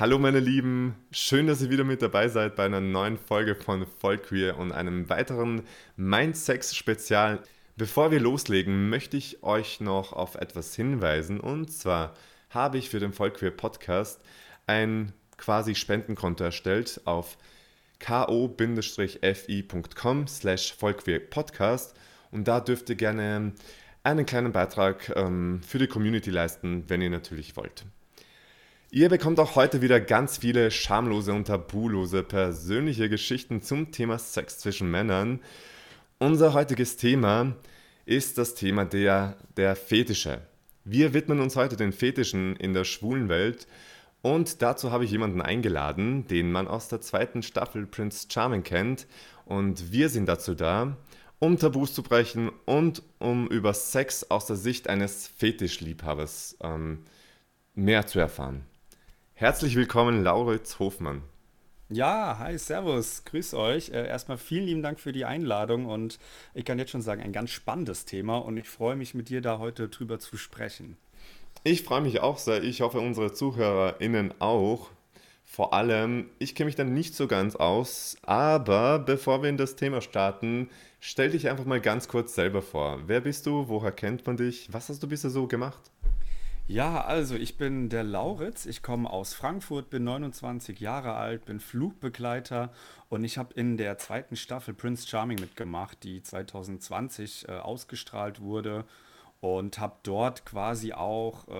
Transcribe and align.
Hallo 0.00 0.16
meine 0.16 0.38
Lieben, 0.38 0.94
schön, 1.10 1.48
dass 1.48 1.60
ihr 1.60 1.70
wieder 1.70 1.82
mit 1.82 2.02
dabei 2.02 2.28
seid 2.28 2.54
bei 2.54 2.64
einer 2.64 2.80
neuen 2.80 3.16
Folge 3.16 3.56
von 3.56 3.84
Vollqueer 3.84 4.56
und 4.56 4.70
einem 4.70 5.08
weiteren 5.08 5.62
Mindsex-Spezial. 5.96 7.40
Bevor 7.76 8.12
wir 8.12 8.20
loslegen, 8.20 8.90
möchte 8.90 9.16
ich 9.16 9.42
euch 9.42 9.80
noch 9.80 10.12
auf 10.12 10.36
etwas 10.36 10.72
hinweisen 10.76 11.40
und 11.40 11.72
zwar 11.72 12.14
habe 12.50 12.78
ich 12.78 12.90
für 12.90 13.00
den 13.00 13.12
Vollqueer 13.12 13.50
Podcast 13.50 14.20
ein 14.68 15.12
quasi 15.36 15.74
Spendenkonto 15.74 16.44
erstellt 16.44 17.00
auf 17.04 17.36
ko-fi.com 17.98 19.18
slash 20.28 20.74
vollqueerpodcast 20.74 21.96
und 22.30 22.46
da 22.46 22.60
dürft 22.60 22.88
ihr 22.88 22.94
gerne 22.94 23.52
einen 24.04 24.26
kleinen 24.26 24.52
Beitrag 24.52 25.12
ähm, 25.16 25.60
für 25.66 25.80
die 25.80 25.88
Community 25.88 26.30
leisten, 26.30 26.84
wenn 26.86 27.02
ihr 27.02 27.10
natürlich 27.10 27.56
wollt. 27.56 27.84
Ihr 28.90 29.10
bekommt 29.10 29.38
auch 29.38 29.54
heute 29.54 29.82
wieder 29.82 30.00
ganz 30.00 30.38
viele 30.38 30.70
schamlose 30.70 31.34
und 31.34 31.44
tabulose 31.48 32.22
persönliche 32.22 33.10
Geschichten 33.10 33.60
zum 33.60 33.92
Thema 33.92 34.18
Sex 34.18 34.60
zwischen 34.60 34.90
Männern. 34.90 35.40
Unser 36.18 36.54
heutiges 36.54 36.96
Thema 36.96 37.54
ist 38.06 38.38
das 38.38 38.54
Thema 38.54 38.86
der, 38.86 39.36
der 39.58 39.76
Fetische. 39.76 40.40
Wir 40.84 41.12
widmen 41.12 41.40
uns 41.40 41.54
heute 41.54 41.76
den 41.76 41.92
Fetischen 41.92 42.56
in 42.56 42.72
der 42.72 42.84
schwulen 42.84 43.28
Welt 43.28 43.66
und 44.22 44.62
dazu 44.62 44.90
habe 44.90 45.04
ich 45.04 45.10
jemanden 45.10 45.42
eingeladen, 45.42 46.26
den 46.26 46.50
man 46.50 46.66
aus 46.66 46.88
der 46.88 47.02
zweiten 47.02 47.42
Staffel 47.42 47.84
Prince 47.84 48.26
Charming 48.30 48.62
kennt. 48.62 49.06
Und 49.44 49.92
wir 49.92 50.08
sind 50.08 50.30
dazu 50.30 50.54
da, 50.54 50.96
um 51.38 51.58
Tabus 51.58 51.92
zu 51.92 52.02
brechen 52.02 52.50
und 52.64 53.02
um 53.18 53.48
über 53.48 53.74
Sex 53.74 54.30
aus 54.30 54.46
der 54.46 54.56
Sicht 54.56 54.88
eines 54.88 55.26
Fetischliebhabers 55.26 56.56
ähm, 56.62 57.04
mehr 57.74 58.06
zu 58.06 58.18
erfahren. 58.18 58.64
Herzlich 59.40 59.76
willkommen, 59.76 60.24
Lauritz 60.24 60.80
Hofmann. 60.80 61.22
Ja, 61.90 62.40
hi, 62.40 62.58
servus, 62.58 63.22
grüß 63.24 63.54
euch. 63.54 63.90
Äh, 63.90 64.08
erstmal 64.08 64.36
vielen 64.36 64.66
lieben 64.66 64.82
Dank 64.82 64.98
für 64.98 65.12
die 65.12 65.24
Einladung 65.24 65.86
und 65.86 66.18
ich 66.54 66.64
kann 66.64 66.80
jetzt 66.80 66.90
schon 66.90 67.02
sagen, 67.02 67.22
ein 67.22 67.30
ganz 67.30 67.50
spannendes 67.50 68.04
Thema 68.04 68.38
und 68.38 68.56
ich 68.56 68.68
freue 68.68 68.96
mich 68.96 69.14
mit 69.14 69.28
dir 69.28 69.40
da 69.40 69.60
heute 69.60 69.88
drüber 69.90 70.18
zu 70.18 70.36
sprechen. 70.36 70.96
Ich 71.62 71.84
freue 71.84 72.00
mich 72.00 72.18
auch 72.18 72.38
sehr. 72.38 72.64
Ich 72.64 72.80
hoffe, 72.80 72.98
unsere 72.98 73.32
ZuhörerInnen 73.32 74.34
auch. 74.40 74.90
Vor 75.44 75.72
allem, 75.72 76.30
ich 76.40 76.56
kenne 76.56 76.66
mich 76.66 76.74
dann 76.74 76.92
nicht 76.92 77.14
so 77.14 77.28
ganz 77.28 77.54
aus, 77.54 78.16
aber 78.22 78.98
bevor 78.98 79.44
wir 79.44 79.50
in 79.50 79.56
das 79.56 79.76
Thema 79.76 80.00
starten, 80.00 80.68
stell 80.98 81.30
dich 81.30 81.48
einfach 81.48 81.64
mal 81.64 81.80
ganz 81.80 82.08
kurz 82.08 82.34
selber 82.34 82.60
vor. 82.60 83.02
Wer 83.06 83.20
bist 83.20 83.46
du? 83.46 83.68
Woher 83.68 83.92
kennt 83.92 84.26
man 84.26 84.36
dich? 84.36 84.72
Was 84.72 84.88
hast 84.88 85.00
du 85.00 85.06
bisher 85.06 85.30
so 85.30 85.46
gemacht? 85.46 85.92
Ja, 86.70 87.02
also 87.02 87.34
ich 87.34 87.56
bin 87.56 87.88
der 87.88 88.04
Lauritz, 88.04 88.66
ich 88.66 88.82
komme 88.82 89.08
aus 89.08 89.32
Frankfurt, 89.32 89.88
bin 89.88 90.04
29 90.04 90.78
Jahre 90.80 91.14
alt, 91.14 91.46
bin 91.46 91.60
Flugbegleiter 91.60 92.74
und 93.08 93.24
ich 93.24 93.38
habe 93.38 93.54
in 93.54 93.78
der 93.78 93.96
zweiten 93.96 94.36
Staffel 94.36 94.74
Prince 94.74 95.08
Charming 95.08 95.40
mitgemacht, 95.40 96.02
die 96.02 96.22
2020 96.22 97.48
äh, 97.48 97.52
ausgestrahlt 97.52 98.42
wurde 98.42 98.84
und 99.40 99.78
habe 99.78 99.96
dort 100.02 100.44
quasi 100.44 100.92
auch, 100.92 101.48
äh, 101.48 101.52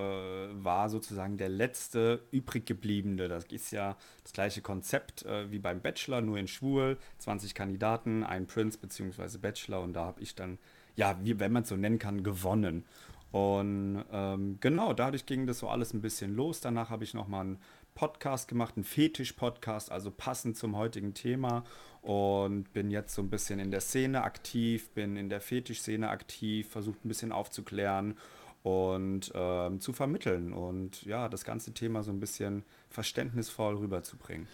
war 0.63 0.91
sozusagen 0.91 1.39
der 1.39 1.49
letzte 1.49 2.21
übrig 2.31 2.67
gebliebene. 2.67 3.29
Das 3.29 3.45
ist 3.45 3.71
ja 3.71 3.97
das 4.25 4.35
gleiche 4.35 4.61
Konzept 4.61 5.25
äh, 5.25 5.51
wie 5.51 5.59
beim 5.59 5.81
Bachelor, 5.81 6.21
nur 6.21 6.37
in 6.37 6.49
schwul, 6.49 6.99
20 7.17 7.55
Kandidaten, 7.55 8.25
ein 8.25 8.47
Prince 8.47 8.77
bzw. 8.77 9.39
Bachelor 9.39 9.81
und 9.81 9.95
da 9.95 10.05
habe 10.05 10.21
ich 10.21 10.35
dann, 10.35 10.59
ja, 10.97 11.19
wie, 11.23 11.41
wenn 11.41 11.53
man 11.53 11.63
es 11.63 11.71
so 11.71 11.77
nennen 11.77 11.99
kann, 11.99 12.23
gewonnen. 12.23 12.85
Und 13.31 14.05
ähm, 14.11 14.59
genau, 14.61 14.95
dadurch 14.95 15.27
ging 15.27 15.47
das 15.47 15.59
so 15.59 15.69
alles 15.69 15.93
ein 15.93 16.01
bisschen 16.01 16.35
los. 16.35 16.61
Danach 16.61 16.91
habe 16.91 17.05
ich 17.05 17.15
nochmal 17.15 17.43
einen 17.43 17.59
Podcast 17.95 18.49
gemacht, 18.49 18.75
einen 18.77 18.85
Fetisch-Podcast, 18.85 19.91
also 19.93 20.11
passend 20.11 20.57
zum 20.57 20.77
heutigen 20.77 21.15
Thema. 21.15 21.65
Und 22.01 22.73
bin 22.73 22.91
jetzt 22.91 23.15
so 23.15 23.23
ein 23.23 23.29
bisschen 23.29 23.59
in 23.59 23.71
der 23.71 23.81
Szene 23.81 24.23
aktiv, 24.23 24.89
bin 24.91 25.17
in 25.17 25.29
der 25.29 25.41
Fetisch-Szene 25.41 26.09
aktiv, 26.09 26.69
versucht 26.69 27.05
ein 27.05 27.09
bisschen 27.09 27.33
aufzuklären 27.33 28.17
und 28.63 29.33
ähm, 29.35 29.81
zu 29.81 29.93
vermitteln 29.93 30.53
und 30.53 31.03
ja, 31.05 31.29
das 31.29 31.45
ganze 31.45 31.73
Thema 31.73 32.03
so 32.03 32.11
ein 32.11 32.21
bisschen 32.21 32.65
verständnisvoll 32.91 33.77
rüberzubringen. 33.77 34.47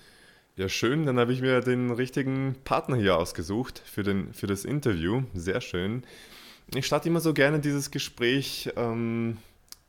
Ja, 0.56 0.69
schön. 0.69 1.04
Dann 1.04 1.19
habe 1.19 1.32
ich 1.32 1.41
mir 1.41 1.60
den 1.60 1.91
richtigen 1.91 2.54
Partner 2.65 2.97
hier 2.97 3.16
ausgesucht 3.16 3.82
für, 3.84 4.04
den, 4.04 4.32
für 4.32 4.47
das 4.47 4.65
Interview. 4.65 5.22
Sehr 5.34 5.60
schön. 5.60 6.04
Ich 6.72 6.86
starte 6.86 7.08
immer 7.08 7.20
so 7.20 7.34
gerne 7.34 7.60
dieses 7.60 7.91
Gespräch 7.91 8.70
ähm, 8.76 9.38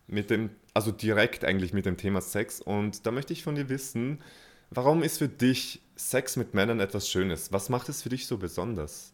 mit 0.08 0.30
dem, 0.30 0.50
also 0.74 0.92
direkt 0.92 1.46
eigentlich 1.46 1.74
mit 1.74 1.86
dem 1.86 1.98
Thema 1.98 2.22
Sex. 2.22 2.62
Und 2.62 3.06
da 3.06 3.12
möchte 3.12 3.34
ich 3.34 3.44
von 3.44 3.56
dir 3.56 3.70
wissen, 3.70 4.22
warum 4.70 5.02
ist 5.02 5.18
für 5.18 5.30
dich 5.30 5.82
Sex 5.96 6.36
mit 6.36 6.54
Männern 6.54 6.80
etwas 6.80 7.10
Schönes? 7.10 7.52
Was 7.52 7.70
macht 7.70 7.90
es 7.90 8.04
für 8.04 8.10
dich 8.10 8.28
so 8.28 8.38
besonders? 8.38 9.14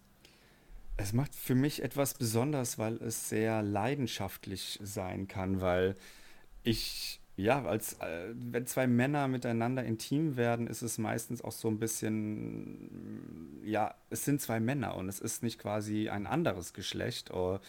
Es 0.97 1.13
macht 1.13 1.33
für 1.33 1.55
mich 1.55 1.81
etwas 1.81 2.13
besonders, 2.13 2.77
weil 2.77 2.95
es 2.97 3.29
sehr 3.29 3.61
leidenschaftlich 3.63 4.79
sein 4.83 5.27
kann, 5.27 5.61
weil 5.61 5.95
ich 6.63 7.20
ja, 7.37 7.63
als 7.63 7.93
äh, 7.93 8.33
wenn 8.33 8.67
zwei 8.67 8.87
Männer 8.87 9.27
miteinander 9.27 9.83
intim 9.83 10.35
werden, 10.37 10.67
ist 10.67 10.81
es 10.81 10.97
meistens 10.97 11.41
auch 11.43 11.51
so 11.51 11.69
ein 11.69 11.79
bisschen, 11.79 13.61
ja, 13.63 13.95
es 14.09 14.25
sind 14.25 14.41
zwei 14.41 14.59
Männer 14.59 14.95
und 14.95 15.07
es 15.09 15.19
ist 15.19 15.41
nicht 15.41 15.57
quasi 15.59 16.09
ein 16.09 16.27
anderes 16.27 16.73
Geschlecht 16.73 17.31
oder, 17.31 17.61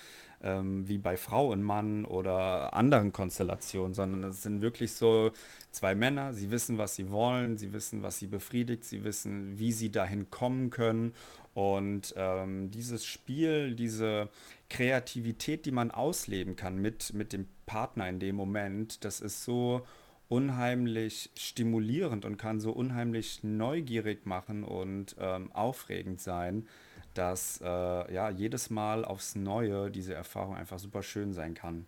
ähm, 0.43 0.89
wie 0.89 0.99
bei 0.99 1.17
Frau 1.17 1.53
und 1.53 1.62
Mann 1.62 2.05
oder 2.05 2.75
anderen 2.75 3.12
Konstellationen, 3.12 3.95
sondern 3.95 4.25
es 4.25 4.43
sind 4.43 4.61
wirklich 4.61 4.93
so 4.93 5.31
zwei 5.71 5.94
Männer, 5.94 6.34
sie 6.34 6.50
wissen, 6.50 6.79
was 6.79 6.97
sie 6.97 7.11
wollen, 7.11 7.56
sie 7.56 7.73
wissen, 7.73 8.03
was 8.03 8.19
sie 8.19 8.27
befriedigt, 8.27 8.84
sie 8.84 9.05
wissen, 9.05 9.59
wie 9.59 9.73
sie 9.73 9.91
dahin 9.91 10.31
kommen 10.31 10.71
können. 10.71 11.15
Und 11.55 12.15
ähm, 12.17 12.71
dieses 12.71 13.05
Spiel, 13.05 13.75
diese 13.75 14.31
Kreativität, 14.72 15.66
die 15.66 15.71
man 15.71 15.91
ausleben 15.91 16.56
kann 16.56 16.78
mit, 16.78 17.12
mit 17.12 17.34
dem 17.34 17.47
Partner 17.66 18.09
in 18.09 18.19
dem 18.19 18.37
Moment, 18.37 19.05
das 19.05 19.21
ist 19.21 19.44
so 19.44 19.83
unheimlich 20.28 21.31
stimulierend 21.37 22.25
und 22.25 22.38
kann 22.38 22.59
so 22.59 22.72
unheimlich 22.72 23.44
neugierig 23.44 24.25
machen 24.25 24.65
und 24.65 25.15
ähm, 25.19 25.53
aufregend 25.53 26.22
sein, 26.22 26.66
dass 27.12 27.61
äh, 27.62 27.66
ja 27.66 28.31
jedes 28.31 28.71
Mal 28.71 29.05
aufs 29.05 29.34
Neue 29.34 29.91
diese 29.91 30.15
Erfahrung 30.15 30.56
einfach 30.56 30.78
super 30.78 31.03
schön 31.03 31.34
sein 31.34 31.53
kann. 31.53 31.84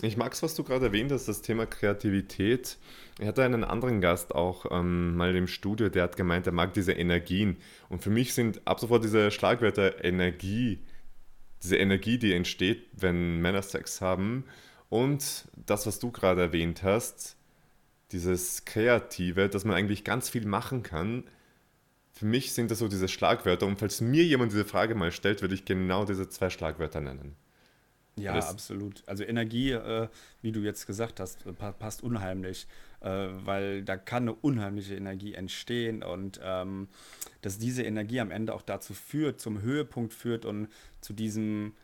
Ich 0.00 0.16
mag 0.16 0.32
es, 0.34 0.42
was 0.44 0.54
du 0.54 0.62
gerade 0.62 0.86
erwähnt 0.86 1.10
hast, 1.10 1.26
das 1.26 1.42
Thema 1.42 1.66
Kreativität. 1.66 2.78
Ich 3.18 3.26
hatte 3.26 3.42
einen 3.42 3.64
anderen 3.64 4.00
Gast 4.00 4.36
auch 4.36 4.66
ähm, 4.70 5.16
mal 5.16 5.34
im 5.34 5.48
Studio, 5.48 5.88
der 5.88 6.04
hat 6.04 6.16
gemeint, 6.16 6.46
er 6.46 6.52
mag 6.52 6.74
diese 6.74 6.92
Energien. 6.92 7.56
Und 7.88 8.02
für 8.04 8.10
mich 8.10 8.34
sind 8.34 8.64
ab 8.68 8.78
sofort 8.78 9.02
diese 9.02 9.32
Schlagwörter 9.32 10.04
Energie, 10.04 10.78
diese 11.64 11.76
Energie, 11.76 12.18
die 12.18 12.32
entsteht, 12.32 12.86
wenn 12.92 13.40
Männer 13.40 13.62
Sex 13.62 14.00
haben. 14.00 14.44
Und 14.90 15.46
das, 15.66 15.86
was 15.86 15.98
du 15.98 16.12
gerade 16.12 16.42
erwähnt 16.42 16.82
hast, 16.82 17.36
dieses 18.12 18.64
Kreative, 18.64 19.48
dass 19.48 19.64
man 19.64 19.74
eigentlich 19.74 20.04
ganz 20.04 20.28
viel 20.28 20.46
machen 20.46 20.82
kann. 20.82 21.24
Für 22.12 22.26
mich 22.26 22.52
sind 22.52 22.70
das 22.70 22.78
so 22.78 22.86
diese 22.86 23.08
Schlagwörter. 23.08 23.66
Und 23.66 23.78
falls 23.78 24.00
mir 24.00 24.22
jemand 24.22 24.52
diese 24.52 24.64
Frage 24.64 24.94
mal 24.94 25.10
stellt, 25.10 25.40
würde 25.42 25.54
ich 25.54 25.64
genau 25.64 26.04
diese 26.04 26.28
zwei 26.28 26.50
Schlagwörter 26.50 27.00
nennen. 27.00 27.34
Ja, 28.16 28.34
absolut. 28.34 29.02
Also 29.06 29.24
Energie, 29.24 29.72
äh, 29.72 30.08
wie 30.40 30.52
du 30.52 30.60
jetzt 30.60 30.86
gesagt 30.86 31.18
hast, 31.18 31.44
passt 31.78 32.02
unheimlich, 32.02 32.66
äh, 33.00 33.08
weil 33.08 33.82
da 33.82 33.96
kann 33.96 34.24
eine 34.24 34.34
unheimliche 34.34 34.94
Energie 34.94 35.34
entstehen 35.34 36.02
und 36.02 36.40
ähm, 36.42 36.88
dass 37.42 37.58
diese 37.58 37.82
Energie 37.82 38.20
am 38.20 38.30
Ende 38.30 38.54
auch 38.54 38.62
dazu 38.62 38.94
führt, 38.94 39.40
zum 39.40 39.62
Höhepunkt 39.62 40.14
führt 40.14 40.44
und 40.44 40.68
zu 41.00 41.12
diesem, 41.12 41.74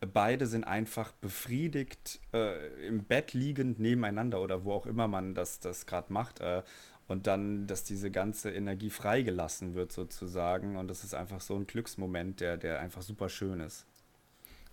beide 0.00 0.46
sind 0.46 0.62
einfach 0.64 1.12
befriedigt, 1.12 2.20
äh, 2.32 2.86
im 2.86 3.04
Bett 3.04 3.32
liegend 3.32 3.80
nebeneinander 3.80 4.40
oder 4.40 4.64
wo 4.64 4.72
auch 4.72 4.86
immer 4.86 5.08
man 5.08 5.34
das, 5.34 5.58
das 5.58 5.86
gerade 5.86 6.12
macht. 6.12 6.40
Äh, 6.40 6.62
und 7.08 7.26
dann, 7.26 7.66
dass 7.66 7.82
diese 7.82 8.12
ganze 8.12 8.52
Energie 8.52 8.88
freigelassen 8.88 9.74
wird 9.74 9.90
sozusagen. 9.90 10.76
Und 10.76 10.86
das 10.86 11.02
ist 11.02 11.12
einfach 11.12 11.40
so 11.40 11.56
ein 11.56 11.66
Glücksmoment, 11.66 12.38
der, 12.38 12.56
der 12.56 12.78
einfach 12.78 13.02
super 13.02 13.28
schön 13.28 13.58
ist. 13.58 13.84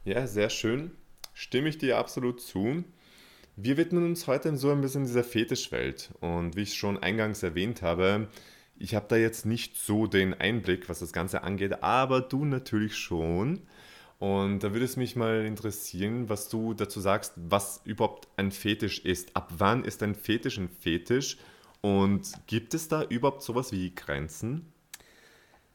Ja, 0.06 0.28
sehr 0.28 0.52
schön 0.52 0.92
stimme 1.38 1.70
ich 1.70 1.78
dir 1.78 2.00
absolut 2.00 2.42
zu. 2.42 2.84
Wir 3.56 3.78
widmen 3.78 4.04
uns 4.04 4.26
heute 4.26 4.58
so 4.58 4.72
ein 4.72 4.82
bisschen 4.82 5.04
dieser 5.04 5.24
Fetischwelt. 5.24 6.10
Und 6.20 6.56
wie 6.56 6.64
ich 6.64 6.74
schon 6.74 6.98
eingangs 6.98 7.44
erwähnt 7.44 7.84
habe, 7.84 8.28
ich 8.76 8.96
habe 8.96 9.06
da 9.08 9.18
jetzt 9.18 9.46
nicht 9.46 9.78
so 9.78 10.08
den 10.08 10.34
Einblick, 10.34 10.90
was 10.90 11.00
das 11.00 11.14
Ganze 11.14 11.44
angeht, 11.44 11.84
aber 11.84 12.22
du 12.22 12.44
natürlich 12.44 12.96
schon. 12.96 13.62
Und 14.18 14.64
da 14.64 14.74
würde 14.74 14.86
es 14.86 14.98
mich 14.98 15.16
mal 15.16 15.46
interessieren, 15.46 16.28
was 16.28 16.50
du 16.50 16.74
dazu 16.74 17.00
sagst, 17.00 17.34
was 17.36 17.82
überhaupt 17.86 18.28
ein 18.36 18.52
Fetisch 18.52 19.06
ist. 19.06 19.36
Ab 19.36 19.54
wann 19.60 19.84
ist 19.84 20.02
ein 20.02 20.16
Fetisch 20.16 20.58
ein 20.58 20.70
Fetisch? 20.70 21.38
Und 21.82 22.32
gibt 22.48 22.74
es 22.74 22.88
da 22.88 23.04
überhaupt 23.04 23.44
sowas 23.44 23.72
wie 23.72 23.94
Grenzen? 23.94 24.74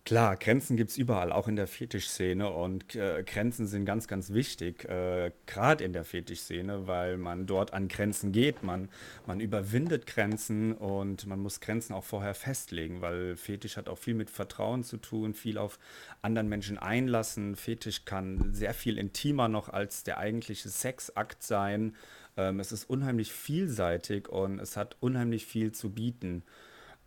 Klar, 0.05 0.37
Grenzen 0.37 0.77
gibt 0.77 0.91
es 0.91 0.99
überall, 0.99 1.31
auch 1.31 1.47
in 1.47 1.55
der 1.55 1.69
Fetischszene. 1.69 2.51
Und 2.51 2.97
äh, 2.97 3.23
Grenzen 3.25 3.69
sind 3.69 3.85
ganz, 3.85 4.09
ganz 4.09 4.33
wichtig, 4.33 4.85
äh, 4.87 5.31
gerade 5.47 5.85
in 5.85 5.93
der 5.93 6.05
Fetischszene, 6.05 6.89
weil 6.89 7.17
man 7.19 7.47
dort 7.47 7.73
an 7.73 7.87
Grenzen 7.87 8.33
geht. 8.33 8.65
Man, 8.65 8.89
man 9.27 9.39
überwindet 9.39 10.07
Grenzen 10.09 10.73
und 10.73 11.25
man 11.29 11.39
muss 11.39 11.61
Grenzen 11.61 11.93
auch 11.95 12.03
vorher 12.03 12.35
festlegen, 12.35 13.01
weil 13.01 13.37
Fetisch 13.37 13.77
hat 13.77 13.89
auch 13.89 13.99
viel 13.99 14.15
mit 14.15 14.29
Vertrauen 14.29 14.83
zu 14.83 14.97
tun, 14.97 15.35
viel 15.35 15.57
auf 15.57 15.79
anderen 16.21 16.49
Menschen 16.49 16.79
einlassen. 16.79 17.55
Fetisch 17.55 18.05
kann 18.05 18.53
sehr 18.53 18.75
viel 18.75 18.99
intimer 18.99 19.47
noch 19.47 19.69
als 19.69 20.03
der 20.03 20.19
eigentliche 20.19 20.69
Sexakt 20.69 21.45
sein. 21.45 21.95
Ähm, 22.37 22.59
es 22.59 22.73
ist 22.73 22.91
unheimlich 22.91 23.33
vielseitig 23.33 24.29
und 24.29 24.59
es 24.59 24.77
hat 24.77 24.97
unheimlich 24.99 25.47
viel 25.47 25.71
zu 25.71 25.91
bieten. 25.91 26.43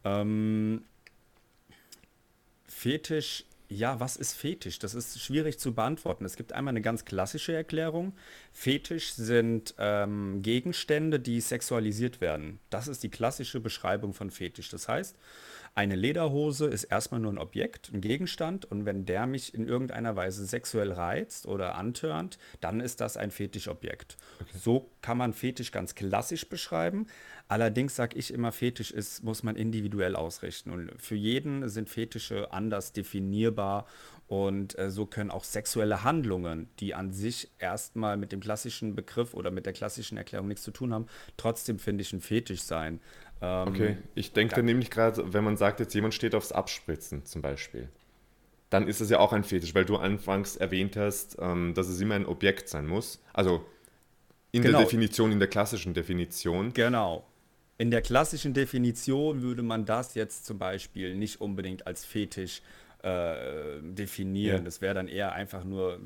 Ähm, 0.06 0.86
Fetisch, 2.68 3.46
ja, 3.68 4.00
was 4.00 4.16
ist 4.16 4.34
Fetisch? 4.34 4.80
Das 4.80 4.94
ist 4.94 5.20
schwierig 5.20 5.60
zu 5.60 5.74
beantworten. 5.74 6.26
Es 6.26 6.36
gibt 6.36 6.54
einmal 6.54 6.72
eine 6.72 6.82
ganz 6.82 7.06
klassische 7.06 7.54
Erklärung. 7.54 8.14
Fetisch 8.52 9.14
sind 9.14 9.74
ähm, 9.80 10.42
Gegenstände, 10.42 11.20
die 11.20 11.42
sexualisiert 11.42 12.22
werden. 12.22 12.60
Das 12.70 12.88
ist 12.88 13.04
die 13.04 13.10
klassische 13.10 13.60
Beschreibung 13.60 14.14
von 14.14 14.30
Fetisch. 14.30 14.70
Das 14.70 14.88
heißt, 14.88 15.16
eine 15.76 15.96
Lederhose 15.96 16.68
ist 16.68 16.86
erstmal 16.86 17.20
nur 17.20 17.34
ein 17.34 17.38
Objekt, 17.38 17.92
ein 17.94 18.00
Gegenstand 18.00 18.64
und 18.64 18.86
wenn 18.86 19.06
der 19.06 19.28
mich 19.28 19.54
in 19.54 19.68
irgendeiner 19.68 20.16
Weise 20.16 20.46
sexuell 20.46 20.94
reizt 20.94 21.46
oder 21.46 21.76
antörnt, 21.76 22.38
dann 22.62 22.80
ist 22.80 23.02
das 23.02 23.18
ein 23.18 23.30
Fetischobjekt. 23.30 24.16
Okay. 24.40 24.58
So 24.58 24.90
kann 25.02 25.18
man 25.18 25.34
Fetisch 25.34 25.74
ganz 25.74 25.94
klassisch 25.94 26.48
beschreiben. 26.48 27.08
Allerdings 27.50 27.96
sage 27.96 28.18
ich 28.18 28.34
immer, 28.34 28.54
Fetisch 28.54 28.92
ist, 28.92 29.22
muss 29.24 29.44
man 29.44 29.58
individuell 29.58 30.16
ausrichten. 30.16 30.72
Und 30.72 30.92
für 30.98 31.16
jeden 31.16 31.68
sind 31.68 31.90
Fetische 31.90 32.54
anders 32.54 32.94
definierbar. 32.94 33.86
Und 34.28 34.78
äh, 34.80 34.90
so 34.90 35.06
können 35.06 35.30
auch 35.30 35.44
sexuelle 35.44 36.04
Handlungen, 36.04 36.68
die 36.80 36.96
an 36.96 37.12
sich 37.12 37.52
erstmal 37.60 38.18
mit 38.18 38.32
dem 38.32 38.40
klassischen 38.40 38.96
Begriff 38.96 39.36
oder 39.36 39.52
mit 39.52 39.68
der 39.68 39.74
klassischen 39.74 40.18
Erklärung 40.18 40.48
nichts 40.48 40.64
zu 40.64 40.72
tun 40.72 40.94
haben, 40.94 41.06
trotzdem 41.38 41.78
finde 41.78 42.02
ich 42.02 42.12
ein 42.12 42.22
Fetisch 42.22 42.64
sein. 42.64 43.00
Ähm, 43.42 43.68
okay, 43.68 43.98
ich 44.16 44.34
denke 44.34 44.64
nämlich 44.64 44.90
gerade, 44.90 45.34
wenn 45.34 45.44
man 45.44 45.58
sagt, 45.58 45.80
jetzt 45.80 45.94
jemand 45.94 46.14
steht 46.14 46.36
aufs 46.36 46.52
Abspritzen 46.52 47.26
zum 47.26 47.42
Beispiel, 47.42 47.90
dann 48.70 48.88
ist 48.88 49.02
das 49.02 49.10
ja 49.10 49.20
auch 49.20 49.34
ein 49.34 49.44
Fetisch, 49.44 49.76
weil 49.76 49.86
du 49.86 49.98
anfangs 49.98 50.56
erwähnt 50.56 50.98
hast, 50.98 51.38
ähm, 51.40 51.74
dass 51.74 51.88
es 51.88 52.00
immer 52.02 52.16
ein 52.16 52.26
Objekt 52.26 52.70
sein 52.70 52.88
muss. 52.88 53.22
Also 53.34 53.66
in 54.52 54.62
genau. 54.62 54.78
der 54.78 54.86
Definition, 54.86 55.32
in 55.32 55.40
der 55.40 55.50
klassischen 55.50 55.94
Definition. 55.94 56.74
Genau. 56.74 57.26
In 57.78 57.92
der 57.92 58.02
klassischen 58.02 58.54
Definition 58.54 59.42
würde 59.42 59.62
man 59.62 59.86
das 59.86 60.16
jetzt 60.16 60.46
zum 60.46 60.58
Beispiel 60.58 61.16
nicht 61.16 61.42
unbedingt 61.42 61.86
als 61.86 62.06
Fetisch 62.06 62.60
äh, 62.60 62.85
definieren. 63.06 64.58
Ja. 64.58 64.64
Das 64.64 64.82
wäre 64.82 64.96
dann 64.96 65.08
eher 65.08 65.34
einfach 65.34 65.64
nur 65.64 66.00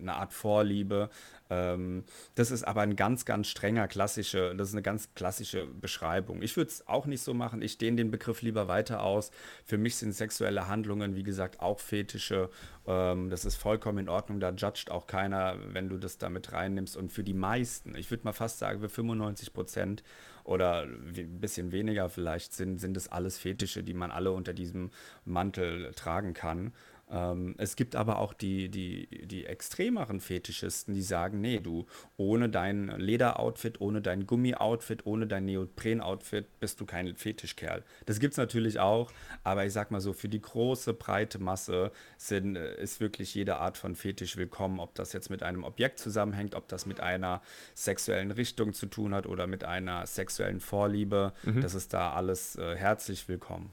eine 0.00 0.14
Art 0.14 0.32
Vorliebe. 0.32 1.10
Ähm, 1.50 2.04
das 2.34 2.50
ist 2.50 2.64
aber 2.64 2.80
ein 2.80 2.96
ganz, 2.96 3.24
ganz 3.24 3.48
strenger 3.48 3.88
klassische, 3.88 4.54
das 4.56 4.68
ist 4.68 4.74
eine 4.74 4.82
ganz 4.82 5.14
klassische 5.14 5.66
Beschreibung. 5.66 6.42
Ich 6.42 6.56
würde 6.56 6.70
es 6.70 6.88
auch 6.88 7.06
nicht 7.06 7.22
so 7.22 7.34
machen. 7.34 7.62
Ich 7.62 7.78
dehne 7.78 7.96
den 7.96 8.10
Begriff 8.10 8.42
lieber 8.42 8.68
weiter 8.68 9.02
aus. 9.02 9.30
Für 9.64 9.78
mich 9.78 9.96
sind 9.96 10.12
sexuelle 10.12 10.66
Handlungen, 10.66 11.14
wie 11.14 11.22
gesagt, 11.22 11.60
auch 11.60 11.78
Fetische. 11.78 12.50
Ähm, 12.86 13.30
das 13.30 13.44
ist 13.44 13.56
vollkommen 13.56 13.98
in 13.98 14.08
Ordnung. 14.08 14.40
Da 14.40 14.50
judgt 14.50 14.90
auch 14.90 15.06
keiner, 15.06 15.56
wenn 15.72 15.88
du 15.88 15.98
das 15.98 16.18
damit 16.18 16.52
reinnimmst. 16.52 16.96
Und 16.96 17.12
für 17.12 17.22
die 17.22 17.34
meisten, 17.34 17.94
ich 17.94 18.10
würde 18.10 18.24
mal 18.24 18.32
fast 18.32 18.58
sagen, 18.58 18.80
für 18.80 18.88
95 18.88 19.52
Prozent 19.52 20.02
oder 20.46 20.82
ein 20.82 21.40
bisschen 21.40 21.72
weniger 21.72 22.08
vielleicht 22.08 22.52
sind, 22.52 22.78
sind 22.78 22.96
es 22.96 23.08
alles 23.08 23.38
Fetische, 23.38 23.82
die 23.82 23.94
man 23.94 24.10
alle 24.10 24.32
unter 24.32 24.52
diesem 24.52 24.90
Mantel 25.24 25.92
tragen 25.94 26.34
kann. 26.34 26.72
Ähm, 27.08 27.54
es 27.58 27.76
gibt 27.76 27.94
aber 27.94 28.18
auch 28.18 28.34
die, 28.34 28.68
die, 28.68 29.06
die 29.26 29.46
extremeren 29.46 30.20
Fetischisten, 30.20 30.94
die 30.94 31.02
sagen, 31.02 31.40
nee, 31.40 31.60
du, 31.60 31.86
ohne 32.16 32.48
dein 32.48 32.88
Lederoutfit, 32.98 33.80
ohne 33.80 34.02
dein 34.02 34.26
Gummioutfit, 34.26 35.06
ohne 35.06 35.26
dein 35.26 35.44
Neopren-Outfit 35.44 36.58
bist 36.58 36.80
du 36.80 36.86
kein 36.86 37.14
Fetischkerl. 37.14 37.84
Das 38.06 38.18
gibt 38.18 38.32
es 38.32 38.38
natürlich 38.38 38.80
auch, 38.80 39.12
aber 39.44 39.64
ich 39.64 39.72
sag 39.72 39.90
mal 39.90 40.00
so, 40.00 40.12
für 40.12 40.28
die 40.28 40.40
große, 40.40 40.94
breite 40.94 41.38
Masse 41.38 41.92
sind, 42.16 42.56
äh, 42.56 42.82
ist 42.82 43.00
wirklich 43.00 43.34
jede 43.34 43.58
Art 43.58 43.78
von 43.78 43.94
Fetisch 43.94 44.36
willkommen, 44.36 44.80
ob 44.80 44.94
das 44.96 45.12
jetzt 45.12 45.30
mit 45.30 45.42
einem 45.42 45.62
Objekt 45.62 46.00
zusammenhängt, 46.00 46.54
ob 46.56 46.66
das 46.68 46.86
mit 46.86 47.00
einer 47.00 47.40
sexuellen 47.74 48.32
Richtung 48.32 48.72
zu 48.72 48.86
tun 48.86 49.14
hat 49.14 49.26
oder 49.26 49.46
mit 49.46 49.62
einer 49.62 50.06
sexuellen 50.06 50.60
Vorliebe. 50.60 51.32
Mhm. 51.44 51.60
Das 51.60 51.74
ist 51.74 51.92
da 51.92 52.12
alles 52.12 52.56
äh, 52.56 52.74
herzlich 52.74 53.28
willkommen. 53.28 53.72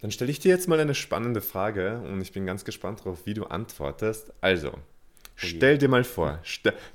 Dann 0.00 0.12
stelle 0.12 0.30
ich 0.30 0.38
dir 0.38 0.50
jetzt 0.50 0.68
mal 0.68 0.78
eine 0.78 0.94
spannende 0.94 1.40
Frage 1.40 2.00
und 2.00 2.20
ich 2.20 2.32
bin 2.32 2.46
ganz 2.46 2.64
gespannt 2.64 3.00
darauf, 3.00 3.26
wie 3.26 3.34
du 3.34 3.44
antwortest. 3.44 4.32
Also, 4.40 4.70
oh 4.70 4.80
stell 5.34 5.78
dir 5.78 5.88
mal 5.88 6.04
vor, 6.04 6.40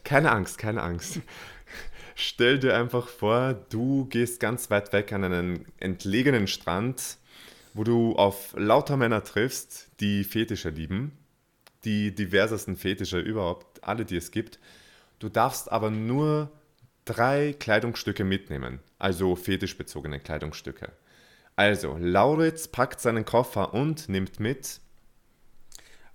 keine 0.03 0.31
Angst, 0.31 0.57
keine 0.57 0.81
Angst. 0.81 1.19
stell 2.15 2.59
dir 2.59 2.77
einfach 2.77 3.07
vor, 3.07 3.53
du 3.53 4.05
gehst 4.05 4.39
ganz 4.39 4.69
weit 4.69 4.93
weg 4.93 5.11
an 5.11 5.25
einen 5.25 5.65
entlegenen 5.79 6.47
Strand, 6.47 7.17
wo 7.73 7.83
du 7.83 8.15
auf 8.15 8.53
lauter 8.55 8.95
Männer 8.95 9.23
triffst, 9.23 9.89
die 9.99 10.23
Fetische 10.23 10.69
lieben, 10.69 11.11
die 11.83 12.15
diversesten 12.15 12.77
Fetische 12.77 13.19
überhaupt, 13.19 13.83
alle, 13.83 14.05
die 14.05 14.15
es 14.15 14.31
gibt. 14.31 14.59
Du 15.19 15.27
darfst 15.27 15.71
aber 15.71 15.89
nur 15.89 16.51
drei 17.03 17.53
Kleidungsstücke 17.59 18.23
mitnehmen, 18.23 18.79
also 18.97 19.35
fetischbezogene 19.35 20.19
Kleidungsstücke. 20.19 20.91
Also, 21.55 21.97
Lauritz 21.99 22.67
packt 22.67 22.99
seinen 22.99 23.25
Koffer 23.25 23.73
und 23.73 24.09
nimmt 24.09 24.39
mit. 24.39 24.81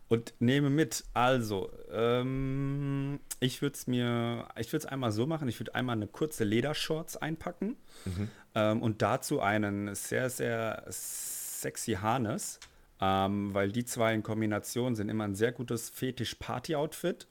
Und 0.08 0.32
nehme 0.38 0.70
mit, 0.70 1.05
also, 1.12 1.70
ähm, 1.93 3.20
ich 3.40 3.61
würde 3.61 3.75
es 3.75 3.87
mir, 3.87 4.49
ich 4.56 4.73
würde 4.73 4.87
es 4.87 4.87
einmal 4.87 5.12
so 5.12 5.26
machen, 5.26 5.49
ich 5.49 5.61
würde 5.61 5.75
einmal 5.75 5.96
eine 5.96 6.06
kurze 6.06 6.44
Ledershorts 6.44 7.19
einpacken 7.19 7.76
mhm. 8.06 8.31
ähm, 8.55 8.82
und 8.82 9.02
dazu 9.02 9.40
einen 9.40 9.94
sehr, 9.94 10.31
sehr 10.31 10.85
sexy 10.88 11.93
Harness, 11.93 12.58
ähm, 13.02 13.52
weil 13.52 13.70
die 13.70 13.85
zwei 13.85 14.14
in 14.14 14.23
Kombination 14.23 14.94
sind 14.94 15.11
immer 15.11 15.25
ein 15.25 15.35
sehr 15.35 15.52
gutes 15.52 15.90
Fetisch-Party-Outfit. 15.90 17.26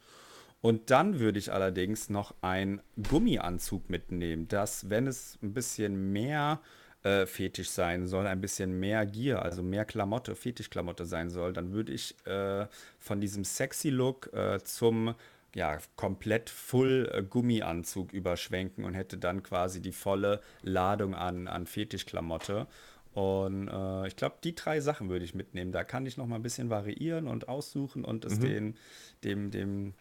Und 0.61 0.91
dann 0.91 1.19
würde 1.19 1.39
ich 1.39 1.51
allerdings 1.51 2.09
noch 2.09 2.35
einen 2.41 2.81
Gummianzug 3.09 3.89
mitnehmen, 3.89 4.47
dass, 4.47 4.89
wenn 4.89 5.07
es 5.07 5.37
ein 5.41 5.53
bisschen 5.53 6.11
mehr 6.11 6.61
äh, 7.07 7.25
Fetisch 7.25 7.69
sein 7.69 8.07
soll, 8.07 8.27
ein 8.27 8.41
bisschen 8.41 8.79
mehr 8.79 9.05
Gier, 9.05 9.41
also 9.41 9.63
mehr 9.63 9.85
Klamotte, 9.85 10.35
Fetischklamotte 10.35 11.05
sein 11.05 11.29
soll, 11.29 11.53
dann 11.53 11.71
würde 11.71 11.93
ich 11.93 12.15
äh, 12.25 12.67
von 12.99 13.21
diesem 13.21 13.43
sexy 13.43 13.89
Look 13.89 14.33
äh, 14.33 14.59
zum 14.63 15.15
ja, 15.55 15.77
komplett 15.95 16.49
Full 16.49 17.09
äh, 17.13 17.23
Gummianzug 17.23 18.13
überschwenken 18.13 18.83
und 18.83 18.93
hätte 18.93 19.17
dann 19.17 19.41
quasi 19.41 19.81
die 19.81 19.91
volle 19.91 20.41
Ladung 20.61 21.15
an, 21.15 21.47
an 21.47 21.65
Fetischklamotte. 21.65 22.67
Und 23.13 23.67
äh, 23.67 24.07
ich 24.07 24.15
glaube, 24.15 24.35
die 24.43 24.53
drei 24.53 24.79
Sachen 24.81 25.09
würde 25.09 25.25
ich 25.25 25.33
mitnehmen. 25.33 25.71
Da 25.71 25.83
kann 25.83 26.05
ich 26.05 26.17
noch 26.17 26.27
mal 26.27 26.35
ein 26.35 26.43
bisschen 26.43 26.69
variieren 26.69 27.27
und 27.27 27.47
aussuchen 27.47 28.05
und 28.05 28.25
es 28.25 28.37
mhm. 28.37 28.41
den, 28.41 28.75
dem, 29.23 29.51
dem, 29.51 29.93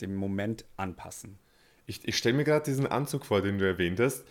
dem 0.00 0.14
Moment 0.14 0.64
anpassen. 0.76 1.38
Ich, 1.86 2.06
ich 2.06 2.18
stelle 2.18 2.36
mir 2.36 2.44
gerade 2.44 2.64
diesen 2.66 2.86
Anzug 2.86 3.24
vor, 3.24 3.40
den 3.40 3.58
du 3.58 3.66
erwähnt 3.66 4.00
hast. 4.00 4.24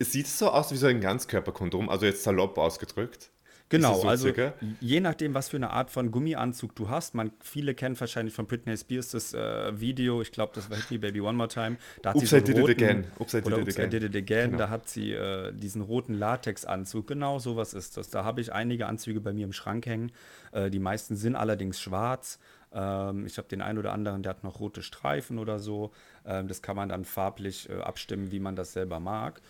Es 0.00 0.12
sieht 0.12 0.28
so 0.28 0.50
aus 0.50 0.70
wie 0.70 0.76
so 0.76 0.86
ein 0.86 1.00
Ganzkörperkondom, 1.00 1.88
also 1.88 2.06
jetzt 2.06 2.22
salopp 2.22 2.56
ausgedrückt. 2.56 3.30
Genau, 3.70 4.00
so 4.00 4.08
also 4.08 4.24
circa? 4.32 4.54
je 4.80 5.00
nachdem, 5.00 5.34
was 5.34 5.50
für 5.50 5.56
eine 5.58 5.70
Art 5.70 5.90
von 5.90 6.10
Gummianzug 6.10 6.74
du 6.74 6.88
hast. 6.88 7.14
Man, 7.14 7.32
viele 7.40 7.74
kennen 7.74 7.98
wahrscheinlich 8.00 8.32
von 8.32 8.46
Britney 8.46 8.76
Spears 8.76 9.10
das 9.10 9.34
äh, 9.34 9.78
Video, 9.78 10.22
ich 10.22 10.32
glaube, 10.32 10.52
das 10.54 10.70
war 10.70 10.78
Hit 10.78 10.90
Me 10.90 10.98
Baby 10.98 11.20
One 11.20 11.36
More 11.36 11.48
Time. 11.48 11.76
Da 12.00 12.10
hat 12.10 12.16
Oops, 12.16 12.30
sie 12.30 12.36
so 12.36 12.36
I 12.36 12.44
did 12.44 12.56
roten, 12.56 12.70
it 12.70 12.82
again. 12.82 13.04
Oops, 13.18 13.34
I 13.34 13.40
did, 13.42 13.52
it, 13.52 13.68
again. 13.68 13.86
I 13.86 13.90
did 13.90 14.02
it 14.04 14.16
again. 14.16 14.50
Genau. 14.52 14.58
Da 14.58 14.70
hat 14.70 14.88
sie 14.88 15.12
äh, 15.12 15.52
diesen 15.52 15.82
roten 15.82 16.14
Latexanzug. 16.14 17.06
Genau 17.06 17.40
sowas 17.40 17.74
ist 17.74 17.98
das. 17.98 18.08
Da 18.08 18.24
habe 18.24 18.40
ich 18.40 18.52
einige 18.52 18.86
Anzüge 18.86 19.20
bei 19.20 19.34
mir 19.34 19.44
im 19.44 19.52
Schrank 19.52 19.84
hängen. 19.84 20.12
Äh, 20.52 20.70
die 20.70 20.78
meisten 20.78 21.16
sind 21.16 21.36
allerdings 21.36 21.78
schwarz. 21.78 22.38
Ähm, 22.72 23.26
ich 23.26 23.36
habe 23.36 23.48
den 23.48 23.60
einen 23.60 23.78
oder 23.78 23.92
anderen, 23.92 24.22
der 24.22 24.30
hat 24.30 24.44
noch 24.44 24.60
rote 24.60 24.82
Streifen 24.82 25.38
oder 25.38 25.58
so. 25.58 25.90
Ähm, 26.24 26.48
das 26.48 26.62
kann 26.62 26.76
man 26.76 26.88
dann 26.88 27.04
farblich 27.04 27.68
äh, 27.68 27.74
abstimmen, 27.74 28.30
wie 28.30 28.40
man 28.40 28.56
das 28.56 28.72
selber 28.72 29.00
mag. 29.00 29.42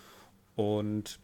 Und 0.59 1.21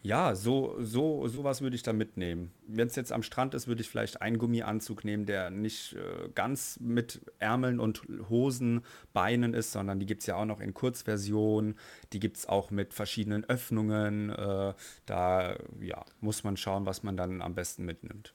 ja, 0.00 0.34
so, 0.34 0.74
so, 0.80 1.28
sowas 1.28 1.60
würde 1.60 1.76
ich 1.76 1.82
da 1.82 1.92
mitnehmen. 1.92 2.50
Wenn 2.66 2.86
es 2.86 2.96
jetzt 2.96 3.12
am 3.12 3.22
Strand 3.22 3.52
ist, 3.52 3.68
würde 3.68 3.82
ich 3.82 3.90
vielleicht 3.90 4.22
einen 4.22 4.38
Gummianzug 4.38 5.04
nehmen, 5.04 5.26
der 5.26 5.50
nicht 5.50 5.92
äh, 5.92 6.30
ganz 6.34 6.80
mit 6.80 7.20
Ärmeln 7.40 7.80
und 7.80 8.00
Hosen, 8.30 8.80
Beinen 9.12 9.52
ist, 9.52 9.72
sondern 9.72 10.00
die 10.00 10.06
gibt 10.06 10.22
es 10.22 10.26
ja 10.26 10.36
auch 10.36 10.46
noch 10.46 10.60
in 10.60 10.72
Kurzversion. 10.72 11.74
Die 12.14 12.20
gibt 12.20 12.38
es 12.38 12.48
auch 12.48 12.70
mit 12.70 12.94
verschiedenen 12.94 13.44
Öffnungen. 13.44 14.30
Äh, 14.30 14.72
da 15.04 15.56
ja, 15.78 16.06
muss 16.20 16.42
man 16.42 16.56
schauen, 16.56 16.86
was 16.86 17.02
man 17.02 17.18
dann 17.18 17.42
am 17.42 17.54
besten 17.54 17.84
mitnimmt. 17.84 18.32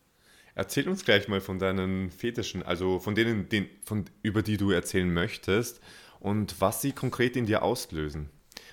Erzähl 0.54 0.88
uns 0.88 1.04
gleich 1.04 1.28
mal 1.28 1.42
von 1.42 1.58
deinen 1.58 2.12
Fetischen, 2.12 2.62
also 2.62 3.00
von 3.00 3.16
denen, 3.16 3.50
den, 3.50 3.68
von, 3.82 4.06
über 4.22 4.44
die 4.44 4.58
du 4.58 4.70
erzählen 4.70 5.12
möchtest 5.12 5.82
und 6.20 6.62
was 6.62 6.84
sie 6.84 6.92
konkret 6.92 7.36
in 7.36 7.48
dir 7.48 7.64
auslösen. 7.64 8.30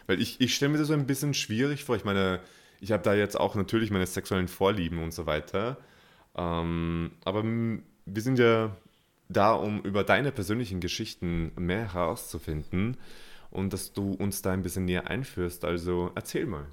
Weil 0.06 0.20
ich, 0.20 0.40
ich 0.40 0.54
stelle 0.54 0.72
mir 0.72 0.78
das 0.78 0.88
so 0.88 0.94
ein 0.94 1.06
bisschen 1.06 1.34
schwierig 1.34 1.84
vor. 1.84 1.96
Ich 1.96 2.04
meine, 2.04 2.40
ich 2.80 2.92
habe 2.92 3.02
da 3.02 3.14
jetzt 3.14 3.38
auch 3.38 3.54
natürlich 3.54 3.90
meine 3.90 4.06
sexuellen 4.06 4.48
Vorlieben 4.48 5.02
und 5.02 5.12
so 5.12 5.26
weiter. 5.26 5.78
Ähm, 6.36 7.12
aber 7.24 7.42
wir 7.44 8.22
sind 8.22 8.38
ja 8.38 8.76
da, 9.28 9.52
um 9.54 9.82
über 9.82 10.04
deine 10.04 10.32
persönlichen 10.32 10.80
Geschichten 10.80 11.52
mehr 11.56 11.92
herauszufinden 11.94 12.96
und 13.50 13.72
dass 13.72 13.92
du 13.92 14.12
uns 14.12 14.42
da 14.42 14.52
ein 14.52 14.62
bisschen 14.62 14.84
näher 14.84 15.08
einführst. 15.08 15.64
Also 15.64 16.12
erzähl 16.14 16.46
mal. 16.46 16.66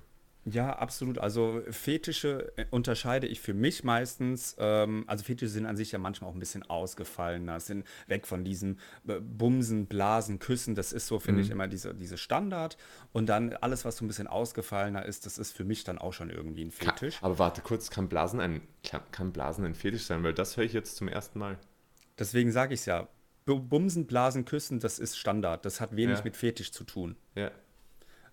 Ja, 0.45 0.73
absolut. 0.73 1.19
Also 1.19 1.61
Fetische 1.69 2.51
äh, 2.57 2.65
unterscheide 2.69 3.27
ich 3.27 3.39
für 3.39 3.53
mich 3.53 3.83
meistens. 3.83 4.55
Ähm, 4.59 5.05
also 5.07 5.23
Fetische 5.23 5.49
sind 5.49 5.65
an 5.65 5.77
sich 5.77 5.93
ja 5.93 5.99
manchmal 5.99 6.29
auch 6.29 6.33
ein 6.33 6.39
bisschen 6.39 6.63
ausgefallener, 6.63 7.59
sind 7.59 7.85
weg 8.07 8.27
von 8.27 8.43
diesem 8.43 8.77
äh, 9.07 9.19
Bumsen, 9.21 9.85
Blasen, 9.85 10.39
Küssen. 10.39 10.75
Das 10.75 10.91
ist 10.91 11.07
so, 11.07 11.19
finde 11.19 11.39
mhm. 11.39 11.45
ich, 11.45 11.51
immer 11.51 11.67
diese, 11.67 11.93
diese 11.93 12.17
Standard. 12.17 12.77
Und 13.13 13.27
dann 13.27 13.53
alles, 13.53 13.85
was 13.85 13.97
so 13.97 14.05
ein 14.05 14.07
bisschen 14.07 14.27
ausgefallener 14.27 15.05
ist, 15.05 15.25
das 15.25 15.37
ist 15.37 15.55
für 15.55 15.63
mich 15.63 15.85
dann 15.85 15.97
auch 15.97 16.11
schon 16.11 16.29
irgendwie 16.29 16.65
ein 16.65 16.71
Fetisch. 16.71 17.19
Kann, 17.19 17.25
aber 17.29 17.39
warte 17.39 17.61
kurz, 17.61 17.89
kann 17.89 18.09
Blasen 18.09 18.41
ein, 18.41 18.61
kann 19.11 19.31
Blasen 19.31 19.63
ein 19.63 19.75
Fetisch 19.75 20.03
sein? 20.03 20.23
Weil 20.23 20.33
das 20.33 20.57
höre 20.57 20.65
ich 20.65 20.73
jetzt 20.73 20.97
zum 20.97 21.07
ersten 21.07 21.39
Mal. 21.39 21.57
Deswegen 22.19 22.51
sage 22.51 22.73
ich 22.73 22.81
es 22.81 22.85
ja. 22.85 23.07
Bumsen, 23.45 24.07
Blasen, 24.07 24.45
Küssen, 24.45 24.79
das 24.79 24.99
ist 24.99 25.17
Standard. 25.17 25.65
Das 25.65 25.81
hat 25.81 25.95
wenig 25.95 26.19
ja. 26.19 26.23
mit 26.23 26.37
Fetisch 26.37 26.71
zu 26.71 26.83
tun. 26.83 27.17
Ja. 27.35 27.51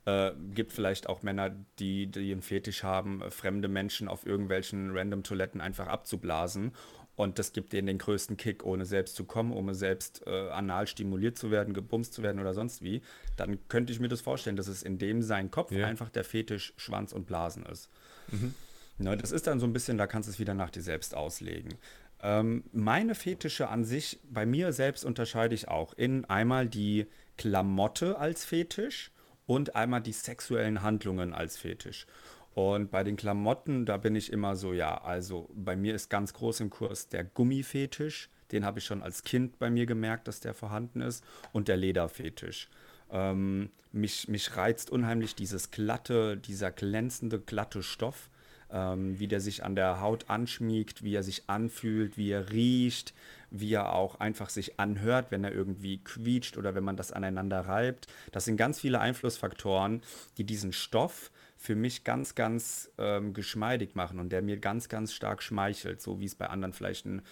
Äh, 0.06 0.32
gibt 0.54 0.72
vielleicht 0.72 1.08
auch 1.08 1.22
Männer, 1.22 1.54
die, 1.78 2.06
die 2.06 2.32
einen 2.32 2.42
Fetisch 2.42 2.82
haben, 2.82 3.22
fremde 3.30 3.68
Menschen 3.68 4.08
auf 4.08 4.24
irgendwelchen 4.24 4.96
random 4.96 5.22
Toiletten 5.22 5.60
einfach 5.60 5.88
abzublasen. 5.88 6.72
Und 7.16 7.38
das 7.38 7.52
gibt 7.52 7.74
denen 7.74 7.86
den 7.86 7.98
größten 7.98 8.38
Kick, 8.38 8.64
ohne 8.64 8.86
selbst 8.86 9.14
zu 9.14 9.24
kommen, 9.24 9.52
ohne 9.52 9.74
selbst 9.74 10.26
äh, 10.26 10.48
anal 10.48 10.86
stimuliert 10.86 11.36
zu 11.36 11.50
werden, 11.50 11.74
gebumst 11.74 12.14
zu 12.14 12.22
werden 12.22 12.40
oder 12.40 12.54
sonst 12.54 12.80
wie. 12.80 13.02
Dann 13.36 13.58
könnte 13.68 13.92
ich 13.92 14.00
mir 14.00 14.08
das 14.08 14.22
vorstellen, 14.22 14.56
dass 14.56 14.68
es 14.68 14.82
in 14.82 14.96
dem 14.96 15.20
sein 15.20 15.50
Kopf 15.50 15.70
ja. 15.70 15.86
einfach 15.86 16.08
der 16.08 16.24
Fetisch 16.24 16.72
Schwanz 16.78 17.12
und 17.12 17.26
Blasen 17.26 17.66
ist. 17.66 17.90
Mhm. 18.28 18.54
Ne, 18.96 19.18
das 19.18 19.32
ist 19.32 19.46
dann 19.46 19.60
so 19.60 19.66
ein 19.66 19.74
bisschen, 19.74 19.98
da 19.98 20.06
kannst 20.06 20.28
du 20.28 20.32
es 20.32 20.38
wieder 20.38 20.54
nach 20.54 20.70
dir 20.70 20.82
selbst 20.82 21.14
auslegen. 21.14 21.74
Ähm, 22.22 22.64
meine 22.72 23.14
Fetische 23.14 23.68
an 23.68 23.84
sich, 23.84 24.18
bei 24.30 24.46
mir 24.46 24.72
selbst 24.72 25.04
unterscheide 25.04 25.54
ich 25.54 25.68
auch 25.68 25.92
in 25.94 26.24
einmal 26.24 26.68
die 26.68 27.06
Klamotte 27.36 28.18
als 28.18 28.46
Fetisch 28.46 29.10
und 29.50 29.74
einmal 29.74 30.00
die 30.00 30.12
sexuellen 30.12 30.80
Handlungen 30.80 31.34
als 31.34 31.56
Fetisch. 31.58 32.06
Und 32.54 32.92
bei 32.92 33.02
den 33.02 33.16
Klamotten, 33.16 33.84
da 33.84 33.96
bin 33.96 34.14
ich 34.14 34.32
immer 34.32 34.54
so, 34.54 34.72
ja, 34.72 35.02
also 35.02 35.50
bei 35.52 35.74
mir 35.74 35.92
ist 35.92 36.08
ganz 36.08 36.32
groß 36.34 36.60
im 36.60 36.70
Kurs 36.70 37.08
der 37.08 37.24
Gummifetisch. 37.24 38.30
Den 38.52 38.64
habe 38.64 38.78
ich 38.78 38.84
schon 38.84 39.02
als 39.02 39.24
Kind 39.24 39.58
bei 39.58 39.68
mir 39.68 39.86
gemerkt, 39.86 40.28
dass 40.28 40.38
der 40.38 40.54
vorhanden 40.54 41.00
ist. 41.00 41.24
Und 41.52 41.66
der 41.66 41.76
Lederfetisch. 41.76 42.68
Ähm, 43.10 43.70
mich, 43.90 44.28
mich 44.28 44.56
reizt 44.56 44.88
unheimlich 44.88 45.34
dieses 45.34 45.72
glatte, 45.72 46.36
dieser 46.36 46.70
glänzende, 46.70 47.40
glatte 47.40 47.82
Stoff 47.82 48.30
ähm, 48.72 49.18
wie 49.18 49.28
der 49.28 49.40
sich 49.40 49.64
an 49.64 49.74
der 49.74 50.00
Haut 50.00 50.28
anschmiegt, 50.28 51.02
wie 51.02 51.14
er 51.14 51.22
sich 51.22 51.44
anfühlt, 51.48 52.16
wie 52.16 52.30
er 52.30 52.50
riecht, 52.50 53.14
wie 53.50 53.72
er 53.74 53.92
auch 53.92 54.20
einfach 54.20 54.48
sich 54.48 54.78
anhört, 54.78 55.30
wenn 55.30 55.44
er 55.44 55.52
irgendwie 55.52 55.98
quietscht 55.98 56.56
oder 56.56 56.74
wenn 56.74 56.84
man 56.84 56.96
das 56.96 57.12
aneinander 57.12 57.60
reibt. 57.60 58.06
Das 58.32 58.44
sind 58.44 58.56
ganz 58.56 58.80
viele 58.80 59.00
Einflussfaktoren, 59.00 60.02
die 60.38 60.44
diesen 60.44 60.72
Stoff 60.72 61.30
für 61.56 61.74
mich 61.74 62.04
ganz, 62.04 62.34
ganz 62.34 62.90
ähm, 62.96 63.34
geschmeidig 63.34 63.94
machen 63.94 64.18
und 64.18 64.30
der 64.30 64.40
mir 64.40 64.56
ganz, 64.56 64.88
ganz 64.88 65.12
stark 65.12 65.42
schmeichelt, 65.42 66.00
so 66.00 66.20
wie 66.20 66.24
es 66.24 66.34
bei 66.34 66.46
anderen 66.46 66.72
vielleicht 66.72 67.06
ein 67.06 67.22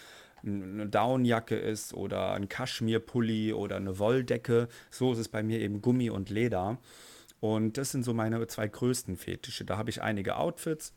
eine 0.42 0.86
Downjacke 0.86 1.56
ist 1.56 1.94
oder 1.94 2.32
ein 2.32 2.48
Kaschmirpulli 2.48 3.52
oder 3.52 3.76
eine 3.76 3.98
Wolldecke. 3.98 4.68
So 4.90 5.12
ist 5.12 5.18
es 5.18 5.28
bei 5.28 5.42
mir 5.42 5.60
eben 5.60 5.82
Gummi 5.82 6.10
und 6.10 6.30
Leder. 6.30 6.78
Und 7.40 7.78
das 7.78 7.92
sind 7.92 8.04
so 8.04 8.14
meine 8.14 8.44
zwei 8.46 8.68
größten 8.68 9.16
Fetische. 9.16 9.64
Da 9.64 9.76
habe 9.76 9.90
ich 9.90 10.02
einige 10.02 10.36
Outfits. 10.36 10.92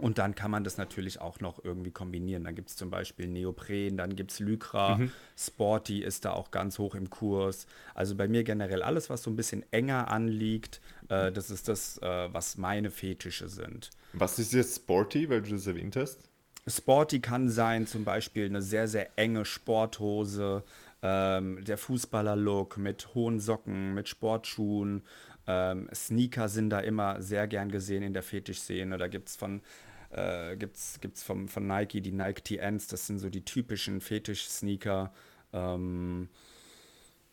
Und 0.00 0.18
dann 0.18 0.34
kann 0.34 0.50
man 0.50 0.64
das 0.64 0.78
natürlich 0.78 1.20
auch 1.20 1.40
noch 1.40 1.62
irgendwie 1.64 1.90
kombinieren. 1.90 2.44
Dann 2.44 2.54
gibt 2.54 2.70
es 2.70 2.76
zum 2.76 2.90
Beispiel 2.90 3.28
Neopren, 3.28 3.96
dann 3.96 4.16
gibt 4.16 4.32
es 4.32 4.40
Lycra, 4.40 4.96
mhm. 4.96 5.12
Sporty 5.36 6.02
ist 6.02 6.24
da 6.24 6.32
auch 6.32 6.50
ganz 6.50 6.78
hoch 6.78 6.94
im 6.94 7.10
Kurs. 7.10 7.66
Also 7.94 8.16
bei 8.16 8.26
mir 8.26 8.42
generell 8.42 8.82
alles, 8.82 9.10
was 9.10 9.22
so 9.22 9.30
ein 9.30 9.36
bisschen 9.36 9.64
enger 9.72 10.08
anliegt, 10.08 10.80
äh, 11.08 11.30
das 11.30 11.50
ist 11.50 11.68
das, 11.68 11.98
äh, 11.98 12.28
was 12.32 12.56
meine 12.56 12.90
Fetische 12.90 13.48
sind. 13.48 13.90
Was 14.12 14.38
ist 14.38 14.52
jetzt 14.52 14.76
Sporty, 14.76 15.28
weil 15.28 15.42
du 15.42 15.50
das 15.50 15.66
erwähnt 15.66 15.96
hast? 15.96 16.30
Sporty 16.66 17.20
kann 17.20 17.48
sein 17.48 17.86
zum 17.86 18.04
Beispiel 18.04 18.46
eine 18.46 18.62
sehr, 18.62 18.88
sehr 18.88 19.18
enge 19.18 19.44
Sporthose, 19.44 20.62
ähm, 21.02 21.64
der 21.64 21.78
Fußballer-Look 21.78 22.76
mit 22.76 23.14
hohen 23.14 23.40
Socken, 23.40 23.94
mit 23.94 24.08
Sportschuhen. 24.08 25.02
Ähm, 25.50 25.88
Sneaker 25.92 26.48
sind 26.48 26.70
da 26.70 26.80
immer 26.80 27.20
sehr 27.20 27.48
gern 27.48 27.70
gesehen 27.70 28.02
in 28.02 28.12
der 28.12 28.22
Fetischszene. 28.22 28.98
Da 28.98 29.08
gibt 29.08 29.28
es 29.28 29.36
von 29.36 29.62
äh, 30.10 30.56
gibt's, 30.56 31.00
gibt's 31.00 31.22
von 31.22 31.48
Nike 31.56 32.00
die 32.00 32.12
Nike 32.12 32.42
TNs, 32.42 32.88
das 32.88 33.06
sind 33.06 33.18
so 33.18 33.30
die 33.30 33.44
typischen 33.44 34.00
Fetisch-Sneaker. 34.00 35.12
Ähm, 35.52 36.28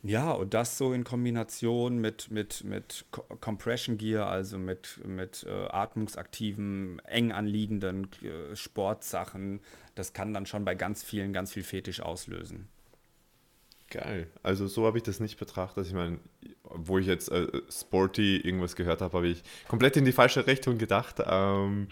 ja, 0.04 0.32
und 0.32 0.54
das 0.54 0.78
so 0.78 0.94
in 0.94 1.04
Kombination 1.04 2.00
mit, 2.00 2.30
mit, 2.30 2.64
mit 2.64 3.06
Compression 3.42 3.98
Gear, 3.98 4.28
also 4.28 4.58
mit, 4.60 5.02
mit 5.06 5.46
äh, 5.50 5.68
atmungsaktiven, 5.70 7.00
eng 7.00 7.32
anliegenden 7.32 8.08
äh, 8.22 8.56
Sportsachen, 8.56 9.60
das 9.96 10.14
kann 10.14 10.34
dann 10.34 10.46
schon 10.46 10.64
bei 10.66 10.76
ganz 10.76 11.04
vielen 11.04 11.34
ganz 11.34 11.52
viel 11.52 11.64
Fetisch 11.64 12.00
auslösen. 12.00 12.70
Geil. 13.90 14.28
Also 14.44 14.68
so 14.68 14.86
habe 14.86 14.98
ich 14.98 15.04
das 15.04 15.20
nicht 15.20 15.38
betrachtet. 15.38 15.88
Ich 15.88 15.94
meine, 15.94 16.20
wo 16.64 16.98
ich 16.98 17.08
jetzt 17.08 17.32
äh, 17.32 17.48
sporty 17.70 18.38
irgendwas 18.38 18.76
gehört 18.76 19.02
habe, 19.02 19.16
habe 19.16 19.28
ich 19.28 19.44
komplett 19.68 19.96
in 19.96 20.06
die 20.06 20.12
falsche 20.12 20.46
Richtung 20.46 20.78
gedacht. 20.78 21.22
Ähm, 21.26 21.88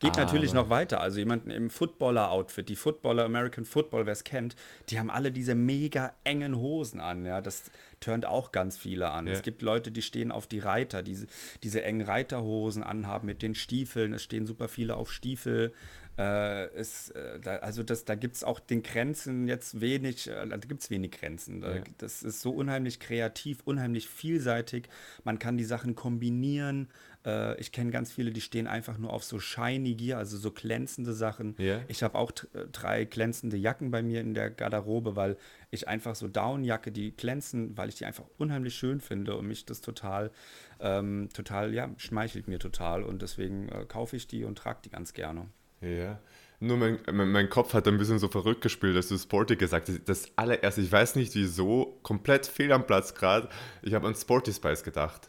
Geht 0.00 0.12
aber. 0.12 0.24
natürlich 0.24 0.54
noch 0.54 0.70
weiter. 0.70 1.00
Also 1.00 1.18
jemanden 1.18 1.50
im 1.50 1.68
Footballer-Outfit, 1.68 2.68
die 2.68 2.74
Footballer, 2.74 3.24
American 3.24 3.66
Football, 3.66 4.06
wer 4.06 4.14
es 4.14 4.24
kennt, 4.24 4.56
die 4.88 4.98
haben 4.98 5.10
alle 5.10 5.30
diese 5.30 5.54
mega 5.54 6.14
engen 6.24 6.56
Hosen 6.56 7.00
an. 7.00 7.26
Ja, 7.26 7.42
das 7.42 7.70
turnt 8.00 8.24
auch 8.24 8.50
ganz 8.50 8.78
viele 8.78 9.10
an. 9.10 9.26
Ja. 9.26 9.34
Es 9.34 9.42
gibt 9.42 9.60
Leute, 9.60 9.92
die 9.92 10.02
stehen 10.02 10.32
auf 10.32 10.46
die 10.46 10.58
Reiter, 10.58 11.02
die 11.02 11.18
diese 11.62 11.82
engen 11.82 12.06
Reiterhosen 12.06 12.82
anhaben 12.82 13.26
mit 13.26 13.42
den 13.42 13.54
Stiefeln. 13.54 14.14
Es 14.14 14.22
stehen 14.22 14.46
super 14.46 14.68
viele 14.68 14.96
auf 14.96 15.12
Stiefel. 15.12 15.74
Äh, 16.20 16.78
ist, 16.78 17.12
äh, 17.12 17.40
da, 17.40 17.56
also 17.56 17.82
das, 17.82 18.04
da 18.04 18.14
gibt 18.14 18.36
es 18.36 18.44
auch 18.44 18.60
den 18.60 18.82
Grenzen 18.82 19.48
jetzt 19.48 19.80
wenig, 19.80 20.28
äh, 20.28 20.46
da 20.46 20.58
gibt 20.58 20.82
es 20.82 20.90
wenig 20.90 21.12
Grenzen. 21.12 21.62
Ja. 21.62 21.82
Das 21.96 22.22
ist 22.22 22.42
so 22.42 22.50
unheimlich 22.50 23.00
kreativ, 23.00 23.60
unheimlich 23.64 24.06
vielseitig. 24.06 24.90
Man 25.24 25.38
kann 25.38 25.56
die 25.56 25.64
Sachen 25.64 25.94
kombinieren. 25.94 26.88
Äh, 27.24 27.58
ich 27.58 27.72
kenne 27.72 27.90
ganz 27.90 28.12
viele, 28.12 28.32
die 28.32 28.42
stehen 28.42 28.66
einfach 28.66 28.98
nur 28.98 29.14
auf 29.14 29.24
so 29.24 29.38
shiny 29.38 29.94
Gear, 29.94 30.18
also 30.18 30.36
so 30.36 30.50
glänzende 30.50 31.14
Sachen. 31.14 31.54
Yeah. 31.58 31.84
Ich 31.88 32.02
habe 32.02 32.18
auch 32.18 32.32
drei 32.70 33.06
glänzende 33.06 33.56
Jacken 33.56 33.90
bei 33.90 34.02
mir 34.02 34.20
in 34.20 34.34
der 34.34 34.50
Garderobe, 34.50 35.16
weil 35.16 35.38
ich 35.70 35.88
einfach 35.88 36.16
so 36.16 36.28
Downjacke, 36.28 36.92
die 36.92 37.16
glänzen, 37.16 37.78
weil 37.78 37.88
ich 37.88 37.94
die 37.94 38.04
einfach 38.04 38.26
unheimlich 38.36 38.74
schön 38.74 39.00
finde 39.00 39.36
und 39.38 39.46
mich 39.46 39.64
das 39.64 39.80
total, 39.80 40.32
ähm, 40.80 41.30
total, 41.32 41.72
ja, 41.72 41.88
schmeichelt 41.96 42.46
mir 42.46 42.58
total 42.58 43.04
und 43.04 43.22
deswegen 43.22 43.70
äh, 43.70 43.86
kaufe 43.86 44.16
ich 44.16 44.26
die 44.26 44.44
und 44.44 44.58
trage 44.58 44.80
die 44.84 44.90
ganz 44.90 45.14
gerne. 45.14 45.48
Ja. 45.80 46.18
Nur 46.62 46.76
mein, 46.76 46.98
mein, 47.10 47.32
mein, 47.32 47.48
Kopf 47.48 47.72
hat 47.72 47.88
ein 47.88 47.96
bisschen 47.96 48.18
so 48.18 48.28
verrückt 48.28 48.60
gespielt, 48.60 48.94
dass 48.94 49.08
du 49.08 49.16
Sporty 49.16 49.56
gesagt 49.56 49.88
hast. 49.88 50.00
Das 50.06 50.30
allererste, 50.36 50.82
ich 50.82 50.92
weiß 50.92 51.16
nicht 51.16 51.34
wieso, 51.34 51.98
komplett 52.02 52.46
fehl 52.46 52.70
am 52.72 52.86
Platz 52.86 53.14
gerade. 53.14 53.48
Ich 53.82 53.94
habe 53.94 54.06
an 54.06 54.14
Sporty 54.14 54.52
Spice 54.52 54.84
gedacht. 54.84 55.28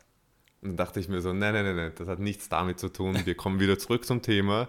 Und 0.62 0.70
dann 0.70 0.77
dachte 0.77 1.00
ich 1.00 1.08
mir 1.08 1.22
so, 1.22 1.31
nein, 1.31 1.53
nein, 1.53 1.63
nein, 1.63 1.75
nein, 1.75 1.91
das 1.96 2.08
hat 2.08 2.20
nichts 2.20 2.50
damit 2.50 2.79
zu 2.79 2.89
tun. 2.89 3.17
Wir 3.25 3.36
kommen 3.36 3.60
wieder 3.62 3.79
zurück 3.79 4.05
zum 4.05 4.22
Thema. 4.22 4.67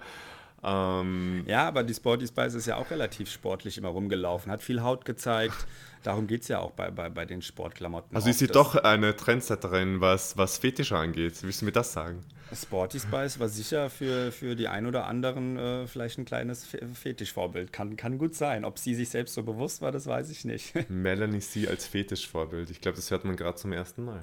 Ähm, 0.64 1.42
ja, 1.47 1.66
aber 1.66 1.83
die 1.83 1.95
Sporty 1.95 2.26
Spice 2.26 2.54
ist 2.54 2.66
ja 2.66 2.76
auch 2.76 2.90
relativ 2.90 3.31
sportlich 3.31 3.78
immer 3.78 3.88
rumgelaufen, 3.88 4.50
hat 4.50 4.62
viel 4.62 4.83
Haut 4.83 5.04
gezeigt. 5.04 5.66
Darum 6.04 6.26
geht 6.26 6.42
es 6.42 6.49
ja 6.49 6.61
auch 6.61 6.73
bei, 6.73 6.90
bei, 6.90 7.09
bei 7.09 7.25
den 7.25 7.42
Sportklamotten. 7.42 8.14
Also 8.14 8.31
ist 8.31 8.38
sie 8.38 8.47
doch 8.47 8.76
eine 8.76 9.16
Trendsetterin, 9.16 10.00
was, 10.00 10.37
was 10.37 10.59
Fetische 10.59 10.97
angeht. 10.97 11.42
Willst 11.42 11.62
du 11.62 11.64
mir 11.64 11.73
das 11.73 11.92
sagen? 11.92 12.25
Sporty 12.54 13.00
Spice 13.00 13.40
war 13.40 13.49
sicher 13.49 13.88
für, 13.88 14.31
für 14.31 14.54
die 14.54 14.69
ein 14.69 14.87
oder 14.87 15.07
anderen 15.07 15.57
äh, 15.57 15.87
vielleicht 15.87 16.19
ein 16.19 16.25
kleines 16.25 16.66
Fetischvorbild. 16.95 17.73
Kann, 17.73 17.97
kann 17.97 18.19
gut 18.19 18.35
sein. 18.35 18.64
Ob 18.64 18.78
sie 18.78 18.95
sich 18.95 19.09
selbst 19.09 19.35
so 19.35 19.42
bewusst 19.42 19.81
war, 19.81 19.90
das 19.90 20.07
weiß 20.07 20.31
ich 20.31 20.45
nicht. 20.45 20.75
Melanie 20.90 21.40
sie 21.40 21.66
als 21.66 21.87
Fetischvorbild. 21.87 22.71
Ich 22.71 22.81
glaube, 22.81 22.97
das 22.97 23.11
hört 23.11 23.25
man 23.25 23.37
gerade 23.37 23.57
zum 23.57 23.73
ersten 23.73 24.04
Mal. 24.04 24.23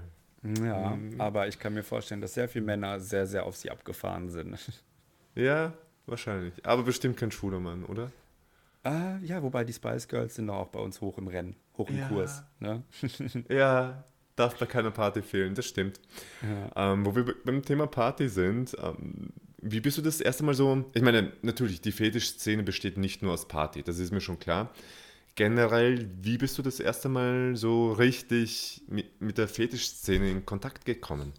Ja, 0.64 0.92
mhm. 0.92 1.20
aber 1.20 1.48
ich 1.48 1.60
kann 1.60 1.74
mir 1.74 1.84
vorstellen, 1.84 2.22
dass 2.22 2.34
sehr 2.34 2.48
viele 2.48 2.64
Männer 2.66 3.00
sehr, 3.00 3.26
sehr 3.26 3.46
auf 3.46 3.58
sie 3.58 3.72
abgefahren 3.72 4.30
sind. 4.30 4.58
Ja, 5.36 5.74
wahrscheinlich. 6.10 6.54
Aber 6.66 6.84
bestimmt 6.84 7.18
kein 7.18 7.32
schwuler 7.32 7.60
Mann, 7.60 7.84
oder? 7.86 8.12
Ah, 8.84 9.18
ja, 9.22 9.44
wobei 9.44 9.64
die 9.64 9.74
Spice 9.74 10.08
Girls 10.08 10.36
sind 10.36 10.50
auch 10.50 10.68
bei 10.68 10.80
uns 10.80 11.02
hoch 11.02 11.18
im 11.18 11.28
Rennen, 11.28 11.56
hoch 11.78 11.90
im 11.90 11.98
ja. 11.98 12.08
Kurs. 12.08 12.44
Ne? 12.60 12.84
ja, 13.50 14.04
darf 14.36 14.58
bei 14.58 14.66
keiner 14.66 14.92
Party 14.92 15.22
fehlen, 15.22 15.54
das 15.54 15.66
stimmt. 15.66 16.00
Ja. 16.42 16.94
Ähm, 16.94 17.06
wo 17.06 17.16
wir 17.16 17.36
beim 17.44 17.62
Thema 17.64 17.88
Party 17.88 18.30
sind, 18.30 18.76
ähm, 18.82 19.32
wie 19.62 19.82
bist 19.82 19.98
du 19.98 20.02
das 20.02 20.22
erste 20.22 20.44
Mal 20.44 20.54
so? 20.54 20.86
Ich 20.94 21.02
meine, 21.02 21.34
natürlich, 21.42 21.82
die 21.82 21.92
Fetisch-Szene 21.92 22.64
besteht 22.64 22.98
nicht 22.98 23.22
nur 23.22 23.34
aus 23.34 23.48
Party, 23.48 23.84
das 23.84 24.00
ist 24.00 24.12
mir 24.12 24.22
schon 24.22 24.40
klar 24.40 24.72
generell, 25.40 26.06
wie 26.22 26.38
bist 26.38 26.58
du 26.58 26.62
das 26.62 26.82
erste 26.82 27.08
Mal 27.08 27.56
so 27.56 27.94
richtig 27.94 28.84
mit, 28.90 29.22
mit 29.22 29.38
der 29.38 29.48
Fetischszene 29.48 30.30
in 30.30 30.46
Kontakt 30.46 30.84
gekommen? 30.84 31.32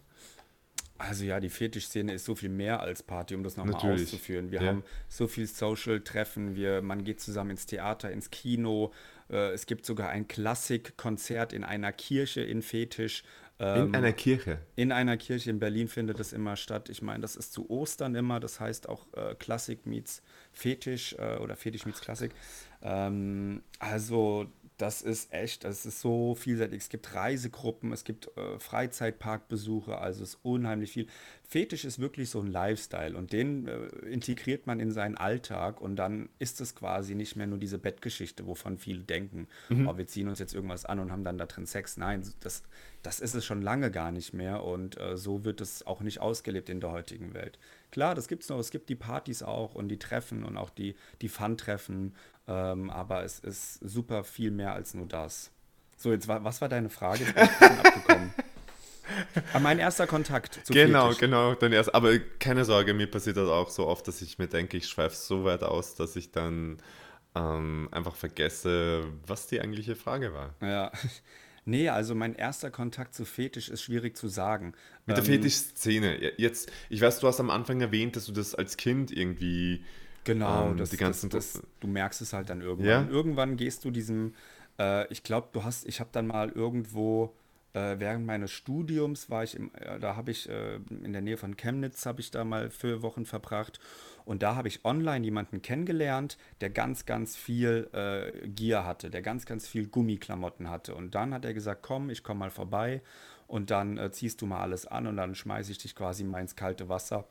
Also 1.01 1.25
ja, 1.25 1.41
die 1.41 1.49
Fetischszene 1.49 2.13
ist 2.13 2.27
so 2.27 2.35
viel 2.35 2.51
mehr 2.51 2.81
als 2.81 3.03
Party, 3.03 3.35
um 3.35 3.43
das 3.43 3.57
nochmal 3.57 3.75
auszuführen. 3.77 4.51
Wir 4.51 4.61
Ja. 4.61 4.69
haben 4.69 4.85
so 5.09 5.27
viel 5.29 5.47
Social-Treffen, 5.47 6.55
wir, 6.57 6.83
man 6.83 7.05
geht 7.05 7.21
zusammen 7.21 7.51
ins 7.53 7.65
Theater, 7.67 8.11
ins 8.11 8.31
Kino. 8.31 8.93
Äh, 9.31 9.53
es 9.53 9.65
gibt 9.67 9.87
sogar 9.87 10.11
ein 10.11 10.29
Klassikkonzert 10.29 11.53
in 11.55 11.65
einer 11.65 11.93
Kirche 11.93 12.43
in 12.43 12.61
Fetisch. 12.63 13.23
In 13.59 13.67
Ähm, 13.67 13.95
einer 13.95 14.13
Kirche. 14.15 14.59
in 14.77 14.91
einer 14.91 15.17
Kirche 15.19 15.51
in 15.51 15.59
Berlin 15.59 15.89
findet 15.89 16.19
das 16.19 16.33
immer 16.33 16.57
statt. 16.57 16.89
Ich 16.89 17.03
meine, 17.03 17.21
das 17.21 17.37
ist 17.37 17.53
zu 17.53 17.69
Ostern 17.69 18.15
immer. 18.15 18.41
Das 18.41 18.59
heißt 18.59 18.89
auch 18.89 19.07
äh, 19.15 19.35
Klassik 19.35 19.85
meets 19.87 20.23
Fetisch 20.53 21.15
äh, 21.19 21.37
oder 21.37 21.57
Fetisch 21.57 21.85
meets 21.85 22.01
Klassik. 22.01 22.33
Ähm, 22.83 23.63
also 23.79 24.47
das 24.81 25.03
ist 25.03 25.33
echt, 25.33 25.65
das 25.65 25.85
ist 25.85 26.01
so 26.01 26.35
vielseitig. 26.35 26.81
Es 26.81 26.89
gibt 26.89 27.15
Reisegruppen, 27.15 27.93
es 27.93 28.05
gibt 28.05 28.29
äh, 28.37 28.59
Freizeitparkbesuche, 28.59 29.99
also 29.99 30.23
es 30.23 30.31
ist 30.31 30.39
unheimlich 30.43 30.93
viel. 30.93 31.07
Fetisch 31.47 31.85
ist 31.85 31.99
wirklich 31.99 32.31
so 32.31 32.41
ein 32.41 32.47
Lifestyle 32.47 33.17
und 33.17 33.33
den 33.33 33.69
äh, 33.69 33.87
integriert 34.09 34.67
man 34.67 34.81
in 34.81 34.91
seinen 34.91 35.17
Alltag 35.17 35.81
und 35.81 35.97
dann 35.97 36.31
ist 36.39 36.61
es 36.61 36.75
quasi 36.75 37.15
nicht 37.15 37.37
mehr 37.37 37.47
nur 37.47 37.59
diese 37.59 37.79
Bettgeschichte, 37.79 38.47
wovon 38.47 38.79
viele 38.79 39.03
denken, 39.03 39.49
oh, 39.87 39.97
wir 39.99 40.07
ziehen 40.07 40.29
uns 40.29 40.39
jetzt 40.39 40.55
irgendwas 40.55 40.87
an 40.87 40.99
und 40.99 41.13
haben 41.13 41.25
dann 41.25 41.37
da 41.37 41.47
drin 41.47 41.67
Sex. 41.67 41.97
Nein, 41.97 42.23
das, 42.41 42.63
das 43.03 43.21
ist 43.21 43.35
es 43.35 43.45
schon 43.45 43.63
lange 43.63 43.91
gar 43.91 44.13
nicht 44.13 44.33
mehr 44.35 44.63
und 44.63 45.01
äh, 45.01 45.17
so 45.17 45.45
wird 45.45 45.61
es 45.61 45.87
auch 45.87 46.01
nicht 46.01 46.21
ausgelebt 46.21 46.69
in 46.69 46.81
der 46.81 46.91
heutigen 46.91 47.33
Welt. 47.35 47.59
Klar, 47.91 48.15
das 48.15 48.29
gibt 48.29 48.43
es 48.43 48.49
noch, 48.49 48.59
es 48.59 48.71
gibt 48.71 48.89
die 48.89 48.95
Partys 48.95 49.43
auch 49.43 49.75
und 49.75 49.89
die 49.89 49.99
Treffen 49.99 50.45
und 50.45 50.57
auch 50.57 50.71
die, 50.71 50.95
die 51.23 51.29
Fun-Treffen, 51.29 52.15
ähm, 52.47 52.91
aber 52.91 53.25
es 53.25 53.39
ist 53.39 53.75
super 53.81 54.23
viel 54.25 54.51
mehr 54.51 54.75
als 54.75 54.95
nur 54.95 55.07
das. 55.07 55.51
So, 55.97 56.13
jetzt 56.13 56.29
war, 56.29 56.45
was 56.45 56.61
war 56.61 56.69
deine 56.69 56.91
Frage? 56.91 57.25
Jetzt 57.25 57.35
bin 57.35 57.45
ich 57.45 57.51
ein 57.51 57.59
bisschen 57.59 57.79
abgekommen. 57.87 58.35
Ah, 59.53 59.59
mein 59.59 59.79
erster 59.81 60.07
Kontakt 60.07 60.61
zu 60.65 60.73
Genau, 60.73 61.07
Fetisch. 61.07 61.19
genau. 61.21 61.55
Dann 61.55 61.73
erst, 61.73 61.95
aber 61.95 62.19
keine 62.39 62.65
Sorge, 62.65 62.95
mir 62.95 63.11
passiert 63.11 63.37
das 63.37 63.49
auch 63.49 63.69
so 63.69 63.87
oft, 63.87 64.07
dass 64.07 64.23
ich 64.23 64.39
mir 64.39 64.47
denke, 64.47 64.77
ich 64.77 64.87
schweife 64.89 65.17
so 65.17 65.45
weit 65.45 65.63
aus, 65.65 65.97
dass 65.97 66.15
ich 66.17 66.31
dann 66.31 66.79
ähm, 67.35 67.89
einfach 67.91 68.15
vergesse, 68.15 69.05
was 69.27 69.47
die 69.49 69.61
eigentliche 69.61 69.97
Frage 69.97 70.33
war. 70.33 70.55
Ja. 70.63 70.93
Nee, 71.65 71.89
also 71.89 72.15
mein 72.15 72.35
erster 72.35 72.71
Kontakt 72.71 73.15
zu 73.15 73.25
Fetisch 73.25 73.69
ist 73.69 73.83
schwierig 73.83 74.17
zu 74.17 74.29
sagen. 74.29 74.75
Mit 75.07 75.17
der 75.17 75.25
Ähm, 75.25 75.31
Fetischszene. 75.31 76.35
Jetzt, 76.39 76.71
ich 76.89 77.01
weiß, 77.01 77.21
du 77.21 77.27
hast 77.29 77.41
am 77.41 77.51
Anfang 77.51 77.81
erwähnt, 77.81 78.17
dass 78.17 78.27
du 78.27 78.33
das 78.33 78.55
als 78.55 78.77
Kind 78.77 79.11
irgendwie 79.11 79.85
Genau, 80.25 80.71
ähm, 80.71 80.77
das, 80.77 80.91
die 80.91 80.97
ganzen 80.97 81.31
das, 81.31 81.53
das, 81.55 81.63
du 81.81 81.87
merkst 81.87 82.21
es 82.21 82.33
halt 82.33 82.51
dann 82.51 82.61
irgendwann. 82.61 82.87
Ja? 82.89 83.09
Irgendwann 83.09 83.57
gehst 83.57 83.85
du 83.85 83.91
diesem, 83.91 84.35
äh, 84.79 85.11
ich 85.13 85.23
glaube, 85.23 85.49
du 85.53 85.65
hast, 85.65 85.87
ich 85.87 86.01
habe 86.01 86.11
dann 86.13 86.27
mal 86.27 86.51
irgendwo 86.51 87.35
äh, 87.73 87.99
während 87.99 88.27
meines 88.27 88.51
Studiums 88.51 89.31
war 89.31 89.45
ich, 89.45 89.55
im, 89.55 89.71
äh, 89.75 89.99
da 89.99 90.17
habe 90.17 90.31
ich 90.31 90.49
äh, 90.49 90.77
in 90.77 91.13
der 91.13 91.23
Nähe 91.23 91.37
von 91.37 91.57
Chemnitz 91.57 92.07
habe 92.07 92.21
ich 92.21 92.31
da 92.31 92.45
mal 92.45 92.71
vier 92.71 93.03
Wochen 93.03 93.25
verbracht 93.25 93.81
und 94.25 94.43
da 94.43 94.57
habe 94.57 94.69
ich 94.69 94.85
online 94.85 95.25
jemanden 95.25 95.63
kennengelernt, 95.63 96.39
der 96.61 96.71
ganz, 96.71 97.07
ganz 97.07 97.37
viel 97.37 97.89
äh, 97.93 98.49
Gier 98.49 98.85
hatte, 98.85 99.11
der 99.11 99.23
ganz, 99.23 99.47
ganz 99.47 99.69
viel 99.69 99.87
Gummiklamotten 99.87 100.69
hatte 100.69 100.95
und 100.95 101.15
dann 101.15 101.33
hat 101.33 101.45
er 101.45 101.55
gesagt, 101.55 101.83
komm, 101.83 102.11
ich 102.11 102.23
komme 102.23 102.41
mal 102.41 102.51
vorbei 102.51 103.03
und 103.47 103.71
dann 103.71 103.99
äh, 103.99 104.11
ziehst 104.11 104.41
du 104.43 104.47
mal 104.47 104.61
alles 104.61 104.87
an 104.87 105.07
und 105.07 105.17
dann 105.17 105.35
schmeiße 105.35 105.73
ich 105.73 105.79
dich 105.79 105.95
quasi 105.95 106.25
mal 106.25 106.41
ins 106.41 106.57
kalte 106.57 106.89
Wasser. 106.89 107.27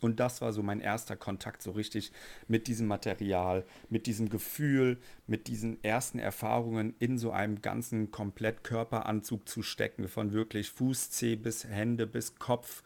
Und 0.00 0.20
das 0.20 0.40
war 0.40 0.52
so 0.52 0.62
mein 0.62 0.80
erster 0.80 1.16
Kontakt 1.16 1.62
so 1.62 1.72
richtig 1.72 2.12
mit 2.48 2.66
diesem 2.66 2.86
Material, 2.86 3.64
mit 3.88 4.06
diesem 4.06 4.28
Gefühl, 4.28 4.98
mit 5.26 5.46
diesen 5.46 5.82
ersten 5.84 6.18
Erfahrungen 6.18 6.94
in 6.98 7.18
so 7.18 7.30
einem 7.30 7.62
ganzen 7.62 8.10
komplett 8.10 8.64
Körperanzug 8.64 9.48
zu 9.48 9.62
stecken, 9.62 10.08
von 10.08 10.32
wirklich 10.32 10.70
Fußzeh 10.70 11.36
bis 11.36 11.64
Hände 11.64 12.06
bis 12.06 12.36
Kopf. 12.36 12.82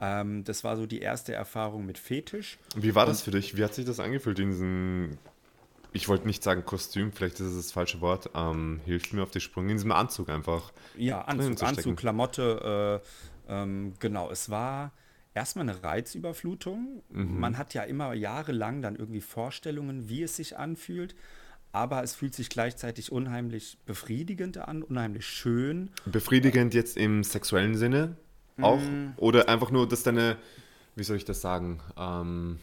Ähm, 0.00 0.44
das 0.44 0.64
war 0.64 0.76
so 0.76 0.86
die 0.86 1.00
erste 1.00 1.32
Erfahrung 1.32 1.86
mit 1.86 1.98
Fetisch. 1.98 2.58
Wie 2.76 2.94
war 2.94 3.06
das 3.06 3.22
für 3.22 3.30
dich? 3.30 3.56
Wie 3.56 3.64
hat 3.64 3.74
sich 3.74 3.84
das 3.84 3.98
angefühlt 3.98 4.38
in 4.38 4.50
diesem, 4.50 5.18
ich 5.92 6.08
wollte 6.08 6.26
nicht 6.26 6.42
sagen 6.42 6.64
Kostüm, 6.64 7.12
vielleicht 7.12 7.40
ist 7.40 7.46
es 7.46 7.56
das 7.56 7.72
falsche 7.72 8.00
Wort, 8.00 8.30
ähm, 8.34 8.80
hilft 8.84 9.12
mir 9.12 9.22
auf 9.22 9.30
die 9.30 9.40
Sprünge, 9.40 9.72
in 9.72 9.76
diesem 9.78 9.92
Anzug 9.92 10.28
einfach. 10.28 10.72
Ja, 10.96 11.22
Anzug. 11.22 11.62
Anzug, 11.62 11.96
Klamotte, 11.96 13.02
äh, 13.48 13.52
ähm, 13.52 13.94
genau. 13.98 14.30
Es 14.30 14.50
war 14.50 14.92
erstmal 15.38 15.68
eine 15.68 15.84
Reizüberflutung. 15.84 17.02
Mhm. 17.10 17.38
Man 17.38 17.56
hat 17.58 17.72
ja 17.72 17.82
immer 17.84 18.12
jahrelang 18.12 18.82
dann 18.82 18.96
irgendwie 18.96 19.20
Vorstellungen, 19.20 20.08
wie 20.08 20.22
es 20.22 20.36
sich 20.36 20.56
anfühlt. 20.56 21.14
Aber 21.70 22.02
es 22.02 22.14
fühlt 22.14 22.34
sich 22.34 22.48
gleichzeitig 22.48 23.12
unheimlich 23.12 23.78
befriedigend 23.86 24.56
an, 24.58 24.82
unheimlich 24.82 25.26
schön. 25.26 25.90
Befriedigend 26.06 26.74
jetzt 26.74 26.96
im 26.96 27.22
sexuellen 27.22 27.76
Sinne 27.76 28.16
auch? 28.60 28.80
Mm. 28.80 29.12
Oder 29.16 29.48
einfach 29.48 29.70
nur, 29.70 29.86
dass 29.86 30.02
deine, 30.02 30.38
wie 30.96 31.04
soll 31.04 31.16
ich 31.16 31.24
das 31.24 31.40
sagen? 31.40 31.80
Ähm, 31.96 32.58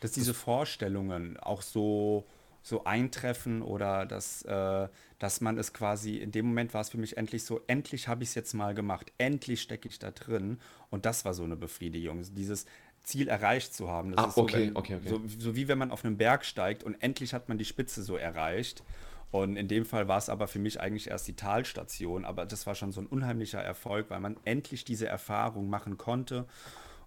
dass 0.00 0.12
diese 0.12 0.32
Vorstellungen 0.32 1.36
auch 1.38 1.60
so, 1.60 2.24
so 2.66 2.82
eintreffen 2.84 3.62
oder 3.62 4.06
dass, 4.06 4.42
äh, 4.42 4.88
dass 5.20 5.40
man 5.40 5.56
es 5.56 5.72
quasi, 5.72 6.16
in 6.16 6.32
dem 6.32 6.46
Moment 6.46 6.74
war 6.74 6.80
es 6.80 6.88
für 6.88 6.98
mich 6.98 7.16
endlich 7.16 7.44
so, 7.44 7.60
endlich 7.68 8.08
habe 8.08 8.24
ich 8.24 8.30
es 8.30 8.34
jetzt 8.34 8.54
mal 8.54 8.74
gemacht, 8.74 9.12
endlich 9.18 9.62
stecke 9.62 9.88
ich 9.88 10.00
da 10.00 10.10
drin 10.10 10.58
und 10.90 11.06
das 11.06 11.24
war 11.24 11.32
so 11.32 11.44
eine 11.44 11.54
Befriedigung, 11.54 12.22
dieses 12.34 12.66
Ziel 13.04 13.28
erreicht 13.28 13.72
zu 13.72 13.88
haben. 13.88 14.10
Das 14.10 14.20
Ah, 14.20 14.26
ist 14.26 14.34
so, 14.34 14.42
okay, 14.42 14.66
wenn, 14.66 14.76
okay, 14.76 14.96
okay. 14.96 15.08
So, 15.08 15.22
so 15.28 15.54
wie 15.54 15.68
wenn 15.68 15.78
man 15.78 15.92
auf 15.92 16.04
einen 16.04 16.16
Berg 16.16 16.44
steigt 16.44 16.82
und 16.82 17.00
endlich 17.00 17.34
hat 17.34 17.48
man 17.48 17.56
die 17.56 17.64
Spitze 17.64 18.02
so 18.02 18.16
erreicht. 18.16 18.82
Und 19.30 19.56
in 19.56 19.68
dem 19.68 19.84
Fall 19.84 20.08
war 20.08 20.18
es 20.18 20.28
aber 20.28 20.48
für 20.48 20.58
mich 20.58 20.80
eigentlich 20.80 21.08
erst 21.10 21.28
die 21.28 21.36
Talstation, 21.36 22.24
aber 22.24 22.46
das 22.46 22.66
war 22.66 22.74
schon 22.74 22.90
so 22.92 23.00
ein 23.00 23.06
unheimlicher 23.06 23.60
Erfolg, 23.62 24.10
weil 24.10 24.20
man 24.20 24.36
endlich 24.44 24.84
diese 24.84 25.06
Erfahrung 25.06 25.68
machen 25.68 25.98
konnte 25.98 26.46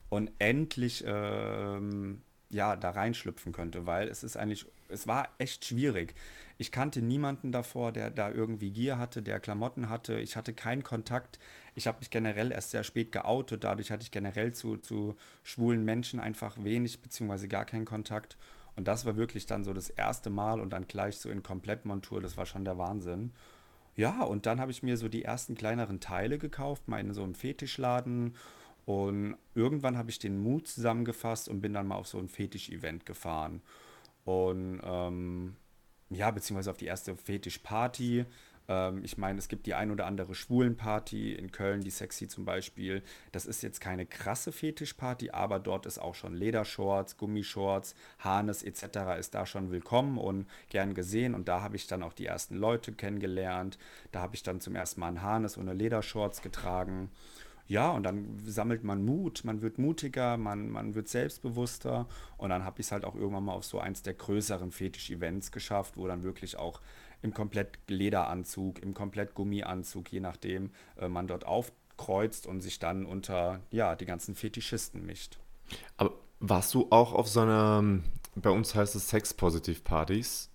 und 0.10 0.32
endlich 0.40 1.04
ähm, 1.08 2.22
ja, 2.50 2.76
da 2.76 2.92
reinschlüpfen 2.92 3.52
könnte, 3.54 3.86
weil 3.86 4.08
es 4.08 4.24
ist 4.24 4.38
eigentlich, 4.38 4.66
es 4.90 5.08
war 5.08 5.30
echt 5.38 5.66
schwierig. 5.66 6.16
Ich 6.58 6.72
kannte 6.72 7.02
niemanden 7.02 7.52
davor, 7.52 7.92
der 7.92 8.10
da 8.10 8.32
irgendwie 8.32 8.72
Gier 8.72 8.98
hatte, 8.98 9.22
der 9.22 9.40
Klamotten 9.40 9.90
hatte. 9.90 10.20
Ich 10.20 10.36
hatte 10.36 10.54
keinen 10.54 10.84
Kontakt. 10.84 11.40
Ich 11.74 11.88
habe 11.88 12.00
mich 12.00 12.10
generell 12.10 12.52
erst 12.52 12.72
sehr 12.72 12.84
spät 12.84 13.12
geoutet. 13.12 13.64
Dadurch 13.64 13.92
hatte 13.92 14.04
ich 14.04 14.12
generell 14.12 14.52
zu, 14.54 14.76
zu 14.78 15.16
schwulen 15.44 15.86
Menschen 15.86 16.20
einfach 16.20 16.62
wenig 16.62 17.02
beziehungsweise 17.02 17.48
gar 17.48 17.64
keinen 17.66 17.86
Kontakt. 17.86 18.38
Und 18.76 18.88
das 18.88 19.06
war 19.06 19.16
wirklich 19.16 19.46
dann 19.46 19.64
so 19.64 19.74
das 19.74 19.90
erste 19.90 20.30
Mal 20.30 20.60
und 20.60 20.72
dann 20.72 20.88
gleich 20.88 21.18
so 21.18 21.30
in 21.30 21.44
Komplettmontur. 21.44 22.22
Das 22.22 22.36
war 22.36 22.46
schon 22.46 22.66
der 22.66 22.78
Wahnsinn. 22.78 23.32
Ja, 23.96 24.24
und 24.24 24.46
dann 24.46 24.60
habe 24.60 24.72
ich 24.72 24.84
mir 24.84 24.98
so 24.98 25.08
die 25.08 25.24
ersten 25.24 25.56
kleineren 25.56 26.00
Teile 26.00 26.38
gekauft, 26.40 26.88
mal 26.88 27.00
in 27.00 27.14
so 27.14 27.24
einem 27.24 27.36
Fetischladen. 27.36 28.36
Und 28.86 29.38
irgendwann 29.56 29.98
habe 29.98 30.10
ich 30.10 30.20
den 30.20 30.42
Mut 30.42 30.68
zusammengefasst 30.68 31.48
und 31.48 31.62
bin 31.62 31.74
dann 31.74 31.88
mal 31.88 31.96
auf 31.96 32.08
so 32.08 32.18
ein 32.18 32.28
Fetisch-Event 32.28 33.06
gefahren. 33.06 33.62
Und 34.30 34.80
ähm, 34.84 35.56
ja, 36.12 36.30
beziehungsweise 36.30 36.70
auf 36.70 36.78
die 36.78 36.86
erste 36.86 37.16
Fetischparty. 37.16 38.26
Ähm, 38.68 39.04
ich 39.04 39.18
meine, 39.18 39.40
es 39.40 39.48
gibt 39.48 39.66
die 39.66 39.74
ein 39.74 39.90
oder 39.90 40.06
andere 40.06 40.36
Schwulenparty 40.36 41.34
in 41.34 41.52
Köln, 41.52 41.82
die 41.82 41.90
Sexy 41.90 42.28
zum 42.28 42.46
Beispiel. 42.46 43.02
Das 43.32 43.48
ist 43.48 43.64
jetzt 43.64 43.82
keine 43.82 44.06
krasse 44.06 44.52
Fetischparty, 44.52 45.32
aber 45.32 45.58
dort 45.58 45.88
ist 45.88 45.98
auch 45.98 46.14
schon 46.14 46.36
Ledershorts, 46.36 47.18
Gummishorts, 47.18 47.96
Harnes 48.20 48.62
etc. 48.62 49.18
ist 49.18 49.34
da 49.34 49.48
schon 49.48 49.72
willkommen 49.72 50.20
und 50.20 50.46
gern 50.70 50.94
gesehen. 50.94 51.34
Und 51.34 51.48
da 51.48 51.62
habe 51.62 51.76
ich 51.76 51.88
dann 51.88 52.04
auch 52.04 52.14
die 52.14 52.28
ersten 52.28 52.56
Leute 52.56 52.92
kennengelernt. 52.92 53.80
Da 54.12 54.20
habe 54.20 54.36
ich 54.36 54.44
dann 54.44 54.62
zum 54.62 54.76
ersten 54.76 55.00
Mal 55.00 55.08
ein 55.08 55.24
Harnes 55.24 55.58
und 55.58 55.68
eine 55.68 55.74
Ledershorts 55.74 56.44
getragen. 56.44 57.10
Ja, 57.70 57.92
und 57.92 58.02
dann 58.02 58.40
sammelt 58.46 58.84
man 58.84 59.06
Mut, 59.06 59.44
man 59.46 59.62
wird 59.62 59.78
mutiger, 59.78 60.38
man, 60.38 60.70
man 60.70 60.96
wird 60.96 61.08
selbstbewusster 61.08 62.08
und 62.38 62.50
dann 62.50 62.64
habe 62.64 62.82
ich 62.82 62.88
es 62.88 62.92
halt 62.92 63.06
auch 63.06 63.14
irgendwann 63.14 63.46
mal 63.46 63.54
auf 63.54 63.64
so 63.64 63.80
eins 63.80 64.02
der 64.02 64.16
größeren 64.16 64.72
Fetisch-Events 64.72 65.52
geschafft, 65.52 65.96
wo 65.96 66.08
dann 66.08 66.24
wirklich 66.24 66.58
auch 66.58 66.82
im 67.22 67.32
komplett 67.32 67.78
Lederanzug, 67.88 68.80
im 68.80 68.96
komplett 68.96 69.36
Gummianzug, 69.36 70.12
je 70.12 70.20
nachdem, 70.20 70.72
äh, 70.98 71.10
man 71.10 71.28
dort 71.28 71.46
aufkreuzt 71.46 72.48
und 72.48 72.62
sich 72.62 72.80
dann 72.80 73.06
unter, 73.06 73.60
ja, 73.70 73.96
die 73.96 74.06
ganzen 74.06 74.34
Fetischisten 74.34 75.06
mischt. 75.06 75.38
aber 75.98 76.14
warst 76.40 76.74
du 76.74 76.88
auch 76.90 77.14
auf 77.14 77.28
so 77.28 77.42
einer, 77.42 78.02
bei 78.34 78.50
uns 78.50 78.74
heißt 78.74 78.96
es 78.96 79.10
Sex-Positiv-Partys? 79.10 80.50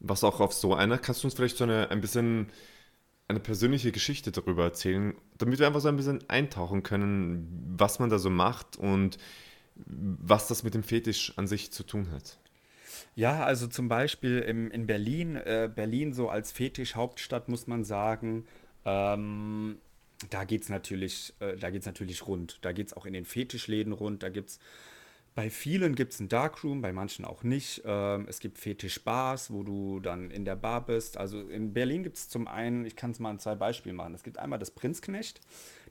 Warst 0.00 0.24
du 0.24 0.26
auch 0.26 0.40
auf 0.40 0.52
so 0.52 0.74
einer? 0.74 0.98
Kannst 0.98 1.22
du 1.22 1.28
uns 1.28 1.34
vielleicht 1.34 1.58
so 1.58 1.64
eine, 1.64 1.90
ein 1.90 2.00
bisschen 2.00 2.50
eine 3.28 3.40
persönliche 3.40 3.92
Geschichte 3.92 4.32
darüber 4.32 4.64
erzählen, 4.64 5.14
damit 5.38 5.58
wir 5.58 5.66
einfach 5.66 5.80
so 5.80 5.88
ein 5.88 5.96
bisschen 5.96 6.28
eintauchen 6.28 6.82
können, 6.82 7.74
was 7.76 7.98
man 7.98 8.10
da 8.10 8.18
so 8.18 8.30
macht 8.30 8.76
und 8.76 9.18
was 9.76 10.48
das 10.48 10.62
mit 10.62 10.74
dem 10.74 10.82
Fetisch 10.82 11.32
an 11.36 11.46
sich 11.46 11.72
zu 11.72 11.82
tun 11.82 12.10
hat? 12.10 12.38
Ja, 13.16 13.44
also 13.44 13.66
zum 13.66 13.88
Beispiel 13.88 14.40
im, 14.40 14.70
in 14.70 14.86
Berlin, 14.86 15.36
äh, 15.36 15.70
Berlin 15.74 16.12
so 16.12 16.28
als 16.28 16.52
Fetisch-Hauptstadt 16.52 17.48
muss 17.48 17.66
man 17.66 17.84
sagen, 17.84 18.46
ähm, 18.84 19.78
da 20.30 20.44
geht 20.44 20.62
es 20.62 20.68
natürlich, 20.68 21.34
äh, 21.40 21.56
natürlich 21.84 22.26
rund. 22.26 22.58
Da 22.62 22.72
geht 22.72 22.88
es 22.88 22.92
auch 22.94 23.06
in 23.06 23.12
den 23.12 23.24
Fetischläden 23.24 23.92
rund. 23.92 24.22
Da 24.22 24.28
gibt's 24.28 24.58
bei 25.34 25.50
vielen 25.50 25.94
gibt 25.94 26.12
es 26.12 26.20
ein 26.20 26.28
Darkroom, 26.28 26.80
bei 26.80 26.92
manchen 26.92 27.24
auch 27.24 27.42
nicht. 27.42 27.82
Ähm, 27.84 28.26
es 28.28 28.38
gibt 28.38 28.58
Fetischbars, 28.58 29.50
wo 29.50 29.62
du 29.62 30.00
dann 30.00 30.30
in 30.30 30.44
der 30.44 30.56
Bar 30.56 30.86
bist. 30.86 31.16
Also 31.16 31.40
in 31.40 31.72
Berlin 31.72 32.04
gibt 32.04 32.16
es 32.16 32.28
zum 32.28 32.46
einen, 32.46 32.84
ich 32.84 32.94
kann 32.94 33.10
es 33.10 33.18
mal 33.18 33.30
an 33.30 33.40
zwei 33.40 33.54
Beispielen 33.54 33.96
machen. 33.96 34.14
Es 34.14 34.22
gibt 34.22 34.38
einmal 34.38 34.58
das 34.58 34.70
Prinzknecht. 34.70 35.40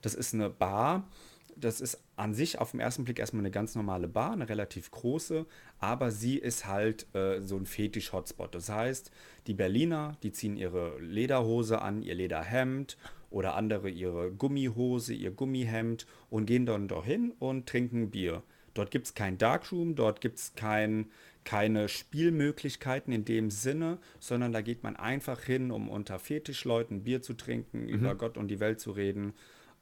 Das 0.00 0.14
ist 0.14 0.32
eine 0.32 0.48
Bar, 0.48 1.08
das 1.56 1.80
ist 1.80 2.02
an 2.16 2.34
sich 2.34 2.58
auf 2.58 2.72
den 2.72 2.80
ersten 2.80 3.04
Blick 3.04 3.18
erstmal 3.18 3.42
eine 3.42 3.50
ganz 3.50 3.74
normale 3.74 4.08
Bar, 4.08 4.32
eine 4.32 4.48
relativ 4.48 4.90
große, 4.90 5.46
aber 5.78 6.10
sie 6.10 6.38
ist 6.38 6.66
halt 6.66 7.06
äh, 7.14 7.40
so 7.40 7.56
ein 7.56 7.66
Fetisch-Hotspot. 7.66 8.54
Das 8.54 8.68
heißt, 8.68 9.10
die 9.46 9.54
Berliner, 9.54 10.16
die 10.22 10.32
ziehen 10.32 10.56
ihre 10.56 10.98
Lederhose 11.00 11.80
an, 11.82 12.02
ihr 12.02 12.14
Lederhemd 12.14 12.96
oder 13.30 13.54
andere 13.54 13.90
ihre 13.90 14.32
Gummihose, 14.32 15.14
ihr 15.14 15.32
Gummihemd 15.32 16.06
und 16.30 16.46
gehen 16.46 16.66
dann 16.66 16.88
dorthin 16.88 17.32
und 17.38 17.66
trinken 17.68 18.10
Bier. 18.10 18.42
Dort 18.74 18.90
gibt 18.90 19.06
es 19.06 19.14
kein 19.14 19.38
Darkroom, 19.38 19.94
dort 19.94 20.20
gibt 20.20 20.38
es 20.38 20.54
kein, 20.54 21.06
keine 21.44 21.88
Spielmöglichkeiten 21.88 23.12
in 23.12 23.24
dem 23.24 23.50
Sinne, 23.50 23.98
sondern 24.18 24.52
da 24.52 24.60
geht 24.60 24.82
man 24.82 24.96
einfach 24.96 25.40
hin, 25.40 25.70
um 25.70 25.88
unter 25.88 26.18
Fetischleuten 26.18 27.04
Bier 27.04 27.22
zu 27.22 27.34
trinken, 27.34 27.82
mhm. 27.82 27.88
über 27.88 28.14
Gott 28.14 28.36
und 28.36 28.48
die 28.48 28.60
Welt 28.60 28.80
zu 28.80 28.90
reden. 28.90 29.34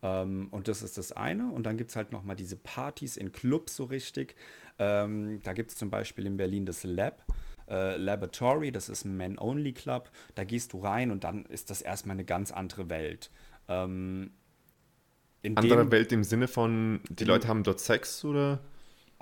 Ähm, 0.02 0.48
und 0.50 0.68
das 0.68 0.82
ist 0.82 0.98
das 0.98 1.12
eine. 1.12 1.50
Und 1.50 1.64
dann 1.64 1.76
gibt 1.76 1.90
es 1.90 1.96
halt 1.96 2.12
nochmal 2.12 2.36
diese 2.36 2.56
Partys 2.56 3.16
in 3.16 3.32
Clubs 3.32 3.76
so 3.76 3.84
richtig. 3.84 4.34
Ähm, 4.78 5.40
da 5.42 5.52
gibt 5.54 5.70
es 5.70 5.76
zum 5.76 5.90
Beispiel 5.90 6.26
in 6.26 6.36
Berlin 6.36 6.66
das 6.66 6.84
Lab. 6.84 7.24
Äh, 7.68 7.96
Laboratory, 7.96 8.72
das 8.72 8.88
ist 8.88 9.04
ein 9.04 9.16
Men-Only-Club. 9.16 10.10
Da 10.34 10.44
gehst 10.44 10.72
du 10.72 10.80
rein 10.80 11.10
und 11.10 11.24
dann 11.24 11.46
ist 11.46 11.70
das 11.70 11.80
erstmal 11.80 12.16
eine 12.16 12.24
ganz 12.24 12.50
andere 12.50 12.90
Welt. 12.90 13.30
Ähm, 13.68 14.32
andere 15.54 15.90
Welt 15.90 16.12
im 16.12 16.24
Sinne 16.24 16.46
von, 16.46 17.00
die 17.08 17.24
Leute 17.24 17.48
haben 17.48 17.62
dort 17.64 17.80
Sex 17.80 18.24
oder? 18.24 18.60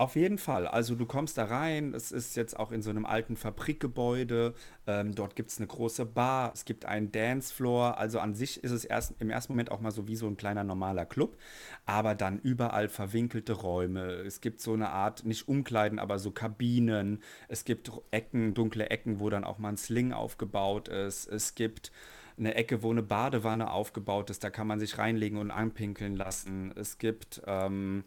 Auf 0.01 0.15
jeden 0.15 0.39
Fall. 0.39 0.65
Also 0.65 0.95
du 0.95 1.05
kommst 1.05 1.37
da 1.37 1.45
rein, 1.45 1.93
es 1.93 2.11
ist 2.11 2.35
jetzt 2.35 2.57
auch 2.57 2.71
in 2.71 2.81
so 2.81 2.89
einem 2.89 3.05
alten 3.05 3.35
Fabrikgebäude, 3.35 4.55
ähm, 4.87 5.13
dort 5.13 5.35
gibt 5.35 5.51
es 5.51 5.59
eine 5.59 5.67
große 5.67 6.07
Bar, 6.07 6.51
es 6.55 6.65
gibt 6.65 6.85
einen 6.85 7.11
Dancefloor, 7.11 7.99
also 7.99 8.17
an 8.17 8.33
sich 8.33 8.63
ist 8.63 8.71
es 8.71 8.83
erst 8.83 9.13
im 9.19 9.29
ersten 9.29 9.53
Moment 9.53 9.69
auch 9.69 9.79
mal 9.79 9.91
so 9.91 10.07
wie 10.07 10.15
so 10.15 10.25
ein 10.25 10.37
kleiner 10.37 10.63
normaler 10.63 11.05
Club, 11.05 11.37
aber 11.85 12.15
dann 12.15 12.39
überall 12.39 12.89
verwinkelte 12.89 13.53
Räume, 13.53 14.05
es 14.25 14.41
gibt 14.41 14.59
so 14.59 14.73
eine 14.73 14.89
Art, 14.89 15.23
nicht 15.23 15.47
Umkleiden, 15.47 15.99
aber 15.99 16.17
so 16.17 16.31
Kabinen, 16.31 17.21
es 17.47 17.63
gibt 17.63 17.91
Ecken, 18.09 18.55
dunkle 18.55 18.89
Ecken, 18.89 19.19
wo 19.19 19.29
dann 19.29 19.43
auch 19.43 19.59
mal 19.59 19.69
ein 19.69 19.77
Sling 19.77 20.13
aufgebaut 20.13 20.87
ist, 20.87 21.27
es 21.27 21.53
gibt 21.53 21.91
eine 22.39 22.55
Ecke, 22.55 22.81
wo 22.81 22.89
eine 22.89 23.03
Badewanne 23.03 23.69
aufgebaut 23.69 24.31
ist, 24.31 24.43
da 24.43 24.49
kann 24.49 24.65
man 24.65 24.79
sich 24.79 24.97
reinlegen 24.97 25.37
und 25.37 25.51
anpinkeln 25.51 26.15
lassen, 26.15 26.73
es 26.75 26.97
gibt... 26.97 27.43
Ähm, 27.45 28.03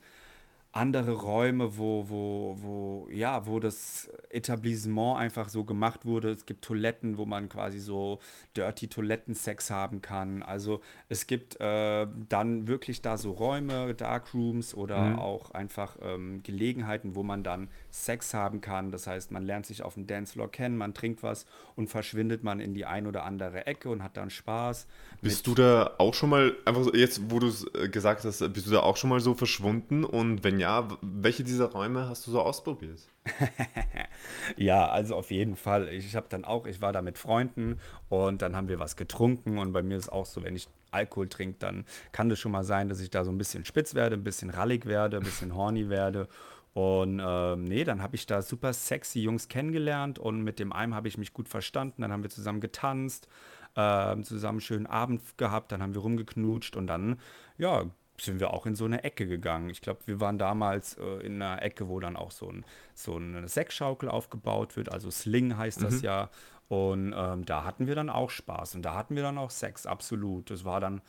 andere 0.74 1.12
Räume, 1.12 1.78
wo, 1.78 2.08
wo, 2.08 2.56
wo, 2.58 3.08
ja, 3.08 3.46
wo 3.46 3.60
das 3.60 4.10
Etablissement 4.30 5.18
einfach 5.18 5.48
so 5.48 5.62
gemacht 5.62 6.04
wurde. 6.04 6.30
Es 6.30 6.46
gibt 6.46 6.64
Toiletten, 6.64 7.16
wo 7.16 7.26
man 7.26 7.48
quasi 7.48 7.78
so 7.78 8.18
dirty 8.56 8.88
Toilettensex 8.88 9.70
haben 9.70 10.02
kann. 10.02 10.42
Also 10.42 10.80
es 11.08 11.28
gibt 11.28 11.60
äh, 11.60 12.08
dann 12.28 12.66
wirklich 12.66 13.02
da 13.02 13.16
so 13.16 13.30
Räume, 13.30 13.94
Darkrooms 13.94 14.74
oder 14.74 15.00
mhm. 15.00 15.18
auch 15.20 15.52
einfach 15.52 15.96
ähm, 16.02 16.42
Gelegenheiten, 16.42 17.14
wo 17.14 17.22
man 17.22 17.44
dann 17.44 17.68
Sex 17.94 18.34
haben 18.34 18.60
kann. 18.60 18.90
Das 18.90 19.06
heißt, 19.06 19.30
man 19.30 19.44
lernt 19.44 19.66
sich 19.66 19.82
auf 19.82 19.94
dem 19.94 20.06
Dancefloor 20.06 20.50
kennen, 20.50 20.76
man 20.76 20.92
trinkt 20.92 21.22
was 21.22 21.46
und 21.76 21.88
verschwindet 21.88 22.42
man 22.42 22.60
in 22.60 22.74
die 22.74 22.84
ein 22.84 23.06
oder 23.06 23.24
andere 23.24 23.66
Ecke 23.66 23.88
und 23.88 24.02
hat 24.02 24.16
dann 24.16 24.30
Spaß. 24.30 24.86
Bist 25.22 25.46
du 25.46 25.54
da 25.54 25.94
auch 25.98 26.12
schon 26.12 26.30
mal, 26.30 26.54
einfach 26.64 26.92
jetzt, 26.92 27.30
wo 27.30 27.38
du 27.38 27.46
es 27.46 27.64
äh, 27.74 27.88
gesagt 27.88 28.24
hast, 28.24 28.40
bist 28.52 28.66
du 28.66 28.70
da 28.72 28.80
auch 28.80 28.96
schon 28.96 29.10
mal 29.10 29.20
so 29.20 29.34
verschwunden? 29.34 30.04
Und 30.04 30.44
wenn 30.44 30.58
ja, 30.58 30.64
ja, 30.64 30.88
welche 31.02 31.44
dieser 31.44 31.66
Räume 31.66 32.08
hast 32.08 32.26
du 32.26 32.30
so 32.30 32.40
ausprobiert? 32.40 32.98
ja, 34.56 34.88
also 34.88 35.14
auf 35.14 35.30
jeden 35.30 35.56
Fall. 35.56 35.88
Ich 35.90 36.16
habe 36.16 36.26
dann 36.28 36.44
auch, 36.44 36.66
ich 36.66 36.80
war 36.80 36.92
da 36.92 37.02
mit 37.02 37.18
Freunden 37.18 37.78
und 38.08 38.42
dann 38.42 38.56
haben 38.56 38.68
wir 38.68 38.78
was 38.78 38.96
getrunken 38.96 39.58
und 39.58 39.72
bei 39.72 39.82
mir 39.82 39.96
ist 39.96 40.10
auch 40.10 40.26
so, 40.26 40.42
wenn 40.42 40.56
ich 40.56 40.68
Alkohol 40.90 41.28
trinke, 41.28 41.58
dann 41.58 41.84
kann 42.12 42.28
das 42.28 42.38
schon 42.38 42.52
mal 42.52 42.64
sein, 42.64 42.88
dass 42.88 43.00
ich 43.00 43.10
da 43.10 43.24
so 43.24 43.30
ein 43.30 43.38
bisschen 43.38 43.64
spitz 43.64 43.94
werde, 43.94 44.16
ein 44.16 44.24
bisschen 44.24 44.50
rallig 44.50 44.86
werde, 44.86 45.18
ein 45.18 45.22
bisschen 45.22 45.54
horny 45.54 45.90
werde. 45.90 46.28
Und 46.74 47.22
ähm, 47.24 47.64
nee, 47.64 47.84
dann 47.84 48.02
habe 48.02 48.16
ich 48.16 48.26
da 48.26 48.42
super 48.42 48.72
sexy 48.72 49.20
Jungs 49.20 49.48
kennengelernt 49.48 50.18
und 50.18 50.42
mit 50.42 50.58
dem 50.58 50.72
einen 50.72 50.94
habe 50.94 51.06
ich 51.06 51.16
mich 51.16 51.32
gut 51.32 51.48
verstanden. 51.48 52.02
Dann 52.02 52.12
haben 52.12 52.24
wir 52.24 52.30
zusammen 52.30 52.60
getanzt, 52.60 53.28
äh, 53.76 54.20
zusammen 54.22 54.56
einen 54.56 54.60
schönen 54.60 54.86
Abend 54.86 55.38
gehabt, 55.38 55.70
dann 55.70 55.80
haben 55.82 55.94
wir 55.94 56.02
rumgeknutscht 56.02 56.76
und 56.76 56.88
dann, 56.88 57.20
ja, 57.58 57.84
sind 58.18 58.40
wir 58.40 58.52
auch 58.52 58.66
in 58.66 58.74
so 58.74 58.84
eine 58.84 59.04
Ecke 59.04 59.26
gegangen. 59.26 59.70
Ich 59.70 59.80
glaube, 59.80 60.00
wir 60.06 60.20
waren 60.20 60.36
damals 60.36 60.98
äh, 60.98 61.24
in 61.24 61.40
einer 61.40 61.62
Ecke, 61.62 61.88
wo 61.88 62.00
dann 62.00 62.16
auch 62.16 62.32
so, 62.32 62.48
ein, 62.48 62.64
so 62.94 63.16
eine 63.16 63.48
Sexschaukel 63.48 64.08
aufgebaut 64.08 64.76
wird, 64.76 64.90
also 64.90 65.10
Sling 65.10 65.56
heißt 65.56 65.82
das 65.82 65.98
mhm. 65.98 66.04
ja. 66.04 66.30
Und 66.68 67.14
ähm, 67.16 67.44
da 67.44 67.64
hatten 67.64 67.86
wir 67.86 67.94
dann 67.94 68.10
auch 68.10 68.30
Spaß 68.30 68.74
und 68.74 68.82
da 68.82 68.94
hatten 68.94 69.14
wir 69.14 69.22
dann 69.22 69.38
auch 69.38 69.50
Sex, 69.50 69.86
absolut. 69.86 70.50
Das 70.50 70.64
war 70.64 70.80
dann 70.80 71.02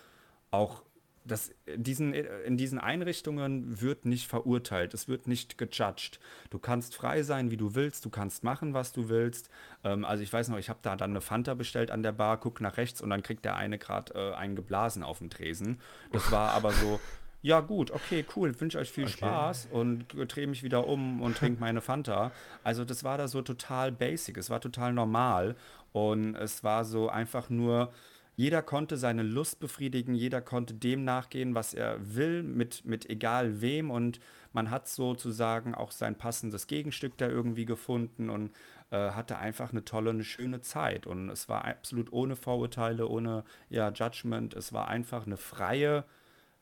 auch 0.52 0.84
das, 1.26 1.52
diesen, 1.76 2.14
in 2.14 2.56
diesen 2.56 2.80
Einrichtungen 2.80 3.82
wird 3.82 4.06
nicht 4.06 4.28
verurteilt, 4.28 4.94
es 4.94 5.08
wird 5.08 5.28
nicht 5.28 5.58
gejudged. 5.58 6.20
Du 6.52 6.60
kannst 6.60 6.96
frei 6.96 7.24
sein, 7.24 7.50
wie 7.50 7.58
du 7.58 7.74
willst, 7.74 8.06
du 8.06 8.10
kannst 8.10 8.44
machen, 8.44 8.74
was 8.74 8.94
du 8.94 9.10
willst. 9.10 9.50
Ähm, 9.84 10.06
also 10.06 10.22
ich 10.22 10.32
weiß 10.32 10.50
noch, 10.50 10.58
ich 10.58 10.70
habe 10.70 10.80
da 10.84 10.96
dann 10.96 11.10
eine 11.10 11.22
Fanta 11.22 11.56
bestellt 11.56 11.90
an 11.90 12.04
der 12.04 12.12
Bar, 12.12 12.38
guck 12.38 12.62
nach 12.62 12.78
rechts 12.78 13.02
und 13.02 13.10
dann 13.10 13.24
kriegt 13.24 13.44
der 13.44 13.56
eine 13.56 13.80
gerade 13.80 14.14
äh, 14.14 14.36
einen 14.36 14.56
geblasen 14.56 15.04
auf 15.04 15.18
dem 15.18 15.32
Tresen. 15.32 15.80
Das 16.12 16.32
war 16.32 16.52
aber 16.52 16.72
so, 16.72 17.00
ja 17.42 17.60
gut, 17.60 17.90
okay, 17.92 18.24
cool, 18.36 18.60
wünsche 18.62 18.78
euch 18.78 18.92
viel 18.92 19.06
okay. 19.06 19.14
Spaß 19.14 19.70
und 19.72 20.06
drehe 20.28 20.48
mich 20.48 20.62
wieder 20.62 20.88
um 20.88 21.22
und 21.24 21.38
trinke 21.38 21.60
meine 21.60 21.82
Fanta. 21.82 22.32
Also 22.64 22.86
das 22.86 23.04
war 23.04 23.18
da 23.18 23.28
so 23.28 23.42
total 23.42 23.92
basic, 23.92 24.38
es 24.38 24.52
war 24.52 24.62
total 24.62 24.94
normal 24.94 25.56
und 25.92 26.36
es 26.36 26.64
war 26.64 26.86
so 26.86 27.10
einfach 27.10 27.50
nur 27.50 27.92
jeder 28.36 28.62
konnte 28.62 28.98
seine 28.98 29.24
Lust 29.24 29.60
befriedigen, 29.60 30.14
jeder 30.14 30.42
konnte 30.42 30.74
dem 30.74 31.04
nachgehen, 31.04 31.56
was 31.56 31.74
er 31.74 32.16
will, 32.16 32.44
mit, 32.44 32.86
mit 32.86 33.10
egal 33.10 33.62
wem. 33.62 33.92
Und 33.92 34.20
man 34.52 34.70
hat 34.70 34.88
sozusagen 34.88 35.74
auch 35.74 35.92
sein 35.92 36.18
passendes 36.18 36.68
Gegenstück 36.68 37.18
da 37.18 37.28
irgendwie 37.28 37.66
gefunden 37.66 38.30
und 38.30 38.52
äh, 38.92 39.12
hatte 39.12 39.38
einfach 39.38 39.72
eine 39.72 39.86
tolle, 39.86 40.10
eine 40.10 40.24
schöne 40.24 40.62
Zeit. 40.62 41.08
Und 41.08 41.30
es 41.30 41.48
war 41.48 41.66
absolut 41.66 42.12
ohne 42.12 42.36
Vorurteile, 42.36 43.08
ohne 43.08 43.46
ja, 43.70 43.90
Judgment. 43.90 44.54
Es 44.54 44.74
war 44.74 44.90
einfach 44.90 45.26
eine 45.26 45.38
freie, 45.38 46.04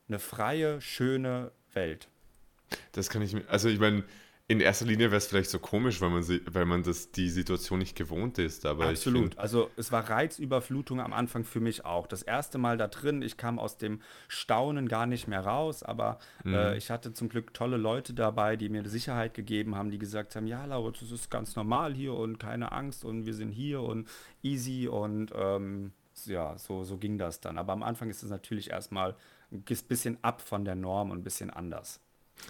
eine 0.08 0.20
freie, 0.20 0.80
schöne 0.80 1.52
Welt. 1.74 2.08
Das 2.92 3.10
kann 3.10 3.22
ich 3.24 3.34
mir, 3.34 3.44
also 3.50 3.68
ich 3.68 3.80
meine, 3.80 4.04
in 4.50 4.60
erster 4.60 4.86
Linie 4.86 5.08
wäre 5.08 5.18
es 5.18 5.28
vielleicht 5.28 5.50
so 5.50 5.58
komisch, 5.58 6.02
weil 6.02 6.10
man, 6.10 6.24
weil 6.52 6.66
man 6.66 6.84
das, 6.84 7.12
die 7.12 7.30
Situation 7.30 7.80
nicht 7.80 7.96
gewohnt 7.96 8.38
ist. 8.40 8.66
Aber 8.66 8.90
Absolut. 8.90 9.22
Find, 9.22 9.40
also 9.40 9.70
es 9.78 9.94
war 9.94 10.10
Reizüberflutung 10.10 11.00
am 11.00 11.14
Anfang 11.14 11.46
für 11.46 11.62
mich 11.62 11.86
auch. 11.86 12.08
Das 12.08 12.24
erste 12.24 12.58
Mal 12.58 12.78
da 12.78 12.90
drin, 12.90 13.22
ich 13.22 13.38
kam 13.38 13.58
aus 13.58 13.78
dem 13.78 14.02
Staunen 14.28 14.90
gar 14.90 15.06
nicht 15.06 15.30
mehr 15.30 15.46
raus, 15.46 15.82
aber 15.82 16.20
mhm. 16.44 16.54
äh, 16.56 16.78
ich 16.78 16.92
hatte 16.92 17.14
zum 17.14 17.30
Glück 17.30 17.54
tolle 17.54 17.78
Leute 17.78 18.14
dabei, 18.14 18.58
die 18.58 18.68
mir 18.68 18.88
Sicherheit 18.90 19.34
gegeben 19.34 19.76
haben, 19.76 19.92
die 19.92 20.00
gesagt 20.00 20.36
haben, 20.36 20.46
ja, 20.46 20.66
Laura, 20.66 20.92
das 20.92 21.10
ist 21.10 21.32
ganz 21.32 21.56
normal 21.56 21.94
hier 21.94 22.14
und 22.14 22.38
keine 22.38 22.74
Angst 22.74 23.06
und 23.06 23.26
wir 23.26 23.34
sind 23.34 23.52
hier 23.52 23.82
und 23.82 24.10
easy 24.42 24.90
und 24.90 25.32
ähm, 25.34 25.94
ja, 26.26 26.58
so, 26.58 26.84
so 26.84 26.98
ging 26.98 27.18
das 27.18 27.40
dann. 27.40 27.58
Aber 27.58 27.72
am 27.72 27.82
Anfang 27.82 28.10
ist 28.10 28.24
es 28.24 28.30
natürlich 28.30 28.72
erstmal 28.72 29.16
ein 29.52 29.64
bisschen 29.64 30.18
ab 30.22 30.42
von 30.42 30.66
der 30.66 30.76
Norm 30.76 31.12
und 31.12 31.20
ein 31.20 31.24
bisschen 31.24 31.50
anders. 31.50 32.02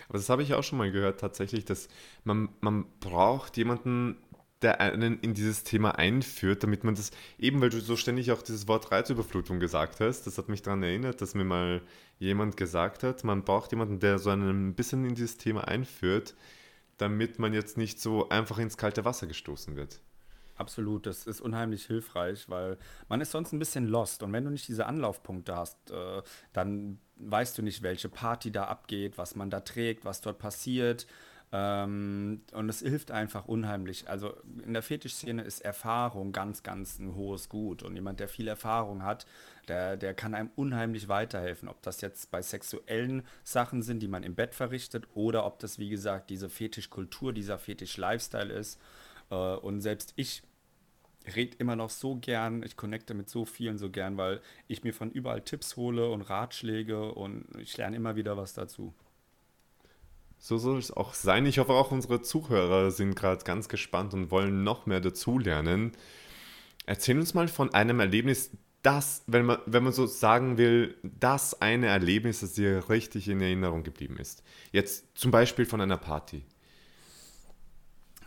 Aber 0.10 0.18
das 0.18 0.30
habe 0.30 0.44
ich 0.44 0.54
auch 0.54 0.64
schon 0.64 0.78
mal 0.78 0.92
gehört, 0.92 1.20
tatsächlich, 1.20 1.66
dass 1.66 1.88
man, 2.24 2.50
man 2.62 2.86
braucht 3.00 3.58
jemanden, 3.58 4.18
der 4.62 4.80
einen 4.80 5.20
in 5.20 5.34
dieses 5.34 5.64
Thema 5.64 5.98
einführt, 6.00 6.64
damit 6.64 6.84
man 6.84 6.96
das, 6.96 7.12
eben 7.38 7.62
weil 7.62 7.70
du 7.70 7.82
so 7.82 7.96
ständig 7.98 8.32
auch 8.32 8.42
dieses 8.42 8.68
Wort 8.68 8.92
Reizüberflutung 8.92 9.60
gesagt 9.60 10.00
hast, 10.00 10.26
das 10.26 10.38
hat 10.38 10.50
mich 10.50 10.62
daran 10.62 10.84
erinnert, 10.84 11.22
dass 11.22 11.36
mir 11.36 11.44
mal 11.44 11.82
jemand 12.18 12.56
gesagt 12.56 13.04
hat, 13.04 13.24
man 13.24 13.44
braucht 13.44 13.72
jemanden, 13.72 14.00
der 14.00 14.20
so 14.20 14.30
einen 14.30 14.70
ein 14.70 14.76
bisschen 14.76 15.06
in 15.06 15.16
dieses 15.16 15.38
Thema 15.38 15.68
einführt, 15.68 16.34
damit 16.98 17.40
man 17.40 17.54
jetzt 17.54 17.78
nicht 17.78 18.00
so 18.00 18.30
einfach 18.30 18.58
ins 18.58 18.78
kalte 18.78 19.04
Wasser 19.04 19.28
gestoßen 19.28 19.76
wird. 19.76 20.00
Absolut, 20.56 21.08
das 21.08 21.26
ist 21.26 21.42
unheimlich 21.42 21.86
hilfreich, 21.86 22.48
weil 22.48 22.78
man 23.10 23.22
ist 23.22 23.32
sonst 23.32 23.54
ein 23.54 23.60
bisschen 23.60 23.88
lost. 23.88 24.22
Und 24.22 24.34
wenn 24.34 24.44
du 24.46 24.52
nicht 24.52 24.68
diese 24.68 24.86
Anlaufpunkte 24.86 25.56
hast, 25.56 25.90
äh, 25.90 26.22
dann 26.54 27.00
weißt 27.16 27.58
du 27.58 27.64
nicht, 27.64 27.82
welche 27.82 28.10
Party 28.10 28.52
da 28.52 28.66
abgeht, 28.66 29.18
was 29.18 29.36
man 29.36 29.50
da 29.50 29.62
trägt, 29.62 30.06
was 30.06 30.22
dort 30.22 30.38
passiert. 30.38 31.08
Ähm, 31.52 32.42
und 32.54 32.70
es 32.70 32.80
hilft 32.80 33.12
einfach 33.12 33.46
unheimlich. 33.46 34.10
Also 34.10 34.36
in 34.64 34.74
der 34.74 34.82
Fetischszene 34.82 35.44
ist 35.44 35.62
Erfahrung 35.62 36.32
ganz, 36.32 36.64
ganz 36.64 36.98
ein 37.00 37.16
hohes 37.16 37.48
Gut. 37.50 37.84
Und 37.84 37.96
jemand, 37.96 38.20
der 38.20 38.28
viel 38.28 38.48
Erfahrung 38.48 39.04
hat, 39.04 39.28
der, 39.68 39.96
der 39.98 40.14
kann 40.16 40.34
einem 40.34 40.50
unheimlich 40.56 41.08
weiterhelfen. 41.08 41.70
Ob 41.70 41.82
das 41.84 42.02
jetzt 42.02 42.32
bei 42.32 42.42
sexuellen 42.42 43.24
Sachen 43.44 43.84
sind, 43.84 44.00
die 44.02 44.08
man 44.08 44.24
im 44.24 44.36
Bett 44.36 44.56
verrichtet, 44.56 45.08
oder 45.14 45.46
ob 45.46 45.60
das, 45.60 45.78
wie 45.78 45.90
gesagt, 45.90 46.32
diese 46.32 46.50
Fetischkultur, 46.50 47.34
dieser 47.34 47.60
Fetisch-Lifestyle 47.60 48.54
ist. 48.54 48.80
Äh, 49.34 49.56
und 49.58 49.82
selbst 49.82 50.14
ich 50.16 50.44
rede 51.36 51.56
immer 51.58 51.76
noch 51.76 51.90
so 51.90 52.16
gern, 52.16 52.64
ich 52.64 52.76
connecte 52.76 53.14
mit 53.14 53.30
so 53.30 53.46
vielen 53.46 53.78
so 53.78 53.90
gern, 53.90 54.18
weil 54.18 54.42
ich 54.68 54.84
mir 54.84 54.94
von 54.94 55.10
überall 55.12 55.42
Tipps 55.42 55.78
hole 55.78 56.10
und 56.10 56.22
Ratschläge 56.22 57.14
und 57.14 57.46
ich 57.60 57.78
lerne 57.78 57.96
immer 57.96 58.16
wieder 58.16 58.38
was 58.38 58.54
dazu. 58.54 58.94
So 60.38 60.58
soll 60.58 60.78
es 60.78 60.92
auch 60.92 61.14
sein. 61.14 61.46
Ich 61.46 61.60
hoffe 61.60 61.72
auch 61.72 61.92
unsere 61.92 62.22
Zuhörer 62.22 62.92
sind 62.92 63.16
gerade 63.16 63.46
ganz 63.46 63.70
gespannt 63.70 64.14
und 64.14 64.30
wollen 64.30 64.66
noch 64.66 64.86
mehr 64.86 65.00
dazulernen. 65.00 65.94
Erzähl 66.86 67.18
uns 67.18 67.34
mal 67.34 67.48
von 67.48 67.74
einem 67.74 68.02
Erlebnis, 68.02 68.52
das, 68.82 69.24
wenn 69.28 69.46
man, 69.46 69.60
wenn 69.66 69.86
man 69.86 69.94
so 69.94 70.06
sagen 70.06 70.58
will, 70.58 70.98
das 71.02 71.62
eine 71.62 71.88
Erlebnis, 71.88 72.42
das 72.42 72.52
dir 72.52 72.90
richtig 72.90 73.30
in 73.30 73.40
Erinnerung 73.40 73.84
geblieben 73.84 74.18
ist? 74.18 74.44
Jetzt 74.74 75.18
zum 75.18 75.32
Beispiel 75.32 75.66
von 75.66 75.80
einer 75.80 75.98
Party. 75.98 76.44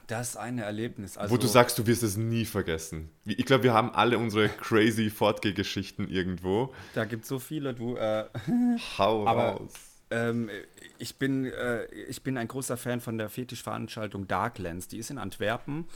Das 0.06 0.36
eine 0.36 0.62
Erlebnis. 0.62 1.18
Also, 1.18 1.34
Wo 1.34 1.38
du 1.38 1.48
sagst, 1.48 1.78
du 1.78 1.86
wirst 1.86 2.02
es 2.04 2.16
nie 2.16 2.44
vergessen. 2.44 3.10
Ich 3.24 3.44
glaube, 3.44 3.64
wir 3.64 3.74
haben 3.74 3.90
alle 3.90 4.18
unsere 4.18 4.48
crazy 4.48 5.10
Fortgehgeschichten 5.10 6.08
irgendwo. 6.08 6.72
Da 6.94 7.04
gibt 7.04 7.24
es 7.24 7.28
so 7.28 7.38
viele, 7.40 7.74
du. 7.74 7.96
Äh, 7.96 8.26
Hau 8.98 9.24
raus. 9.24 9.72
Ähm, 10.10 10.48
ich, 10.98 11.16
bin, 11.16 11.46
äh, 11.46 11.86
ich 11.86 12.22
bin 12.22 12.38
ein 12.38 12.46
großer 12.46 12.76
Fan 12.76 13.00
von 13.00 13.18
der 13.18 13.28
Fetischveranstaltung 13.28 14.28
Darklands. 14.28 14.86
Die 14.86 14.98
ist 14.98 15.10
in 15.10 15.18
Antwerpen 15.18 15.86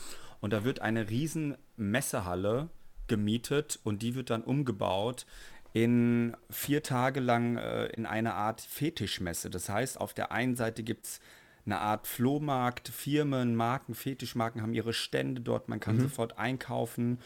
und 0.40 0.52
da 0.52 0.64
wird 0.64 0.80
eine 0.80 1.08
riesen 1.08 1.56
Messehalle 1.76 2.68
gemietet 3.06 3.78
und 3.84 4.02
die 4.02 4.14
wird 4.14 4.30
dann 4.30 4.42
umgebaut 4.42 5.26
in 5.72 6.36
vier 6.48 6.82
Tage 6.82 7.20
lang 7.20 7.56
äh, 7.56 7.86
in 7.86 8.06
eine 8.06 8.34
Art 8.34 8.60
Fetischmesse. 8.60 9.50
Das 9.50 9.68
heißt, 9.68 10.00
auf 10.00 10.14
der 10.14 10.32
einen 10.32 10.56
Seite 10.56 10.82
gibt 10.82 11.06
es 11.06 11.20
eine 11.66 11.78
Art 11.78 12.06
Flohmarkt, 12.06 12.88
Firmen, 12.88 13.54
Marken, 13.54 13.94
Fetischmarken 13.94 14.62
haben 14.62 14.74
ihre 14.74 14.92
Stände 14.92 15.40
dort, 15.40 15.68
man 15.68 15.80
kann 15.80 15.96
mhm. 15.96 16.02
sofort 16.02 16.38
einkaufen 16.38 17.18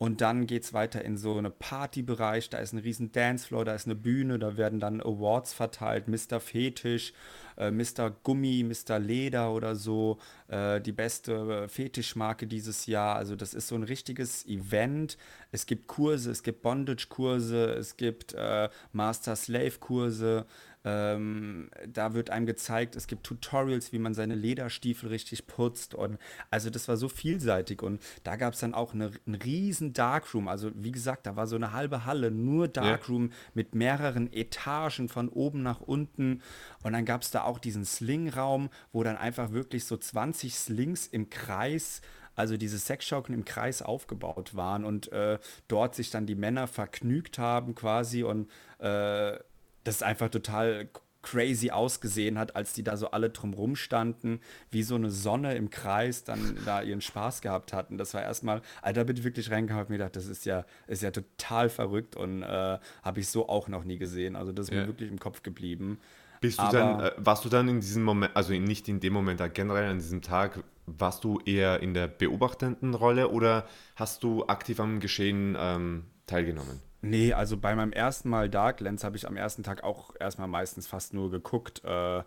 und 0.00 0.22
dann 0.22 0.46
geht 0.46 0.62
es 0.62 0.72
weiter 0.72 1.04
in 1.04 1.18
so 1.18 1.36
einen 1.36 1.52
Partybereich, 1.52 2.48
da 2.48 2.56
ist 2.56 2.72
ein 2.72 2.78
riesen 2.78 3.12
Dancefloor, 3.12 3.66
da 3.66 3.74
ist 3.74 3.84
eine 3.84 3.94
Bühne, 3.94 4.38
da 4.38 4.56
werden 4.56 4.80
dann 4.80 5.02
Awards 5.02 5.52
verteilt, 5.52 6.08
Mr. 6.08 6.40
Fetisch, 6.40 7.12
äh, 7.58 7.70
Mr. 7.70 8.10
Gummi, 8.22 8.64
Mr. 8.64 8.98
Leder 8.98 9.52
oder 9.52 9.76
so, 9.76 10.18
äh, 10.48 10.80
die 10.80 10.92
beste 10.92 11.68
Fetischmarke 11.68 12.46
dieses 12.46 12.86
Jahr. 12.86 13.16
Also 13.16 13.36
das 13.36 13.52
ist 13.52 13.68
so 13.68 13.74
ein 13.74 13.82
richtiges 13.82 14.46
Event. 14.46 15.18
Es 15.52 15.66
gibt 15.66 15.86
Kurse, 15.86 16.30
es 16.30 16.42
gibt 16.42 16.62
Bondage-Kurse, 16.62 17.74
es 17.74 17.98
gibt 17.98 18.32
äh, 18.32 18.70
Master-Slave-Kurse, 18.94 20.46
ähm, 20.84 21.70
da 21.86 22.14
wird 22.14 22.30
einem 22.30 22.46
gezeigt, 22.46 22.96
es 22.96 23.06
gibt 23.06 23.24
Tutorials, 23.24 23.92
wie 23.92 23.98
man 23.98 24.14
seine 24.14 24.34
Lederstiefel 24.34 25.10
richtig 25.10 25.46
putzt. 25.46 25.94
Und 25.94 26.18
also 26.50 26.70
das 26.70 26.88
war 26.88 26.96
so 26.96 27.08
vielseitig. 27.08 27.82
Und 27.82 28.02
da 28.24 28.36
gab 28.36 28.54
es 28.54 28.60
dann 28.60 28.74
auch 28.74 28.94
eine, 28.94 29.10
einen 29.26 29.34
riesen 29.34 29.92
Darkroom. 29.92 30.48
Also 30.48 30.70
wie 30.74 30.92
gesagt, 30.92 31.26
da 31.26 31.36
war 31.36 31.46
so 31.46 31.56
eine 31.56 31.72
halbe 31.72 32.06
Halle, 32.06 32.30
nur 32.30 32.68
Darkroom 32.68 33.28
ja. 33.30 33.36
mit 33.54 33.74
mehreren 33.74 34.32
Etagen 34.32 35.08
von 35.08 35.28
oben 35.28 35.62
nach 35.62 35.80
unten. 35.80 36.42
Und 36.82 36.92
dann 36.94 37.04
gab 37.04 37.22
es 37.22 37.30
da 37.30 37.42
auch 37.44 37.58
diesen 37.58 37.84
Slingraum, 37.84 38.70
wo 38.92 39.02
dann 39.02 39.16
einfach 39.16 39.52
wirklich 39.52 39.84
so 39.84 39.96
20 39.96 40.54
Slings 40.54 41.06
im 41.06 41.28
Kreis 41.28 42.00
also 42.36 42.56
diese 42.56 42.78
Sexschaukeln 42.78 43.38
im 43.38 43.44
Kreis 43.44 43.82
aufgebaut 43.82 44.54
waren 44.54 44.84
und 44.84 45.12
äh, 45.12 45.38
dort 45.68 45.94
sich 45.94 46.10
dann 46.10 46.26
die 46.26 46.36
Männer 46.36 46.68
vergnügt 46.68 47.38
haben 47.38 47.74
quasi 47.74 48.22
und 48.22 48.48
äh, 48.78 49.38
das 49.84 50.02
einfach 50.02 50.28
total 50.28 50.88
crazy 51.22 51.70
ausgesehen 51.70 52.38
hat, 52.38 52.56
als 52.56 52.72
die 52.72 52.82
da 52.82 52.96
so 52.96 53.10
alle 53.10 53.30
drumrum 53.30 53.76
standen, 53.76 54.40
wie 54.70 54.82
so 54.82 54.94
eine 54.94 55.10
Sonne 55.10 55.54
im 55.54 55.70
Kreis, 55.70 56.24
dann 56.24 56.56
da 56.64 56.82
ihren 56.82 57.00
Spaß 57.00 57.42
gehabt 57.42 57.72
hatten. 57.72 57.98
Das 57.98 58.14
war 58.14 58.22
erstmal, 58.22 58.62
Alter, 58.82 59.04
bin 59.04 59.16
ich 59.16 59.24
wirklich 59.24 59.50
reingehauen 59.50 59.84
und 59.84 59.90
mir 59.90 59.98
gedacht, 59.98 60.16
das 60.16 60.26
ist 60.26 60.46
ja, 60.46 60.64
ist 60.86 61.02
ja 61.02 61.10
total 61.10 61.68
verrückt 61.68 62.16
und 62.16 62.42
äh, 62.42 62.78
habe 63.02 63.20
ich 63.20 63.28
so 63.28 63.48
auch 63.48 63.68
noch 63.68 63.84
nie 63.84 63.98
gesehen. 63.98 64.36
Also 64.36 64.52
das 64.52 64.68
ist 64.68 64.74
ja. 64.74 64.82
mir 64.82 64.86
wirklich 64.86 65.10
im 65.10 65.18
Kopf 65.18 65.42
geblieben. 65.42 65.98
Bist 66.40 66.58
du 66.58 66.62
Aber, 66.62 66.72
dann, 66.72 67.00
äh, 67.00 67.12
warst 67.18 67.44
du 67.44 67.50
dann 67.50 67.68
in 67.68 67.80
diesem 67.80 68.02
Moment, 68.02 68.34
also 68.34 68.54
nicht 68.54 68.88
in 68.88 69.00
dem 69.00 69.12
Moment, 69.12 69.42
generell 69.54 69.90
an 69.90 69.98
diesem 69.98 70.22
Tag, 70.22 70.64
warst 70.86 71.22
du 71.22 71.38
eher 71.44 71.80
in 71.80 71.92
der 71.92 72.08
beobachtenden 72.08 72.94
Rolle 72.94 73.28
oder 73.28 73.66
hast 73.94 74.24
du 74.24 74.46
aktiv 74.46 74.80
am 74.80 75.00
Geschehen 75.00 75.54
ähm, 75.58 76.04
teilgenommen? 76.26 76.80
Nee, 77.02 77.32
also 77.32 77.56
bei 77.56 77.74
meinem 77.74 77.92
ersten 77.92 78.28
Mal 78.28 78.50
Darklands 78.50 79.04
habe 79.04 79.16
ich 79.16 79.26
am 79.26 79.36
ersten 79.36 79.62
Tag 79.62 79.82
auch 79.84 80.14
erstmal 80.20 80.48
meistens 80.48 80.86
fast 80.86 81.14
nur 81.14 81.30
geguckt 81.30 81.82
äh, 81.84 82.22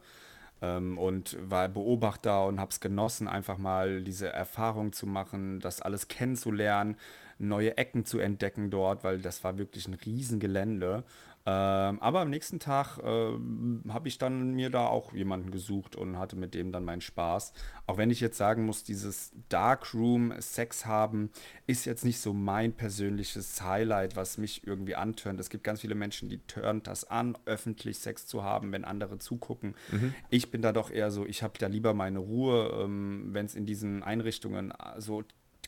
ähm, 0.63 0.97
und 0.97 1.37
war 1.41 1.69
Beobachter 1.69 2.47
und 2.47 2.59
habe 2.59 2.71
es 2.71 2.79
genossen, 2.79 3.27
einfach 3.27 3.57
mal 3.59 4.03
diese 4.03 4.29
Erfahrung 4.29 4.91
zu 4.91 5.05
machen, 5.05 5.59
das 5.59 5.81
alles 5.81 6.07
kennenzulernen, 6.07 6.97
neue 7.37 7.77
Ecken 7.77 8.05
zu 8.05 8.19
entdecken 8.19 8.71
dort, 8.71 9.03
weil 9.03 9.19
das 9.19 9.43
war 9.43 9.57
wirklich 9.59 9.87
ein 9.87 9.93
Riesengelände. 9.95 11.03
Ähm, 11.45 11.99
aber 11.99 12.21
am 12.21 12.29
nächsten 12.29 12.59
Tag 12.59 12.99
ähm, 13.03 13.83
habe 13.89 14.07
ich 14.07 14.17
dann 14.17 14.53
mir 14.53 14.69
da 14.69 14.87
auch 14.87 15.13
jemanden 15.13 15.51
gesucht 15.51 15.95
und 15.95 16.17
hatte 16.17 16.37
mit 16.37 16.53
dem 16.53 16.71
dann 16.71 16.85
meinen 16.85 17.01
Spaß. 17.01 17.51
Auch 17.85 17.97
wenn 17.97 18.09
ich 18.09 18.21
jetzt 18.21 18.37
sagen 18.37 18.65
muss, 18.65 18.85
dieses 18.85 19.33
Darkroom 19.49 20.33
Sex 20.39 20.85
haben 20.85 21.31
ist 21.67 21.85
jetzt 21.85 22.05
nicht 22.05 22.21
so 22.21 22.33
mein 22.33 22.73
persönliches 22.73 23.61
Highlight, 23.61 24.15
was 24.15 24.37
mich 24.37 24.65
irgendwie 24.65 24.95
antörnt. 24.95 25.39
Es 25.39 25.49
gibt 25.49 25.65
ganz 25.65 25.81
viele 25.81 25.95
Menschen, 25.95 26.29
die 26.29 26.39
turnt 26.39 26.87
das 26.87 27.03
an, 27.03 27.37
öffentlich 27.45 27.99
Sex 27.99 28.25
zu 28.25 28.43
haben, 28.43 28.71
wenn 28.71 28.85
andere 28.85 29.17
zugucken. 29.17 29.75
Mhm. 29.91 30.15
Ich 30.29 30.49
bin 30.49 30.61
da 30.61 30.71
doch 30.71 30.91
eher 30.91 31.11
so, 31.11 31.25
ich 31.25 31.43
habe 31.43 31.59
da 31.59 31.67
lieber 31.67 31.93
meine 31.93 32.19
Ruhe, 32.19 32.83
ähm, 32.83 33.29
wenn 33.31 33.45
es 33.45 33.55
in 33.55 33.65
diesen 33.65 34.01
Einrichtungen 34.01 34.71
äh, 34.71 35.01
so 35.01 35.23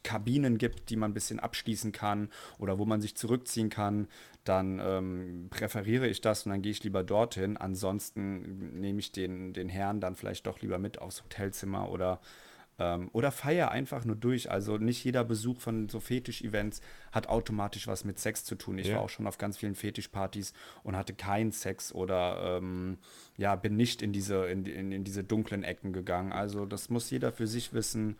Kabinen 0.06 0.58
gibt, 0.58 0.90
die 0.90 0.96
man 0.96 1.12
ein 1.12 1.14
bisschen 1.14 1.42
abschließen 1.42 1.92
kann 1.92 2.30
oder 2.60 2.80
wo 2.80 2.86
man 2.86 3.02
sich 3.02 3.18
zurückziehen 3.18 3.70
kann, 3.70 4.08
dann 4.46 4.80
ähm, 4.80 5.48
präferiere 5.50 6.08
ich 6.08 6.22
das 6.22 6.46
und 6.46 6.52
dann 6.52 6.62
gehe 6.62 6.72
ich 6.72 6.84
lieber 6.84 7.04
dorthin. 7.04 7.58
Ansonsten 7.58 8.80
nehme 8.80 9.00
ich 9.00 9.12
den, 9.12 9.52
den 9.54 9.68
Herrn 9.68 10.00
dann 10.00 10.16
vielleicht 10.16 10.46
doch 10.48 10.62
lieber 10.62 10.78
mit 10.78 11.00
aufs 11.02 11.24
Hotelzimmer 11.24 11.90
oder, 11.90 12.22
ähm, 12.78 13.10
oder 13.12 13.32
feiere 13.32 13.72
einfach 13.72 14.06
nur 14.06 14.16
durch. 14.16 14.52
Also 14.52 14.78
nicht 14.78 15.04
jeder 15.04 15.24
Besuch 15.24 15.60
von 15.60 15.90
so 15.90 16.00
Fetisch-Events 16.00 16.82
hat 17.12 17.28
automatisch 17.28 17.88
was 17.88 18.06
mit 18.06 18.20
Sex 18.20 18.46
zu 18.46 18.54
tun. 18.54 18.78
Ich 18.78 18.88
ja. 18.88 18.98
war 18.98 19.02
auch 19.02 19.10
schon 19.10 19.26
auf 19.26 19.40
ganz 19.40 19.58
vielen 19.58 19.76
Fetischpartys 19.76 20.54
und 20.84 20.96
hatte 20.96 21.16
keinen 21.16 21.52
Sex 21.52 21.92
oder 21.94 22.60
ähm, 22.60 23.00
ja, 23.38 23.56
bin 23.56 23.76
nicht 23.76 24.04
in 24.04 24.14
diese, 24.14 24.46
in, 24.46 24.68
in, 24.68 24.92
in 24.92 25.04
diese 25.04 25.24
dunklen 25.24 25.64
Ecken 25.64 25.92
gegangen. 25.92 26.32
Also 26.32 26.68
das 26.68 26.92
muss 26.92 27.10
jeder 27.10 27.32
für 27.32 27.48
sich 27.48 27.74
wissen. 27.74 28.18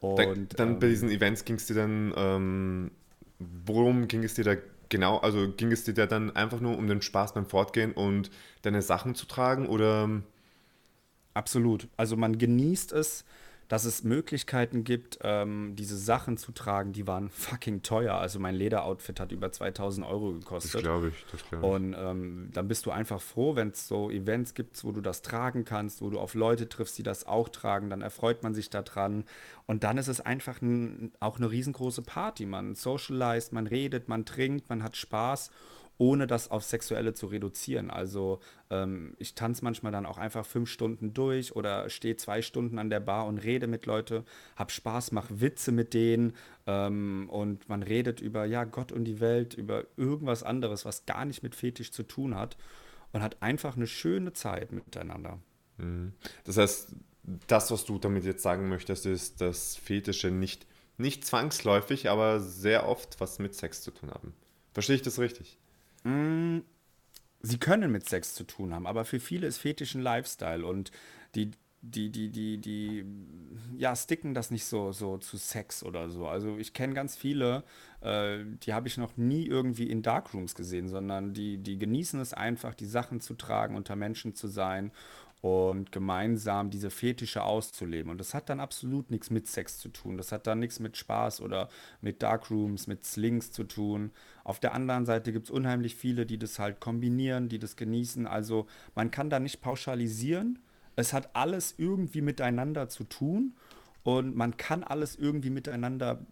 Und, 0.00 0.18
dann, 0.18 0.48
dann 0.56 0.68
ähm, 0.74 0.78
bei 0.80 0.88
diesen 0.88 1.10
Events 1.10 1.44
ging 1.44 1.56
es 1.56 1.66
dir 1.66 1.74
dann, 1.74 2.12
ähm, 2.16 2.90
worum 3.38 4.08
ging 4.08 4.22
es 4.22 4.34
dir 4.34 4.44
da 4.44 4.54
genau? 4.88 5.18
Also 5.18 5.52
ging 5.52 5.72
es 5.72 5.84
dir 5.84 5.94
da 5.94 6.06
dann 6.06 6.34
einfach 6.34 6.60
nur 6.60 6.78
um 6.78 6.86
den 6.86 7.02
Spaß 7.02 7.34
beim 7.34 7.46
Fortgehen 7.46 7.92
und 7.92 8.30
deine 8.62 8.82
Sachen 8.82 9.14
zu 9.14 9.26
tragen 9.26 9.66
oder? 9.66 10.08
Absolut. 11.34 11.88
Also 11.96 12.16
man 12.16 12.38
genießt 12.38 12.92
es, 12.92 13.24
dass 13.68 13.84
es 13.84 14.02
Möglichkeiten 14.02 14.82
gibt, 14.82 15.18
ähm, 15.22 15.76
diese 15.76 15.96
Sachen 15.96 16.38
zu 16.38 16.52
tragen, 16.52 16.92
die 16.92 17.06
waren 17.06 17.28
fucking 17.28 17.82
teuer. 17.82 18.14
Also 18.14 18.40
mein 18.40 18.54
Lederoutfit 18.54 19.20
hat 19.20 19.30
über 19.30 19.52
2000 19.52 20.06
Euro 20.06 20.32
gekostet. 20.32 20.74
Das 20.74 20.82
glaube 20.82 21.08
ich, 21.08 21.26
das 21.30 21.46
glaube 21.46 21.66
ich. 21.66 21.72
Und 21.72 21.94
ähm, 21.98 22.48
dann 22.52 22.66
bist 22.66 22.86
du 22.86 22.90
einfach 22.90 23.20
froh, 23.20 23.56
wenn 23.56 23.68
es 23.68 23.86
so 23.86 24.10
Events 24.10 24.54
gibt, 24.54 24.82
wo 24.84 24.92
du 24.92 25.02
das 25.02 25.20
tragen 25.20 25.66
kannst, 25.66 26.00
wo 26.00 26.08
du 26.08 26.18
auf 26.18 26.34
Leute 26.34 26.68
triffst, 26.68 26.96
die 26.96 27.02
das 27.02 27.26
auch 27.26 27.50
tragen, 27.50 27.90
dann 27.90 28.00
erfreut 28.00 28.42
man 28.42 28.54
sich 28.54 28.70
daran. 28.70 29.24
Und 29.66 29.84
dann 29.84 29.98
ist 29.98 30.08
es 30.08 30.20
einfach 30.20 30.62
ein, 30.62 31.12
auch 31.20 31.36
eine 31.36 31.50
riesengroße 31.50 32.00
Party. 32.02 32.46
Man 32.46 32.74
socialized, 32.74 33.52
man 33.52 33.66
redet, 33.66 34.08
man 34.08 34.24
trinkt, 34.24 34.70
man 34.70 34.82
hat 34.82 34.96
Spaß 34.96 35.50
ohne 35.98 36.28
das 36.28 36.50
auf 36.50 36.64
Sexuelle 36.64 37.12
zu 37.12 37.26
reduzieren. 37.26 37.90
Also 37.90 38.40
ähm, 38.70 39.14
ich 39.18 39.34
tanze 39.34 39.64
manchmal 39.64 39.92
dann 39.92 40.06
auch 40.06 40.16
einfach 40.16 40.46
fünf 40.46 40.70
Stunden 40.70 41.12
durch 41.12 41.54
oder 41.54 41.90
stehe 41.90 42.16
zwei 42.16 42.40
Stunden 42.40 42.78
an 42.78 42.88
der 42.88 43.00
Bar 43.00 43.26
und 43.26 43.38
rede 43.38 43.66
mit 43.66 43.84
Leuten, 43.84 44.24
habe 44.56 44.70
Spaß, 44.70 45.12
mache 45.12 45.40
Witze 45.40 45.72
mit 45.72 45.94
denen 45.94 46.34
ähm, 46.66 47.28
und 47.28 47.68
man 47.68 47.82
redet 47.82 48.20
über 48.20 48.44
ja 48.44 48.64
Gott 48.64 48.92
und 48.92 49.04
die 49.04 49.20
Welt, 49.20 49.54
über 49.54 49.84
irgendwas 49.96 50.44
anderes, 50.44 50.84
was 50.84 51.04
gar 51.04 51.24
nicht 51.24 51.42
mit 51.42 51.56
Fetisch 51.56 51.90
zu 51.90 52.04
tun 52.04 52.36
hat 52.36 52.56
und 53.12 53.22
hat 53.22 53.42
einfach 53.42 53.76
eine 53.76 53.88
schöne 53.88 54.32
Zeit 54.32 54.70
miteinander. 54.70 55.38
Mhm. 55.78 56.12
Das 56.44 56.56
heißt, 56.56 56.94
das, 57.48 57.70
was 57.70 57.84
du 57.84 57.98
damit 57.98 58.24
jetzt 58.24 58.42
sagen 58.42 58.68
möchtest, 58.68 59.04
ist, 59.04 59.40
dass 59.40 59.76
Fetische 59.76 60.30
nicht, 60.30 60.66
nicht 60.96 61.24
zwangsläufig, 61.24 62.08
aber 62.08 62.38
sehr 62.40 62.88
oft 62.88 63.20
was 63.20 63.38
mit 63.40 63.54
Sex 63.54 63.82
zu 63.82 63.90
tun 63.90 64.10
haben. 64.10 64.32
Verstehe 64.72 64.96
ich 64.96 65.02
das 65.02 65.18
richtig? 65.18 65.58
Mm, 66.04 66.60
sie 67.42 67.58
können 67.58 67.90
mit 67.92 68.08
Sex 68.08 68.34
zu 68.34 68.44
tun 68.44 68.74
haben, 68.74 68.86
aber 68.86 69.04
für 69.04 69.20
viele 69.20 69.46
ist 69.46 69.58
Fetisch 69.58 69.94
ein 69.94 70.00
Lifestyle 70.02 70.66
und 70.66 70.90
die, 71.34 71.50
die, 71.80 72.10
die, 72.10 72.30
die, 72.30 72.58
die, 72.58 73.04
ja, 73.76 73.94
sticken 73.94 74.34
das 74.34 74.50
nicht 74.50 74.64
so, 74.64 74.92
so 74.92 75.18
zu 75.18 75.36
Sex 75.36 75.84
oder 75.84 76.10
so. 76.10 76.26
Also 76.26 76.56
ich 76.56 76.72
kenne 76.72 76.94
ganz 76.94 77.16
viele, 77.16 77.62
äh, 78.00 78.40
die 78.64 78.74
habe 78.74 78.88
ich 78.88 78.98
noch 78.98 79.16
nie 79.16 79.46
irgendwie 79.46 79.88
in 79.88 80.02
Darkrooms 80.02 80.54
gesehen, 80.54 80.88
sondern 80.88 81.34
die, 81.34 81.58
die 81.58 81.78
genießen 81.78 82.20
es 82.20 82.34
einfach, 82.34 82.74
die 82.74 82.86
Sachen 82.86 83.20
zu 83.20 83.34
tragen, 83.34 83.76
unter 83.76 83.94
Menschen 83.96 84.34
zu 84.34 84.48
sein 84.48 84.90
und 85.40 85.92
gemeinsam 85.92 86.70
diese 86.70 86.90
Fetische 86.90 87.44
auszuleben. 87.44 88.10
Und 88.10 88.18
das 88.18 88.34
hat 88.34 88.48
dann 88.48 88.58
absolut 88.58 89.10
nichts 89.10 89.30
mit 89.30 89.46
Sex 89.46 89.78
zu 89.78 89.88
tun. 89.88 90.16
Das 90.16 90.32
hat 90.32 90.46
dann 90.48 90.58
nichts 90.58 90.80
mit 90.80 90.96
Spaß 90.96 91.40
oder 91.40 91.68
mit 92.00 92.22
Darkrooms, 92.22 92.88
mit 92.88 93.04
Slings 93.04 93.52
zu 93.52 93.64
tun. 93.64 94.10
Auf 94.42 94.58
der 94.58 94.74
anderen 94.74 95.06
Seite 95.06 95.32
gibt 95.32 95.46
es 95.46 95.50
unheimlich 95.50 95.94
viele, 95.94 96.26
die 96.26 96.38
das 96.38 96.58
halt 96.58 96.80
kombinieren, 96.80 97.48
die 97.48 97.60
das 97.60 97.76
genießen. 97.76 98.26
Also 98.26 98.66
man 98.96 99.12
kann 99.12 99.30
da 99.30 99.38
nicht 99.38 99.60
pauschalisieren. 99.60 100.58
Es 100.96 101.12
hat 101.12 101.30
alles 101.36 101.74
irgendwie 101.78 102.22
miteinander 102.22 102.88
zu 102.88 103.04
tun 103.04 103.54
und 104.02 104.34
man 104.34 104.56
kann 104.56 104.82
alles 104.82 105.14
irgendwie 105.14 105.50
miteinander 105.50 106.26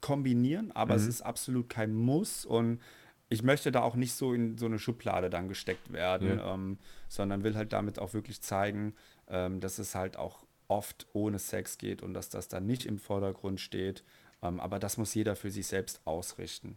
kombinieren, 0.00 0.70
aber 0.70 0.94
mhm. 0.94 1.00
es 1.00 1.06
ist 1.08 1.22
absolut 1.22 1.68
kein 1.68 1.92
Muss 1.92 2.44
und 2.44 2.80
ich 3.28 3.42
möchte 3.42 3.72
da 3.72 3.82
auch 3.82 3.96
nicht 3.96 4.12
so 4.12 4.32
in 4.32 4.56
so 4.56 4.66
eine 4.66 4.78
Schublade 4.78 5.30
dann 5.30 5.48
gesteckt 5.48 5.92
werden, 5.92 6.38
ja. 6.38 6.54
ähm, 6.54 6.78
sondern 7.08 7.42
will 7.42 7.56
halt 7.56 7.72
damit 7.72 7.98
auch 7.98 8.14
wirklich 8.14 8.40
zeigen, 8.40 8.94
ähm, 9.28 9.60
dass 9.60 9.78
es 9.78 9.94
halt 9.94 10.16
auch 10.16 10.46
oft 10.68 11.06
ohne 11.12 11.38
Sex 11.38 11.78
geht 11.78 12.02
und 12.02 12.14
dass 12.14 12.28
das 12.28 12.48
dann 12.48 12.66
nicht 12.66 12.86
im 12.86 12.98
Vordergrund 12.98 13.60
steht. 13.60 14.04
Ähm, 14.42 14.60
aber 14.60 14.78
das 14.78 14.96
muss 14.96 15.14
jeder 15.14 15.36
für 15.36 15.50
sich 15.50 15.66
selbst 15.66 16.00
ausrichten. 16.04 16.76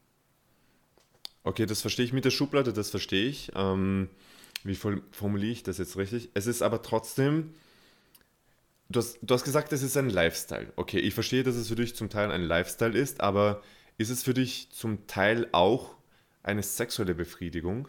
Okay, 1.44 1.66
das 1.66 1.82
verstehe 1.82 2.06
ich 2.06 2.14
mit 2.14 2.26
der 2.26 2.32
Schublade, 2.32 2.74
das 2.74 2.90
verstehe 2.90 3.28
ich. 3.28 3.52
Ähm, 3.56 4.10
wie 4.64 4.76
formuliere 4.76 5.52
ich 5.52 5.64
das 5.64 5.78
jetzt 5.78 5.98
richtig? 5.98 6.30
Es 6.34 6.48
ist 6.48 6.62
aber 6.62 6.82
trotzdem, 6.82 7.54
du 8.90 9.00
hast, 9.00 9.20
du 9.22 9.34
hast 9.34 9.44
gesagt, 9.44 9.72
es 9.72 9.84
ist 9.84 9.96
ein 9.98 10.10
Lifestyle. 10.10 10.74
Okay, 10.76 11.00
ich 11.00 11.14
verstehe, 11.14 11.44
dass 11.44 11.56
es 11.56 11.70
für 11.70 11.76
dich 11.76 11.96
zum 11.96 12.10
Teil 12.10 12.32
ein 12.32 12.44
Lifestyle 12.44 12.98
ist, 12.98 13.22
aber 13.22 13.62
ist 13.98 14.10
es 14.10 14.24
für 14.24 14.34
dich 14.34 14.70
zum 14.72 15.08
Teil 15.08 15.48
auch 15.52 15.96
eine 16.44 16.64
sexuelle 16.64 17.16
Befriedigung? 17.16 17.88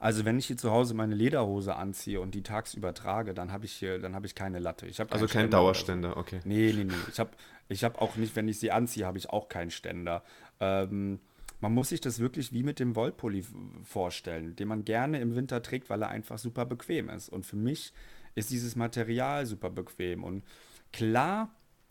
Also 0.00 0.24
wenn 0.24 0.38
ich 0.38 0.46
hier 0.46 0.56
zu 0.56 0.70
Hause 0.70 0.94
meine 0.94 1.14
Lederhose 1.14 1.74
anziehe 1.74 2.20
und 2.20 2.34
die 2.34 2.42
tagsüber 2.42 2.94
trage, 2.94 3.34
dann 3.34 3.50
habe 3.50 3.64
ich 3.64 3.72
hier, 3.72 3.98
dann 3.98 4.14
habe 4.14 4.26
ich 4.26 4.34
keine 4.34 4.60
Latte. 4.60 4.86
Ich 4.86 5.00
also 5.00 5.10
kein 5.10 5.28
Ständer 5.28 5.58
Dauerständer, 5.58 6.10
so. 6.10 6.16
okay. 6.16 6.40
Nee, 6.44 6.72
nee, 6.72 6.84
nee. 6.84 6.94
Ich 7.10 7.18
habe 7.18 7.30
ich 7.68 7.82
hab 7.82 8.00
auch 8.00 8.14
nicht, 8.16 8.36
wenn 8.36 8.46
ich 8.46 8.60
sie 8.60 8.70
anziehe, 8.70 9.06
habe 9.06 9.18
ich 9.18 9.30
auch 9.30 9.48
keinen 9.48 9.70
Ständer. 9.70 10.22
Ähm, 10.60 11.18
man 11.60 11.74
muss 11.74 11.88
sich 11.88 12.00
das 12.00 12.20
wirklich 12.20 12.52
wie 12.52 12.62
mit 12.62 12.78
dem 12.78 12.94
Wollpulli 12.94 13.44
vorstellen, 13.82 14.54
den 14.54 14.68
man 14.68 14.84
gerne 14.84 15.20
im 15.20 15.34
Winter 15.34 15.62
trägt, 15.62 15.90
weil 15.90 16.02
er 16.02 16.08
einfach 16.08 16.38
super 16.38 16.64
bequem 16.64 17.08
ist. 17.08 17.28
Und 17.28 17.44
für 17.44 17.56
mich 17.56 17.92
ist 18.36 18.50
dieses 18.50 18.76
Material 18.76 19.46
super 19.46 19.70
bequem. 19.70 20.22
Und 20.22 20.44
klar, 20.92 21.50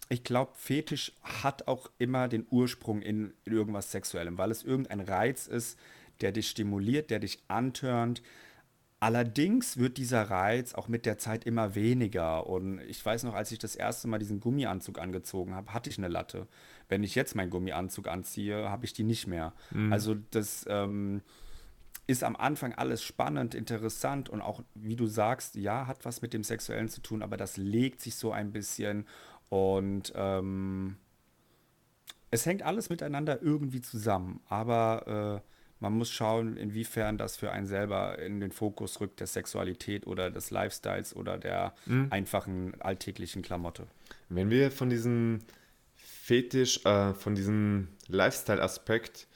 ich 0.09 0.23
glaube, 0.23 0.51
Fetisch 0.55 1.13
hat 1.21 1.67
auch 1.67 1.89
immer 1.97 2.27
den 2.27 2.47
Ursprung 2.49 3.01
in, 3.01 3.33
in 3.45 3.53
irgendwas 3.53 3.91
Sexuellem, 3.91 4.37
weil 4.37 4.51
es 4.51 4.63
irgendein 4.63 5.01
Reiz 5.01 5.47
ist, 5.47 5.77
der 6.21 6.31
dich 6.31 6.49
stimuliert, 6.49 7.09
der 7.09 7.19
dich 7.19 7.39
antörnt. 7.47 8.21
Allerdings 8.99 9.77
wird 9.77 9.97
dieser 9.97 10.23
Reiz 10.23 10.73
auch 10.73 10.87
mit 10.87 11.05
der 11.05 11.19
Zeit 11.19 11.45
immer 11.45 11.75
weniger. 11.75 12.47
Und 12.47 12.79
ich 12.87 13.05
weiß 13.05 13.23
noch, 13.23 13.35
als 13.35 13.51
ich 13.51 13.59
das 13.59 13.75
erste 13.75 14.07
Mal 14.07 14.17
diesen 14.17 14.39
Gummianzug 14.39 14.97
angezogen 14.99 15.53
habe, 15.53 15.73
hatte 15.73 15.89
ich 15.89 15.97
eine 15.97 16.07
Latte. 16.07 16.47
Wenn 16.89 17.03
ich 17.03 17.13
jetzt 17.13 17.35
meinen 17.35 17.51
Gummianzug 17.51 18.07
anziehe, 18.07 18.69
habe 18.69 18.85
ich 18.85 18.93
die 18.93 19.03
nicht 19.03 19.27
mehr. 19.27 19.53
Mhm. 19.71 19.93
Also 19.93 20.15
das 20.31 20.65
ähm, 20.67 21.21
ist 22.07 22.23
am 22.23 22.35
Anfang 22.37 22.73
alles 22.73 23.03
spannend, 23.03 23.53
interessant 23.53 24.29
und 24.29 24.41
auch, 24.41 24.63
wie 24.73 24.95
du 24.95 25.05
sagst, 25.05 25.55
ja, 25.55 25.85
hat 25.85 26.05
was 26.05 26.21
mit 26.21 26.33
dem 26.33 26.43
Sexuellen 26.43 26.87
zu 26.87 27.01
tun, 27.01 27.21
aber 27.21 27.37
das 27.37 27.57
legt 27.57 28.01
sich 28.01 28.15
so 28.15 28.31
ein 28.31 28.51
bisschen 28.51 29.05
und 29.49 30.13
ähm, 30.15 30.97
es 32.31 32.45
hängt 32.45 32.63
alles 32.63 32.89
miteinander 32.89 33.41
irgendwie 33.41 33.81
zusammen. 33.81 34.41
Aber 34.49 35.41
äh, 35.43 35.47
man 35.79 35.93
muss 35.93 36.11
schauen, 36.11 36.57
inwiefern 36.57 37.17
das 37.17 37.37
für 37.37 37.51
einen 37.51 37.67
selber 37.67 38.19
in 38.19 38.39
den 38.39 38.51
Fokus 38.51 38.99
rückt, 38.99 39.19
der 39.19 39.27
Sexualität 39.27 40.07
oder 40.07 40.31
des 40.31 40.51
Lifestyles 40.51 41.15
oder 41.15 41.37
der 41.37 41.73
mhm. 41.85 42.07
einfachen 42.09 42.73
alltäglichen 42.81 43.41
Klamotte. 43.41 43.87
Wenn 44.29 44.49
wir 44.49 44.71
von 44.71 44.89
diesem 44.89 45.39
Fetisch, 45.95 46.83
äh, 46.85 47.13
von 47.13 47.35
diesem 47.35 47.89
Lifestyle-Aspekt 48.07 49.27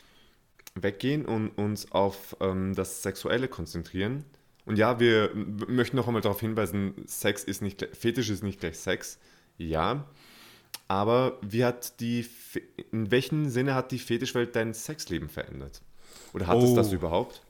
weggehen 0.76 1.26
und 1.26 1.50
uns 1.50 1.92
auf 1.92 2.36
ähm, 2.40 2.74
das 2.76 3.04
Sexuelle 3.04 3.48
konzentrieren, 3.48 4.26
und 4.66 4.78
ja, 4.78 5.00
wir 5.00 5.32
möchten 5.34 5.98
noch 5.98 6.08
einmal 6.08 6.22
darauf 6.22 6.40
hinweisen, 6.40 6.94
Sex 7.06 7.44
ist 7.44 7.62
nicht, 7.62 7.88
Fetisch 7.96 8.30
ist 8.30 8.44
nicht 8.44 8.60
gleich 8.60 8.78
Sex, 8.78 9.20
ja, 9.58 10.06
aber 10.88 11.38
wie 11.42 11.64
hat 11.64 12.00
die, 12.00 12.28
in 12.92 13.12
welchem 13.12 13.50
Sinne 13.50 13.76
hat 13.76 13.92
die 13.92 14.00
Fetischwelt 14.00 14.56
dein 14.56 14.74
Sexleben 14.74 15.30
verändert? 15.30 15.82
Oder 16.34 16.48
hat 16.48 16.58
oh. 16.58 16.66
es 16.66 16.74
das 16.74 16.92
überhaupt? 16.92 17.42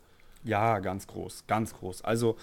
Ja, 0.44 0.80
ganz 0.80 1.08
groß, 1.08 1.46
ganz 1.48 1.74
groß. 1.74 2.04
Also 2.04 2.38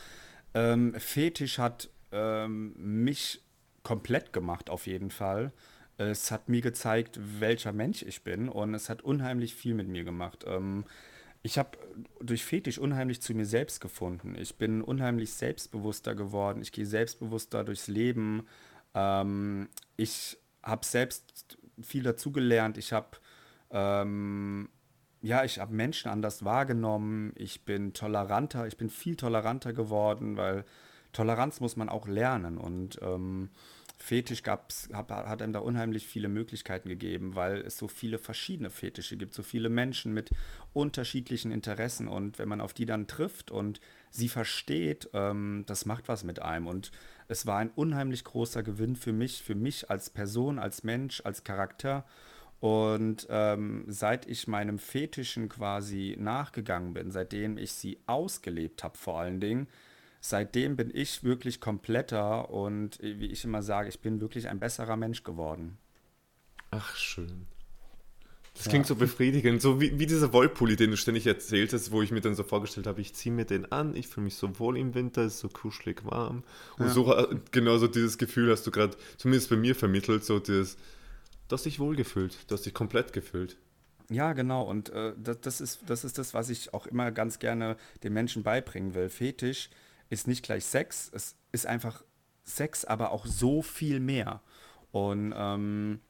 ähm, 0.55 0.94
Fetisch 0.99 1.59
hat 1.59 1.88
ähm, 2.12 2.75
mich 2.77 3.42
komplett 3.83 4.33
gemacht 4.33 4.71
auf 4.71 4.87
jeden 4.87 5.11
Fall. 5.11 5.53
Es 5.99 6.31
hat 6.31 6.49
mir 6.49 6.61
gezeigt, 6.61 7.18
welcher 7.40 7.73
Mensch 7.73 8.03
ich 8.03 8.23
bin 8.23 8.49
und 8.49 8.75
es 8.75 8.88
hat 8.88 9.03
unheimlich 9.03 9.55
viel 9.55 9.75
mit 9.75 9.88
mir 9.88 10.05
gemacht. 10.05 10.44
Ähm, 10.47 10.85
ich 11.42 11.59
habe 11.59 11.79
durch 12.21 12.44
Fetisch 12.44 12.79
unheimlich 12.79 13.23
zu 13.23 13.35
mir 13.35 13.47
selbst 13.47 13.81
gefunden. 13.81 14.35
Ich 14.38 14.57
bin 14.57 14.83
unheimlich 14.83 15.33
selbstbewusster 15.33 16.14
geworden. 16.14 16.61
Ich 16.62 16.73
gehe 16.73 16.87
selbstbewusster 16.87 17.64
durchs 17.64 17.88
Leben. 17.88 18.47
Ähm, 18.98 19.68
ich 19.96 20.37
habe 20.62 20.84
selbst 20.84 21.58
viel 21.80 22.02
dazugelernt. 22.02 22.78
Ich 22.78 22.92
habe 22.92 23.18
ähm, 23.70 24.68
ja, 25.20 25.44
ich 25.44 25.58
habe 25.58 25.74
Menschen 25.74 26.11
anders 26.11 26.44
wahrgenommen. 26.44 27.32
Ich 27.37 27.64
bin 27.64 27.92
toleranter, 27.92 28.66
ich 28.66 28.76
bin 28.76 28.88
viel 28.88 29.16
toleranter 29.16 29.72
geworden, 29.72 30.37
weil 30.37 30.64
Toleranz 31.12 31.61
muss 31.61 31.76
man 31.76 31.88
auch 31.88 32.06
lernen. 32.06 32.58
Und 32.58 33.00
ähm, 33.02 33.50
Fetisch 34.00 34.44
gab's, 34.44 34.88
hat, 34.92 35.11
hat 35.11 35.42
einem 35.42 35.52
da 35.52 35.58
unheimlich 35.58 36.06
viele 36.06 36.28
Möglichkeiten 36.28 36.88
gegeben, 36.88 37.34
weil 37.34 37.62
es 37.62 37.76
so 37.76 37.88
viele 37.88 38.18
verschiedene 38.18 38.70
Fetische 38.70 39.16
gibt, 39.16 39.34
so 39.34 39.42
viele 39.42 39.68
Menschen 39.68 40.14
mit 40.14 40.30
unterschiedlichen 40.72 41.50
Interessen. 41.50 42.06
Und 42.06 42.38
wenn 42.38 42.48
man 42.48 42.61
auf 42.61 42.72
die 42.72 42.87
dann 42.87 43.08
trifft 43.08 43.50
und 43.50 43.80
sie 44.11 44.29
versteht, 44.29 45.11
ähm, 45.12 45.64
das 45.66 45.87
macht 45.87 46.09
was 46.09 46.25
mit 46.25 46.40
einem. 46.40 46.66
Und 46.66 46.90
es 47.29 47.47
war 47.47 47.59
ein 47.59 47.71
unheimlich 47.71 48.25
großer 48.25 48.62
Gewinn 48.62 48.97
für 48.97 49.12
mich, 49.12 49.42
für 49.42 49.55
mich 49.55 49.90
als 49.90 50.11
Person, 50.11 50.59
als 50.59 50.83
Mensch, 50.83 51.23
als 51.25 51.44
Charakter. 51.44 52.05
Und 52.61 53.27
ähm, 53.31 53.85
seit 53.87 54.27
ich 54.27 54.49
meinem 54.49 54.79
Fetischen 54.79 55.49
quasi 55.49 56.16
nachgegangen 56.18 56.94
bin, 56.94 57.11
seitdem 57.11 57.57
ich 57.57 57.73
sie 57.73 58.01
ausgelebt 58.07 58.83
habe 58.83 58.99
vor 58.99 59.21
allen 59.21 59.40
Dingen, 59.40 59.68
seitdem 60.21 60.77
bin 60.77 60.90
ich 60.92 61.23
wirklich 61.23 61.61
kompletter 61.61 62.51
und 62.51 62.99
wie 63.01 63.27
ich 63.27 63.44
immer 63.44 63.62
sage, 63.62 63.88
ich 63.88 64.01
bin 64.01 64.21
wirklich 64.21 64.49
ein 64.49 64.59
besserer 64.59 64.97
Mensch 64.97 65.23
geworden. 65.23 65.79
Ach, 66.71 66.97
schön. 66.97 67.47
Das 68.59 68.66
ja. 68.66 68.71
klingt 68.71 68.87
so 68.87 68.97
befriedigend, 68.97 69.62
so 69.62 69.81
wie, 69.81 69.99
wie 69.99 70.07
dieser 70.07 70.33
Wollpulli, 70.33 70.77
den 70.77 70.90
du 70.90 70.97
ständig 70.97 71.27
erzählt 71.27 71.73
hast, 71.73 71.90
wo 71.90 72.03
ich 72.03 72.11
mir 72.11 72.21
dann 72.21 72.35
so 72.35 72.42
vorgestellt 72.42 72.87
habe, 72.87 73.01
ich 73.01 73.14
ziehe 73.14 73.35
mir 73.35 73.44
den 73.44 73.71
an, 73.73 73.97
ich 73.97 74.09
fühle 74.09 74.25
mich 74.25 74.35
so 74.35 74.59
wohl 74.59 74.77
im 74.77 74.94
Winter, 74.94 75.23
es 75.23 75.35
ist 75.35 75.40
so 75.40 75.49
kuschelig 75.49 76.05
warm. 76.05 76.42
Und 76.77 76.87
ja. 76.87 76.92
so 76.92 77.14
äh, 77.14 77.37
genau 77.53 77.79
so 77.79 77.87
dieses 77.87 78.18
Gefühl 78.18 78.51
hast 78.51 78.66
du 78.66 78.71
gerade, 78.71 78.97
zumindest 79.16 79.49
bei 79.49 79.57
mir 79.57 79.75
vermittelt, 79.75 80.25
so 80.25 80.38
dieses, 80.38 80.77
Du 81.49 81.55
hast 81.55 81.64
dich 81.64 81.81
wohlgefühlt, 81.81 82.38
du 82.47 82.55
hast 82.55 82.66
dich 82.66 82.75
komplett 82.75 83.14
gefühlt. 83.14 83.57
Ja, 84.11 84.35
genau. 84.35 84.62
Und 84.62 84.90
äh, 84.90 85.14
das, 85.16 85.40
das, 85.40 85.61
ist, 85.61 85.81
das 85.87 86.05
ist 86.05 86.18
das, 86.18 86.35
was 86.35 86.51
ich 86.51 86.73
auch 86.75 86.87
immer 86.87 87.11
ganz 87.11 87.38
gerne 87.38 87.77
den 88.03 88.12
Menschen 88.12 88.42
beibringen 88.42 88.94
will. 88.94 89.09
Fetisch 89.09 89.71
ist 90.11 90.29
nicht 90.29 90.42
gleich 90.42 90.64
Sex, 90.66 91.11
es 91.12 91.37
ist 91.53 91.66
einfach 91.66 92.05
Sex, 92.44 92.85
aber 92.85 93.12
auch 93.12 93.27
so 93.27 93.62
viel 93.62 93.99
mehr. 93.99 94.42
Und 94.90 95.35
ähm, 95.37 96.01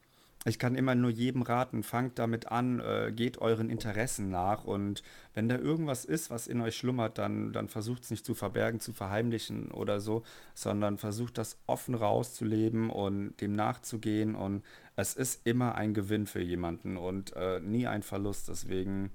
ich 0.48 0.58
kann 0.58 0.74
immer 0.74 0.94
nur 0.94 1.10
jedem 1.10 1.42
raten, 1.42 1.82
fangt 1.82 2.18
damit 2.18 2.48
an, 2.48 2.80
äh, 2.80 3.12
geht 3.14 3.38
euren 3.38 3.70
Interessen 3.70 4.30
nach 4.30 4.64
und 4.64 5.02
wenn 5.34 5.48
da 5.48 5.56
irgendwas 5.56 6.04
ist, 6.04 6.30
was 6.30 6.46
in 6.46 6.60
euch 6.60 6.76
schlummert, 6.76 7.18
dann, 7.18 7.52
dann 7.52 7.68
versucht 7.68 8.04
es 8.04 8.10
nicht 8.10 8.26
zu 8.26 8.34
verbergen, 8.34 8.80
zu 8.80 8.92
verheimlichen 8.92 9.70
oder 9.70 10.00
so, 10.00 10.22
sondern 10.54 10.98
versucht 10.98 11.38
das 11.38 11.58
offen 11.66 11.94
rauszuleben 11.94 12.90
und 12.90 13.36
dem 13.40 13.52
nachzugehen 13.52 14.34
und 14.34 14.64
es 14.96 15.14
ist 15.14 15.46
immer 15.46 15.76
ein 15.76 15.94
Gewinn 15.94 16.26
für 16.26 16.42
jemanden 16.42 16.96
und 16.96 17.34
äh, 17.36 17.60
nie 17.60 17.86
ein 17.86 18.02
Verlust. 18.02 18.48
Deswegen 18.48 19.10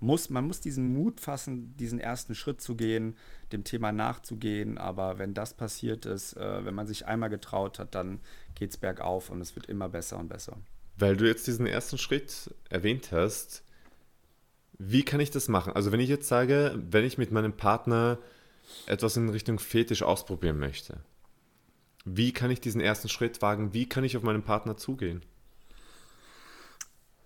muss 0.00 0.30
man 0.30 0.46
muss 0.46 0.60
diesen 0.60 0.92
Mut 0.92 1.20
fassen, 1.20 1.76
diesen 1.76 1.98
ersten 1.98 2.34
Schritt 2.34 2.60
zu 2.60 2.76
gehen, 2.76 3.16
dem 3.52 3.64
Thema 3.64 3.90
nachzugehen. 3.90 4.78
Aber 4.78 5.18
wenn 5.18 5.34
das 5.34 5.54
passiert 5.54 6.06
ist, 6.06 6.36
äh, 6.36 6.64
wenn 6.64 6.74
man 6.74 6.86
sich 6.86 7.06
einmal 7.06 7.30
getraut 7.30 7.78
hat, 7.78 7.94
dann 7.94 8.20
geht 8.54 8.70
es 8.70 8.76
bergauf 8.76 9.30
und 9.30 9.40
es 9.40 9.56
wird 9.56 9.66
immer 9.66 9.88
besser 9.88 10.18
und 10.18 10.28
besser. 10.28 10.58
Weil 10.96 11.16
du 11.16 11.26
jetzt 11.26 11.46
diesen 11.46 11.66
ersten 11.66 11.98
Schritt 11.98 12.54
erwähnt 12.70 13.10
hast, 13.12 13.64
wie 14.78 15.04
kann 15.04 15.20
ich 15.20 15.30
das 15.30 15.48
machen? 15.48 15.72
Also 15.72 15.92
wenn 15.92 16.00
ich 16.00 16.08
jetzt 16.08 16.28
sage, 16.28 16.80
wenn 16.90 17.04
ich 17.04 17.18
mit 17.18 17.30
meinem 17.32 17.52
Partner 17.52 18.18
etwas 18.86 19.16
in 19.16 19.28
Richtung 19.28 19.58
Fetisch 19.58 20.02
ausprobieren 20.02 20.58
möchte, 20.58 20.98
wie 22.04 22.32
kann 22.32 22.50
ich 22.50 22.60
diesen 22.60 22.80
ersten 22.80 23.08
Schritt 23.08 23.40
wagen? 23.42 23.72
Wie 23.72 23.88
kann 23.88 24.04
ich 24.04 24.16
auf 24.16 24.22
meinen 24.22 24.42
Partner 24.42 24.76
zugehen? 24.76 25.22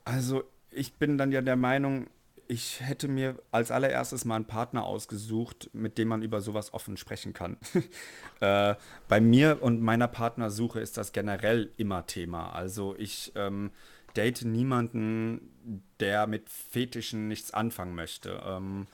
Also 0.05 0.45
ich 0.71 0.95
bin 0.95 1.19
dann 1.19 1.33
ja 1.33 1.43
der 1.43 1.57
Meinung, 1.57 2.09
ich 2.49 2.81
hätte 2.81 3.09
mir 3.09 3.37
als 3.51 3.71
allererstes 3.71 4.25
mal 4.25 4.37
einen 4.37 4.47
Partner 4.47 4.85
ausgesucht, 4.85 5.69
mit 5.75 5.99
dem 5.99 6.09
man 6.09 6.23
über 6.23 6.41
sowas 6.41 6.73
offen 6.73 6.97
sprechen 6.97 7.35
kann. 7.35 7.59
äh, 8.41 8.75
bei 9.07 9.21
mir 9.21 9.63
und 9.63 9.83
meiner 9.83 10.09
Partnersuche 10.09 10.81
ist 10.81 10.97
das 10.97 11.13
generell 11.13 11.71
immer 11.77 12.07
Thema. 12.07 12.51
Also 12.55 12.97
ich 12.97 13.33
ähm, 13.35 13.71
date 14.17 14.47
niemanden, 14.47 15.85
der 16.01 16.27
mit 16.27 16.49
Fetischen 16.49 17.29
nichts 17.29 17.53
anfangen 17.53 17.95
möchte. 17.95 18.43
Ähm, 18.45 18.87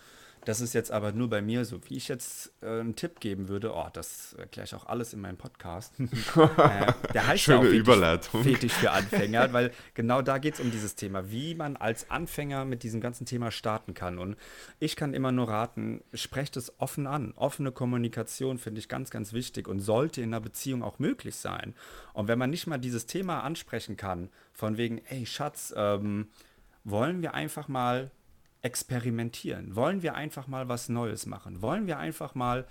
Das 0.45 0.61
ist 0.61 0.74
jetzt 0.74 0.90
aber 0.90 1.12
nur 1.12 1.28
bei 1.30 1.40
mir 1.40 1.64
so. 1.64 1.80
Wie 1.88 1.97
ich 1.97 2.09
jetzt 2.09 2.53
äh, 2.62 2.80
einen 2.80 2.97
Tipp 2.97 3.20
geben 3.20 3.49
würde, 3.49 3.72
oh, 3.74 3.88
das 3.92 4.34
erkläre 4.34 4.66
ich 4.66 4.74
auch 4.74 4.86
alles 4.86 5.12
in 5.12 5.20
meinem 5.20 5.36
Podcast. 5.36 5.95
äh, 5.99 6.92
der 7.14 7.26
heißt 7.26 7.45
Schöne 7.45 7.57
ja 7.57 7.61
auch 7.61 7.64
Fetisch, 7.64 7.80
Überleitung. 7.80 8.42
Fetisch 8.42 8.72
für 8.72 8.90
Anfänger, 8.90 9.53
weil 9.53 9.70
genau 9.95 10.22
da 10.22 10.38
geht 10.38 10.55
es 10.55 10.61
um 10.61 10.70
dieses 10.70 10.95
Thema, 10.97 11.30
wie 11.30 11.55
man 11.55 11.76
als 11.76 12.11
Anfänger 12.11 12.64
mit 12.64 12.82
diesem 12.82 13.01
ganzen 13.01 13.26
Thema 13.26 13.51
starten 13.51 13.95
kann. 13.95 14.18
Und 14.18 14.36
ich 14.80 14.97
kann 14.97 15.14
immer 15.14 15.32
nur 15.32 15.49
raten, 15.49 16.03
sprecht 16.12 16.57
es 16.57 16.78
offen 16.78 17.07
an. 17.07 17.32
Offene 17.36 17.72
Kommunikation 17.72 18.59
finde 18.59 18.80
ich 18.80 18.88
ganz, 18.88 19.11
ganz 19.11 19.32
wichtig 19.32 19.68
und 19.68 19.80
sollte 19.80 20.20
in 20.20 20.34
einer 20.34 20.40
Beziehung 20.40 20.82
auch 20.82 20.99
möglich 20.99 21.36
sein. 21.36 21.74
Und 22.12 22.28
wenn 22.28 22.38
man 22.38 22.51
nicht 22.51 22.66
mal 22.66 22.78
dieses 22.78 23.07
Thema 23.07 23.40
ansprechen 23.42 23.97
kann, 23.97 24.30
von 24.53 24.76
wegen, 24.76 24.99
ey 25.07 25.26
Schatz, 25.26 25.72
ähm, 25.76 26.28
wollen 26.84 27.22
wir 27.22 27.34
einfach 27.34 27.68
mal 27.68 28.11
experimentieren? 28.65 29.77
Wollen 29.77 30.03
wir 30.03 30.15
einfach 30.15 30.47
mal 30.47 30.69
was 30.69 30.89
Neues 30.89 31.27
machen? 31.27 31.62
Wollen 31.62 31.87
wir 31.87 31.99
einfach 31.99 32.35
mal 32.35 32.67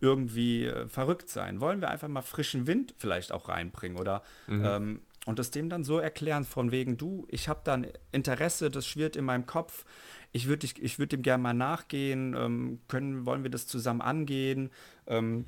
irgendwie 0.00 0.66
äh, 0.66 0.86
verrückt 0.88 1.28
sein? 1.28 1.60
Wollen 1.60 1.80
wir 1.80 1.90
einfach 1.90 2.08
mal 2.08 2.22
frischen 2.22 2.66
Wind 2.66 2.94
vielleicht 2.98 3.32
auch 3.32 3.48
reinbringen? 3.48 3.98
Oder 3.98 4.22
mhm. 4.46 4.64
ähm, 4.64 5.00
und 5.26 5.38
das 5.38 5.50
dem 5.50 5.68
dann 5.68 5.84
so 5.84 5.98
erklären, 5.98 6.44
von 6.44 6.70
wegen, 6.70 6.96
du, 6.96 7.26
ich 7.28 7.48
habe 7.48 7.60
da 7.64 7.74
ein 7.74 7.88
Interesse, 8.12 8.70
das 8.70 8.86
schwirrt 8.86 9.16
in 9.16 9.24
meinem 9.24 9.44
Kopf, 9.46 9.84
ich 10.32 10.46
würde 10.46 10.66
ich 10.66 10.98
würd 10.98 11.12
dem 11.12 11.22
gerne 11.22 11.42
mal 11.42 11.54
nachgehen, 11.54 12.34
ähm, 12.34 12.80
können, 12.88 13.26
wollen 13.26 13.42
wir 13.42 13.50
das 13.50 13.66
zusammen 13.66 14.00
angehen? 14.00 14.70
Ähm, 15.06 15.46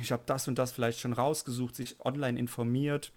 ich 0.00 0.12
habe 0.12 0.22
das 0.26 0.48
und 0.48 0.58
das 0.58 0.72
vielleicht 0.72 1.00
schon 1.00 1.12
rausgesucht, 1.12 1.74
sich 1.74 2.00
online 2.04 2.38
informiert. 2.38 3.12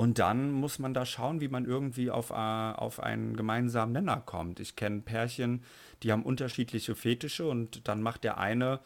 Und 0.00 0.18
dann 0.18 0.50
muss 0.50 0.78
man 0.78 0.94
da 0.94 1.04
schauen, 1.04 1.42
wie 1.42 1.48
man 1.48 1.66
irgendwie 1.66 2.10
auf, 2.10 2.30
äh, 2.30 2.32
auf 2.32 3.00
einen 3.00 3.36
gemeinsamen 3.36 3.92
Nenner 3.92 4.22
kommt. 4.24 4.58
Ich 4.58 4.74
kenne 4.74 5.02
Pärchen, 5.02 5.62
die 6.02 6.10
haben 6.10 6.22
unterschiedliche 6.22 6.94
Fetische 6.94 7.46
und 7.46 7.86
dann 7.86 8.00
macht 8.00 8.24
der 8.24 8.38
eine 8.38 8.80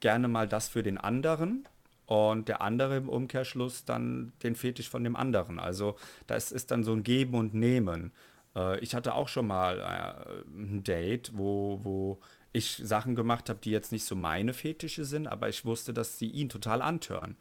gerne 0.00 0.28
mal 0.28 0.46
das 0.46 0.68
für 0.68 0.82
den 0.82 0.98
anderen 0.98 1.66
und 2.04 2.48
der 2.48 2.60
andere 2.60 2.98
im 2.98 3.08
Umkehrschluss 3.08 3.86
dann 3.86 4.34
den 4.42 4.54
Fetisch 4.54 4.90
von 4.90 5.02
dem 5.04 5.16
anderen. 5.16 5.58
Also 5.58 5.96
das 6.26 6.52
ist 6.52 6.70
dann 6.70 6.84
so 6.84 6.92
ein 6.92 7.02
Geben 7.02 7.34
und 7.34 7.54
Nehmen. 7.54 8.12
Äh, 8.54 8.78
ich 8.80 8.94
hatte 8.94 9.14
auch 9.14 9.28
schon 9.28 9.46
mal 9.46 9.78
äh, 9.78 10.50
ein 10.50 10.84
Date, 10.84 11.30
wo, 11.32 11.80
wo 11.82 12.20
ich 12.52 12.82
Sachen 12.84 13.14
gemacht 13.14 13.48
habe, 13.48 13.60
die 13.62 13.70
jetzt 13.70 13.92
nicht 13.92 14.04
so 14.04 14.14
meine 14.14 14.52
Fetische 14.52 15.06
sind, 15.06 15.28
aber 15.28 15.48
ich 15.48 15.64
wusste, 15.64 15.94
dass 15.94 16.18
sie 16.18 16.28
ihn 16.28 16.50
total 16.50 16.82
antören. 16.82 17.36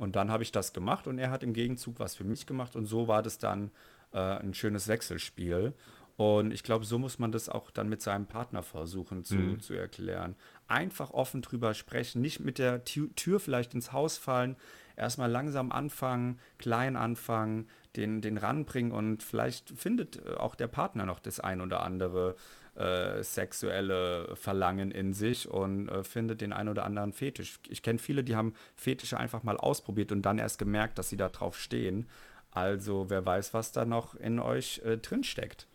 Und 0.00 0.16
dann 0.16 0.30
habe 0.30 0.42
ich 0.42 0.50
das 0.50 0.72
gemacht 0.72 1.06
und 1.06 1.18
er 1.18 1.30
hat 1.30 1.42
im 1.42 1.52
Gegenzug 1.52 1.98
was 1.98 2.14
für 2.14 2.24
mich 2.24 2.46
gemacht 2.46 2.74
und 2.74 2.86
so 2.86 3.06
war 3.06 3.22
das 3.22 3.36
dann 3.36 3.70
äh, 4.12 4.18
ein 4.18 4.54
schönes 4.54 4.88
Wechselspiel. 4.88 5.74
Und 6.16 6.54
ich 6.54 6.62
glaube, 6.62 6.86
so 6.86 6.98
muss 6.98 7.18
man 7.18 7.32
das 7.32 7.50
auch 7.50 7.70
dann 7.70 7.90
mit 7.90 8.00
seinem 8.00 8.24
Partner 8.24 8.62
versuchen 8.62 9.24
zu, 9.24 9.34
mhm. 9.34 9.60
zu 9.60 9.74
erklären. 9.74 10.36
Einfach 10.68 11.10
offen 11.10 11.42
drüber 11.42 11.74
sprechen, 11.74 12.22
nicht 12.22 12.40
mit 12.40 12.58
der 12.58 12.82
Tür 12.84 13.40
vielleicht 13.40 13.74
ins 13.74 13.92
Haus 13.92 14.16
fallen, 14.16 14.56
erstmal 14.96 15.30
langsam 15.30 15.70
anfangen, 15.70 16.38
klein 16.56 16.96
anfangen, 16.96 17.68
den, 17.96 18.22
den 18.22 18.38
ranbringen 18.38 18.92
und 18.92 19.22
vielleicht 19.22 19.68
findet 19.68 20.24
äh, 20.24 20.32
auch 20.34 20.54
der 20.54 20.68
Partner 20.68 21.04
noch 21.04 21.20
das 21.20 21.40
ein 21.40 21.60
oder 21.60 21.82
andere 21.82 22.36
äh, 22.80 23.22
sexuelle 23.22 24.34
Verlangen 24.36 24.90
in 24.90 25.12
sich 25.12 25.48
und 25.48 25.88
äh, 25.88 26.02
findet 26.02 26.40
den 26.40 26.52
ein 26.52 26.68
oder 26.68 26.84
anderen 26.84 27.12
Fetisch. 27.12 27.58
Ich 27.68 27.82
kenne 27.82 27.98
viele, 27.98 28.24
die 28.24 28.36
haben 28.36 28.54
Fetische 28.74 29.18
einfach 29.18 29.42
mal 29.42 29.58
ausprobiert 29.58 30.12
und 30.12 30.22
dann 30.22 30.38
erst 30.38 30.58
gemerkt, 30.58 30.98
dass 30.98 31.10
sie 31.10 31.16
da 31.16 31.28
drauf 31.28 31.58
stehen. 31.58 32.08
Also 32.50 33.10
wer 33.10 33.24
weiß, 33.24 33.54
was 33.54 33.72
da 33.72 33.84
noch 33.84 34.14
in 34.14 34.40
euch 34.40 34.80
äh, 34.84 34.96
drin 34.96 35.24
steckt. 35.24 35.66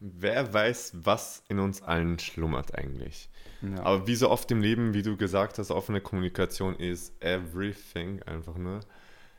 Wer 0.00 0.52
weiß, 0.52 0.92
was 1.02 1.42
in 1.48 1.58
uns 1.58 1.82
allen 1.82 2.18
schlummert 2.18 2.74
eigentlich. 2.74 3.28
Ja. 3.60 3.82
Aber 3.82 4.06
wie 4.06 4.14
so 4.14 4.30
oft 4.30 4.50
im 4.50 4.62
Leben, 4.62 4.94
wie 4.94 5.02
du 5.02 5.16
gesagt 5.16 5.58
hast, 5.58 5.70
offene 5.70 6.00
Kommunikation 6.00 6.76
ist 6.76 7.12
everything 7.22 8.22
einfach 8.22 8.56
nur. 8.56 8.80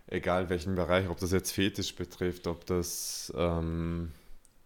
Egal 0.07 0.49
welchen 0.49 0.75
Bereich, 0.75 1.09
ob 1.09 1.19
das 1.19 1.31
jetzt 1.31 1.51
Fetisch 1.51 1.95
betrifft, 1.95 2.47
ob 2.47 2.65
das 2.65 3.31
ähm, 3.37 4.11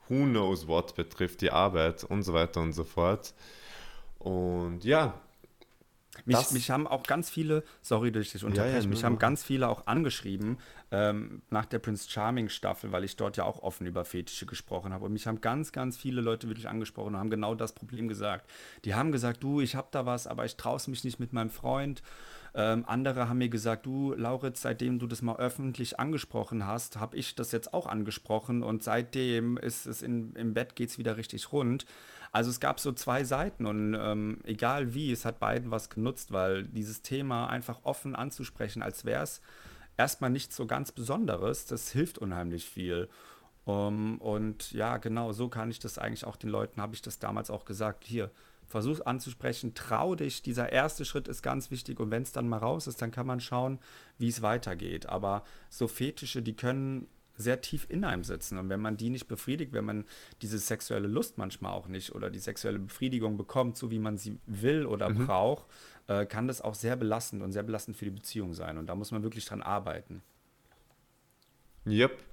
who 0.10 0.26
knows 0.26 0.68
what 0.68 0.96
betrifft, 0.96 1.42
die 1.42 1.52
Arbeit 1.52 2.04
und 2.04 2.24
so 2.24 2.34
weiter 2.34 2.62
und 2.62 2.74
so 2.74 2.84
fort. 2.84 3.34
Und 4.20 4.84
ja. 4.84 5.14
Mich, 6.26 6.52
mich 6.52 6.70
haben 6.70 6.86
auch 6.86 7.04
ganz 7.04 7.30
viele, 7.30 7.64
sorry, 7.82 8.12
durch 8.12 8.32
dich 8.32 8.44
unterbrechen, 8.44 8.76
ja, 8.76 8.82
ja, 8.82 8.88
mich 8.88 9.04
haben 9.04 9.18
ganz 9.18 9.44
viele 9.44 9.68
auch 9.68 9.88
angeschrieben 9.88 10.60
ähm, 10.92 11.42
nach 11.50 11.66
der 11.66 11.80
Prince 11.80 12.08
Charming 12.10 12.50
Staffel, 12.50 12.92
weil 12.92 13.04
ich 13.04 13.16
dort 13.16 13.36
ja 13.36 13.46
auch 13.46 13.64
offen 13.64 13.88
über 13.88 14.06
Fetische 14.06 14.46
gesprochen 14.46 14.94
habe. 14.94 15.06
Und 15.06 15.14
mich 15.14 15.26
haben 15.26 15.42
ganz, 15.42 15.72
ganz 15.72 15.98
viele 15.98 16.22
Leute 16.22 16.48
wirklich 16.48 16.70
angesprochen 16.70 17.16
und 17.16 17.20
haben 17.20 17.32
genau 17.32 17.56
das 17.56 17.74
Problem 17.74 18.08
gesagt. 18.08 18.48
Die 18.86 18.94
haben 18.94 19.12
gesagt, 19.12 19.42
du, 19.42 19.60
ich 19.60 19.76
habe 19.76 19.88
da 19.90 20.06
was, 20.06 20.28
aber 20.28 20.46
ich 20.46 20.56
traue 20.56 20.78
es 20.78 20.88
mich 20.88 21.04
nicht 21.04 21.20
mit 21.20 21.34
meinem 21.34 21.50
Freund. 21.50 22.04
Ähm, 22.56 22.84
andere 22.88 23.30
haben 23.30 23.40
mir 23.40 23.50
gesagt, 23.50 23.86
du, 23.86 24.14
Lauritz, 24.14 24.62
seitdem 24.62 25.00
du 25.00 25.08
das 25.08 25.24
mal 25.24 25.38
öffentlich 25.38 26.00
angesprochen 26.00 26.68
hast, 26.68 26.98
habe 26.98 27.18
ich 27.18 27.34
das 27.34 27.52
jetzt 27.52 27.74
auch 27.74 27.88
angesprochen 27.88 28.62
und 28.62 28.84
seitdem 28.84 29.58
ist 29.58 29.88
es 29.88 30.04
in, 30.04 30.36
im 30.36 30.54
Bett 30.54 30.76
geht 30.76 30.90
es 30.90 30.98
wieder 31.00 31.18
richtig 31.18 31.52
rund. 31.52 31.86
Also 32.32 32.52
es 32.52 32.60
gab 32.60 32.80
so 32.80 32.92
zwei 32.92 33.24
Seiten 33.24 33.66
und 33.66 33.96
ähm, 34.00 34.40
egal 34.44 34.94
wie, 34.94 35.12
es 35.12 35.26
hat 35.26 35.40
beiden 35.40 35.72
was 35.72 35.90
genutzt, 35.90 36.32
weil 36.32 36.64
dieses 36.64 37.02
Thema 37.02 37.48
einfach 37.48 37.80
offen 37.84 38.16
anzusprechen, 38.16 38.84
als 38.84 39.06
wäre 39.06 39.24
es 39.24 39.42
erstmal 39.98 40.30
nichts 40.30 40.56
so 40.56 40.68
ganz 40.68 40.92
Besonderes, 40.92 41.66
das 41.66 41.92
hilft 41.92 42.18
unheimlich 42.20 42.66
viel. 42.66 43.10
Um, 43.66 44.20
und 44.20 44.74
ja, 44.74 44.98
genau, 44.98 45.32
so 45.32 45.48
kann 45.48 45.72
ich 45.72 45.80
das 45.80 45.98
eigentlich 45.98 46.26
auch 46.26 46.36
den 46.36 46.50
Leuten, 46.50 46.82
habe 46.82 46.96
ich 46.96 47.02
das 47.02 47.20
damals 47.20 47.50
auch 47.50 47.66
gesagt, 47.66 48.04
hier, 48.04 48.30
versuch 48.74 49.06
anzusprechen, 49.06 49.76
trau 49.76 50.16
dich, 50.16 50.42
dieser 50.42 50.72
erste 50.72 51.06
Schritt 51.06 51.28
ist 51.28 51.44
ganz 51.44 51.70
wichtig 51.70 52.00
und 52.00 52.10
wenn 52.10 52.24
es 52.24 52.32
dann 52.32 52.50
mal 52.50 52.58
raus 52.58 52.88
ist, 52.88 53.04
dann 53.04 53.12
kann 53.12 53.28
man 53.28 53.40
schauen, 53.40 53.78
wie 54.18 54.30
es 54.30 54.42
weitergeht. 54.42 55.06
Aber 55.06 55.44
so 55.70 55.88
Fetische, 55.88 56.42
die 56.42 56.56
können 56.56 57.06
sehr 57.38 57.62
tief 57.62 57.86
in 57.88 58.04
einem 58.04 58.24
sitzen 58.24 58.58
und 58.58 58.70
wenn 58.70 58.82
man 58.82 58.98
die 58.98 59.12
nicht 59.12 59.28
befriedigt, 59.28 59.74
wenn 59.74 59.86
man 59.86 60.06
diese 60.42 60.58
sexuelle 60.58 61.08
Lust 61.08 61.38
manchmal 61.38 61.72
auch 61.72 61.88
nicht 61.88 62.16
oder 62.16 62.32
die 62.32 62.40
sexuelle 62.40 62.80
Befriedigung 62.80 63.38
bekommt, 63.38 63.78
so 63.78 63.92
wie 63.92 64.00
man 64.00 64.18
sie 64.18 64.40
will 64.48 64.88
oder 64.88 65.10
mhm. 65.10 65.28
braucht, 65.28 65.68
äh, 66.08 66.26
kann 66.26 66.48
das 66.48 66.60
auch 66.62 66.74
sehr 66.74 66.96
belastend 66.96 67.44
und 67.44 67.52
sehr 67.52 67.64
belastend 67.64 67.96
für 67.96 68.06
die 68.06 68.12
Beziehung 68.12 68.56
sein 68.56 68.80
und 68.80 68.88
da 68.88 68.96
muss 68.96 69.12
man 69.12 69.22
wirklich 69.22 69.46
dran 69.46 69.62
arbeiten. 69.62 70.24
Yep, 71.86 72.24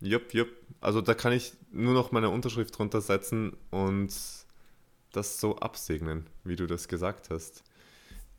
yep, 0.00 0.32
yep. 0.32 0.48
Also 0.80 1.00
da 1.00 1.14
kann 1.14 1.32
ich 1.32 1.54
nur 1.72 1.94
noch 1.94 2.12
meine 2.12 2.30
Unterschrift 2.30 2.78
drunter 2.78 3.00
setzen 3.00 3.56
und 3.70 4.12
das 5.12 5.40
so 5.40 5.56
absegnen, 5.56 6.26
wie 6.44 6.56
du 6.56 6.66
das 6.66 6.88
gesagt 6.88 7.30
hast. 7.30 7.62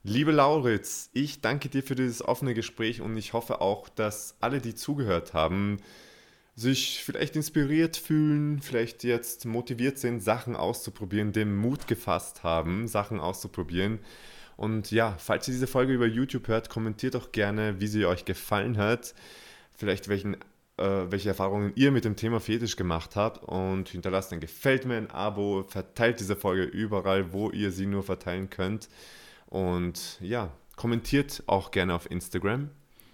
Liebe 0.03 0.31
Lauritz, 0.31 1.09
ich 1.13 1.41
danke 1.41 1.67
dir 1.67 1.83
für 1.83 1.95
dieses 1.95 2.21
offene 2.21 2.53
Gespräch 2.53 3.01
und 3.01 3.17
ich 3.17 3.33
hoffe 3.33 3.59
auch, 3.59 3.89
dass 3.89 4.35
alle, 4.39 4.61
die 4.61 4.73
zugehört 4.73 5.33
haben, 5.33 5.77
sich 6.55 7.03
vielleicht 7.03 7.35
inspiriert 7.35 7.97
fühlen, 7.97 8.61
vielleicht 8.61 9.03
jetzt 9.03 9.45
motiviert 9.45 9.97
sind, 9.97 10.21
Sachen 10.21 10.55
auszuprobieren, 10.55 11.31
den 11.31 11.55
Mut 11.55 11.87
gefasst 11.87 12.43
haben, 12.43 12.87
Sachen 12.87 13.19
auszuprobieren. 13.19 13.99
Und 14.57 14.91
ja, 14.91 15.15
falls 15.19 15.47
ihr 15.47 15.53
diese 15.53 15.67
Folge 15.67 15.93
über 15.93 16.05
YouTube 16.05 16.47
hört, 16.49 16.69
kommentiert 16.69 17.15
doch 17.15 17.31
gerne, 17.31 17.79
wie 17.79 17.87
sie 17.87 18.05
euch 18.05 18.25
gefallen 18.25 18.77
hat. 18.77 19.13
Vielleicht 19.73 20.09
welchen 20.09 20.35
welche 20.79 21.29
Erfahrungen 21.29 21.73
ihr 21.75 21.91
mit 21.91 22.05
dem 22.05 22.15
Thema 22.15 22.39
Fetisch 22.39 22.75
gemacht 22.75 23.15
habt 23.15 23.43
und 23.43 23.89
hinterlasst 23.89 24.31
ein 24.31 24.39
Gefällt 24.39 24.85
mir, 24.85 24.95
ein 24.95 25.11
Abo, 25.11 25.65
verteilt 25.67 26.19
diese 26.19 26.35
Folge 26.35 26.63
überall, 26.63 27.33
wo 27.33 27.49
ihr 27.49 27.71
sie 27.71 27.85
nur 27.85 28.03
verteilen 28.03 28.49
könnt. 28.49 28.87
Und 29.47 30.17
ja, 30.21 30.51
kommentiert 30.75 31.43
auch 31.47 31.71
gerne 31.71 31.93
auf 31.93 32.09
Instagram, 32.09 32.69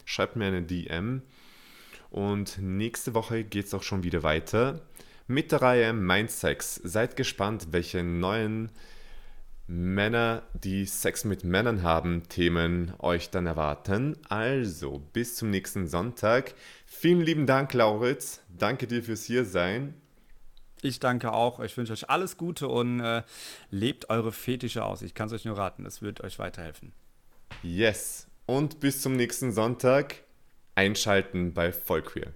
schreibt 0.05 0.36
mir 0.36 0.45
eine 0.45 0.61
DM. 0.61 1.24
Und 2.11 2.59
nächste 2.59 3.13
Woche 3.13 3.43
geht 3.43 3.66
es 3.66 3.74
auch 3.74 3.84
schon 3.84 4.03
wieder 4.03 4.22
weiter 4.24 4.82
mit 5.28 5.51
der 5.51 5.61
Reihe 5.61 5.91
Mindsex. 5.91 6.76
Seid 6.84 7.16
gespannt, 7.16 7.70
welche 7.72 8.03
neuen 8.03 8.70
Männer, 9.68 10.43
die 10.53 10.86
Sex 10.86 11.26
mit 11.26 11.43
Männern 11.43 11.82
haben, 11.82 12.24
Themen 12.30 12.93
euch 12.99 13.32
dann 13.32 13.47
erwarten. 13.47 14.16
Also, 14.30 14.99
bis 15.11 15.36
zum 15.36 15.49
nächsten 15.49 15.88
Sonntag. 15.88 16.53
Vielen 16.86 17.22
lieben 17.22 17.47
Dank, 17.47 17.74
Lauritz. 17.74 18.41
Danke 18.49 18.86
dir 18.86 19.01
fürs 19.01 19.24
Hiersein. 19.26 19.95
Ich 20.84 20.99
danke 20.99 21.32
auch. 21.34 21.59
Ich 21.61 21.76
wünsche 21.78 21.93
euch 21.93 22.09
alles 22.09 22.38
Gute 22.38 22.68
und 22.68 22.99
äh, 22.99 23.24
lebt 23.72 24.11
eure 24.11 24.32
Fetische 24.32 24.86
aus. 24.86 25.01
Ich 25.01 25.16
kann 25.16 25.28
es 25.28 25.34
euch 25.34 25.45
nur 25.45 25.57
raten. 25.57 25.86
Es 25.86 26.03
wird 26.03 26.22
euch 26.22 26.38
weiterhelfen. 26.38 26.93
Yes. 27.63 28.28
Und 28.45 28.80
bis 28.80 29.01
zum 29.01 29.16
nächsten 29.16 29.51
Sonntag. 29.51 30.18
Einschalten 30.76 31.53
bei 31.53 31.72
Vollqueer. 31.72 32.34